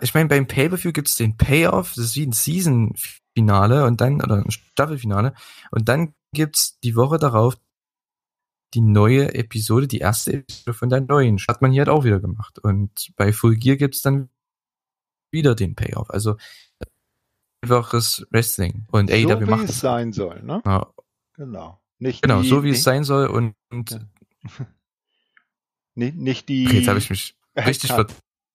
[0.02, 4.38] ich meine, beim Pay-Per-View gibt's den Payoff, das ist wie ein Season-Finale und dann, oder
[4.38, 5.34] ein Staffelfinale,
[5.72, 7.58] und dann gibt's die Woche darauf
[8.74, 11.40] die neue Episode, die erste Episode von der neuen.
[11.48, 12.60] Hat man hier halt auch wieder gemacht.
[12.60, 14.30] Und bei Full Gear gibt's dann
[15.32, 16.10] wieder den Payoff.
[16.12, 16.38] Also
[17.62, 18.86] einfaches Wrestling.
[18.92, 20.62] Und ey, so da wir machen es sein soll, ne?
[20.66, 20.94] Ja.
[21.34, 21.82] Genau.
[22.00, 24.00] Nicht genau, die, so wie nicht, es sein soll und, und ja.
[25.96, 26.66] nicht, nicht die.
[26.66, 28.08] Jetzt habe ich mich richtig ver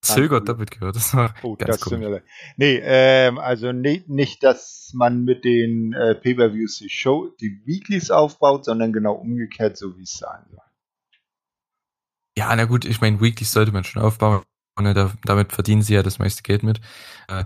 [0.05, 0.97] zögert doppelt gehört.
[0.97, 2.22] Das war oh, ganz das leid.
[2.56, 8.10] Nee, ähm, also nicht, nicht, dass man mit den äh, Pay-Per-Views die Show, die Weeklies
[8.10, 10.60] aufbaut, sondern genau umgekehrt, so wie es sein soll.
[12.36, 14.43] Ja, na gut, ich meine, Weeklies sollte man schon aufbauen.
[14.76, 16.81] Und da, damit verdienen sie ja das meiste Geld mit.
[17.28, 17.44] Äh,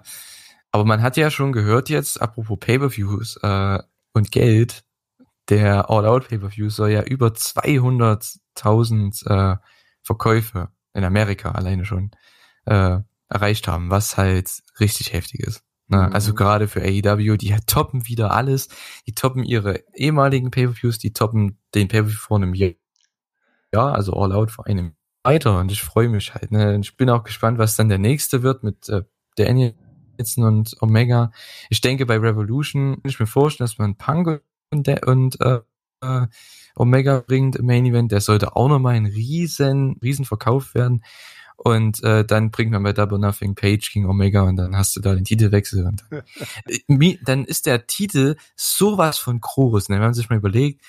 [0.71, 3.79] aber man hat ja schon gehört jetzt, apropos Pay-Per-Views äh,
[4.13, 4.85] und Geld,
[5.49, 9.57] der All-Out Pay-Per-View soll ja über 200.000 äh,
[10.03, 12.11] Verkäufe in Amerika alleine schon
[12.69, 14.51] äh, erreicht haben, was halt
[14.81, 15.63] richtig heftig ist.
[15.89, 15.99] Ne?
[15.99, 16.13] Mhm.
[16.13, 18.69] Also gerade für AEW, die toppen wieder alles,
[19.07, 22.73] die toppen ihre ehemaligen Pay-Per-Views, die toppen den Pay-Per-View vor einem Jahr,
[23.73, 26.53] ja, also All Out vor einem weiter und ich freue mich halt.
[26.53, 26.75] Ne?
[26.75, 29.03] Und Ich bin auch gespannt, was dann der nächste wird mit äh,
[29.37, 31.33] Danielson und Omega.
[31.71, 35.61] Ich denke, bei Revolution kann ich mir vorstellen, dass man Punk und, und äh,
[36.01, 36.27] äh,
[36.77, 38.13] Omega bringt im Main Event.
[38.13, 41.03] Der sollte auch nochmal ein riesen, riesen Verkauf werden.
[41.61, 45.01] Und äh, dann bringt man bei Double Nothing Page gegen Omega und dann hast du
[45.01, 45.85] da den Titelwechsel.
[45.85, 49.89] Und dann, dann ist der Titel sowas von groß.
[49.89, 49.97] Ne?
[49.97, 50.81] Wenn man sich mal überlegt,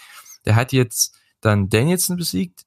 [0.45, 2.65] der hat jetzt dann Danielson besiegt,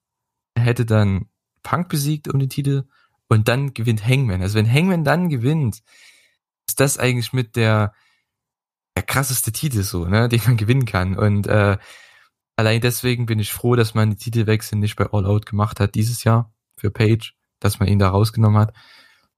[0.55, 1.27] er hätte dann
[1.63, 2.85] Punk besiegt um den Titel
[3.29, 4.43] und dann gewinnt Hangman.
[4.43, 5.85] Also wenn Hangman dann gewinnt,
[6.67, 7.95] ist das eigentlich mit der,
[8.97, 11.17] der krasseste Titel so, ne, den man gewinnen kann.
[11.17, 11.79] Und äh,
[12.57, 15.95] allein deswegen bin ich froh, dass man die Titelwechsel nicht bei All Out gemacht hat
[15.95, 18.75] dieses Jahr für Page, dass man ihn da rausgenommen hat,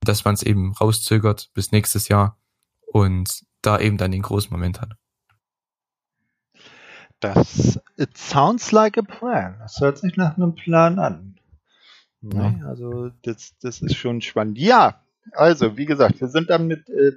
[0.00, 2.38] dass man es eben rauszögert bis nächstes Jahr
[2.86, 4.92] und da eben dann den großen Moment hat.
[7.20, 9.56] Das it sounds like a plan.
[9.60, 11.36] Das hört sich nach einem Plan an.
[12.20, 12.54] Ja.
[12.66, 14.58] Also das, das ist schon spannend.
[14.58, 15.02] Ja,
[15.32, 17.12] also wie gesagt, wir sind dann mit äh,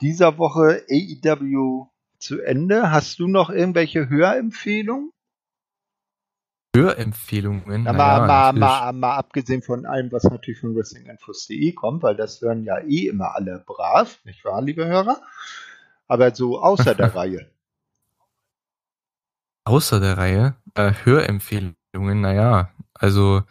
[0.00, 1.86] dieser Woche AEW
[2.18, 2.90] zu Ende.
[2.90, 5.12] Hast du noch irgendwelche Hörempfehlungen?
[6.76, 7.84] Hörempfehlungen?
[7.84, 12.40] Na, mal, mal, mal, mal, abgesehen von allem, was natürlich von WrestlingInfos.de kommt, weil das
[12.40, 15.20] hören ja eh immer alle brav, nicht wahr, liebe Hörer?
[16.06, 17.50] Aber so außer der Reihe
[19.68, 20.56] außer der Reihe.
[20.74, 23.42] Äh, Hörempfehlungen, naja, also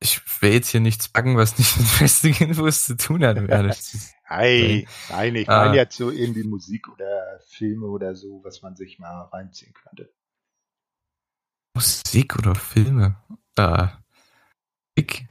[0.00, 3.36] ich will jetzt hier nichts packen, was nicht mit Wrestling-Infos zu tun hat,
[4.28, 5.74] Nein, nein, ich meine ah.
[5.74, 10.10] jetzt so irgendwie Musik oder Filme oder so, was man sich mal reinziehen könnte.
[11.74, 13.16] Musik oder Filme?
[13.56, 13.88] Äh,
[14.94, 15.26] ich,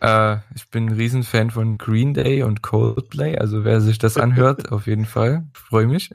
[0.00, 4.68] äh, ich bin ein Riesenfan von Green Day und Coldplay, also wer sich das anhört,
[4.72, 6.10] auf jeden Fall, freue mich.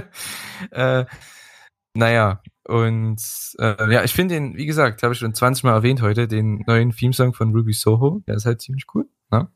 [0.70, 1.04] äh,
[1.94, 3.20] naja, und
[3.58, 6.62] äh, ja, ich finde den, wie gesagt, habe ich schon 20 Mal erwähnt heute, den
[6.66, 8.22] neuen Theme-Song von Ruby Soho.
[8.26, 9.08] Der ist halt ziemlich cool.
[9.30, 9.48] Ne?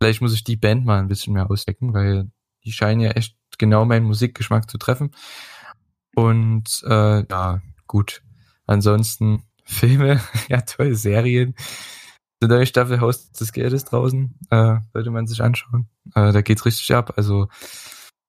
[0.00, 2.30] Vielleicht muss ich die Band mal ein bisschen mehr ausdecken, weil
[2.64, 5.12] die scheinen ja echt genau meinen Musikgeschmack zu treffen.
[6.14, 8.22] Und äh, ja, gut.
[8.66, 11.54] Ansonsten Filme, ja toll, Serien.
[12.42, 15.88] Die neue Staffel Haus des Geldes draußen, äh, sollte man sich anschauen.
[16.14, 17.14] Äh, da geht's richtig ab.
[17.16, 17.48] Also,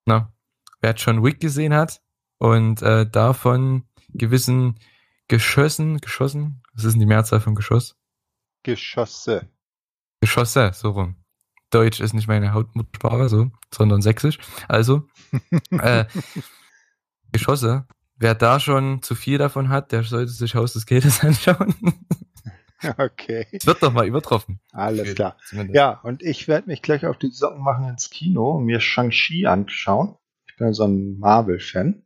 [0.06, 0.32] na,
[0.80, 2.02] wer John Wick gesehen hat,
[2.40, 4.80] und äh, davon gewissen
[5.28, 7.96] Geschössen, geschossen, was ist denn die Mehrzahl von Geschoss?
[8.64, 9.50] Geschosse.
[10.22, 11.16] Geschosse, so rum.
[11.70, 14.40] Deutsch ist nicht meine Hautmuttersprache, so, sondern Sächsisch.
[14.68, 15.08] Also,
[15.72, 16.06] äh,
[17.32, 17.88] Geschosse.
[18.18, 21.76] Wer da schon zu viel davon hat, der sollte sich Haus des Geldes anschauen.
[22.98, 23.48] Okay.
[23.52, 24.60] Es wird doch mal übertroffen.
[24.72, 25.38] Alles klar.
[25.48, 25.76] Zumindest.
[25.76, 29.48] Ja, und ich werde mich gleich auf die Socken machen ins Kino und mir Shang-Chi
[29.48, 30.16] anschauen.
[30.48, 32.04] Ich bin so ein Marvel-Fan.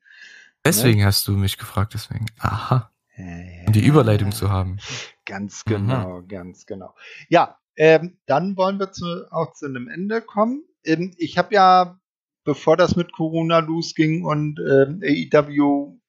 [0.63, 1.05] Deswegen ne?
[1.05, 2.27] hast du mich gefragt, deswegen.
[2.39, 2.91] Aha.
[3.17, 4.77] Um die Überleitung zu haben.
[5.25, 6.27] Ganz genau, mhm.
[6.27, 6.95] ganz genau.
[7.29, 10.63] Ja, ähm, dann wollen wir zu, auch zu einem Ende kommen.
[10.83, 11.99] Ähm, ich habe ja,
[12.43, 15.99] bevor das mit Corona losging und ähm, AEW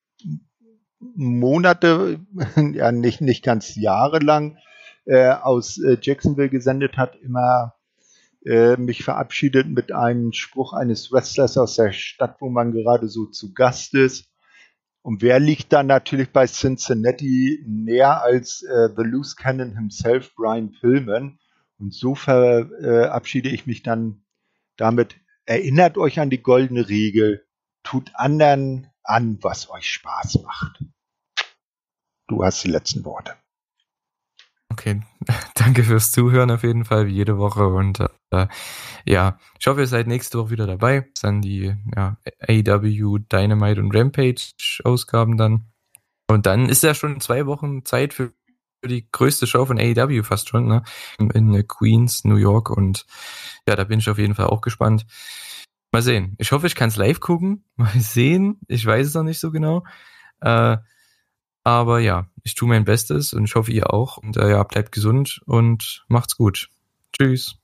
[1.14, 2.20] Monate,
[2.56, 4.58] ja nicht, nicht ganz jahrelang
[5.04, 7.74] äh, aus äh, Jacksonville gesendet hat, immer
[8.44, 13.26] äh, mich verabschiedet mit einem Spruch eines Wrestlers aus der Stadt, wo man gerade so
[13.26, 14.28] zu Gast ist.
[15.02, 20.72] Und wer liegt dann natürlich bei Cincinnati näher als äh, The Loose Cannon himself, Brian
[20.72, 21.38] Pillman?
[21.78, 24.22] Und so verabschiede ich mich dann
[24.76, 25.16] damit.
[25.46, 27.44] Erinnert euch an die goldene Regel.
[27.82, 30.84] Tut anderen an, was euch Spaß macht.
[32.32, 33.34] Du hast die letzten Worte.
[34.70, 35.02] Okay,
[35.54, 37.66] danke fürs Zuhören auf jeden Fall, wie jede Woche.
[37.66, 38.00] Und
[38.30, 38.46] äh,
[39.04, 41.00] ja, ich hoffe, ihr seid nächste Woche wieder dabei.
[41.12, 42.16] Das dann die ja,
[42.48, 45.66] AW Dynamite und Rampage Ausgaben dann.
[46.26, 48.32] Und dann ist ja schon zwei Wochen Zeit für
[48.82, 50.82] die größte Show von AEW fast schon, ne?
[51.18, 52.70] In Queens, New York.
[52.70, 53.04] Und
[53.68, 55.04] ja, da bin ich auf jeden Fall auch gespannt.
[55.92, 56.34] Mal sehen.
[56.38, 57.66] Ich hoffe, ich kann es live gucken.
[57.76, 58.58] Mal sehen.
[58.68, 59.84] Ich weiß es noch nicht so genau.
[60.40, 60.78] Äh,
[61.64, 64.16] aber ja, ich tue mein Bestes und ich hoffe, ihr auch.
[64.16, 66.68] Und äh, ja, bleibt gesund und macht's gut.
[67.12, 67.61] Tschüss.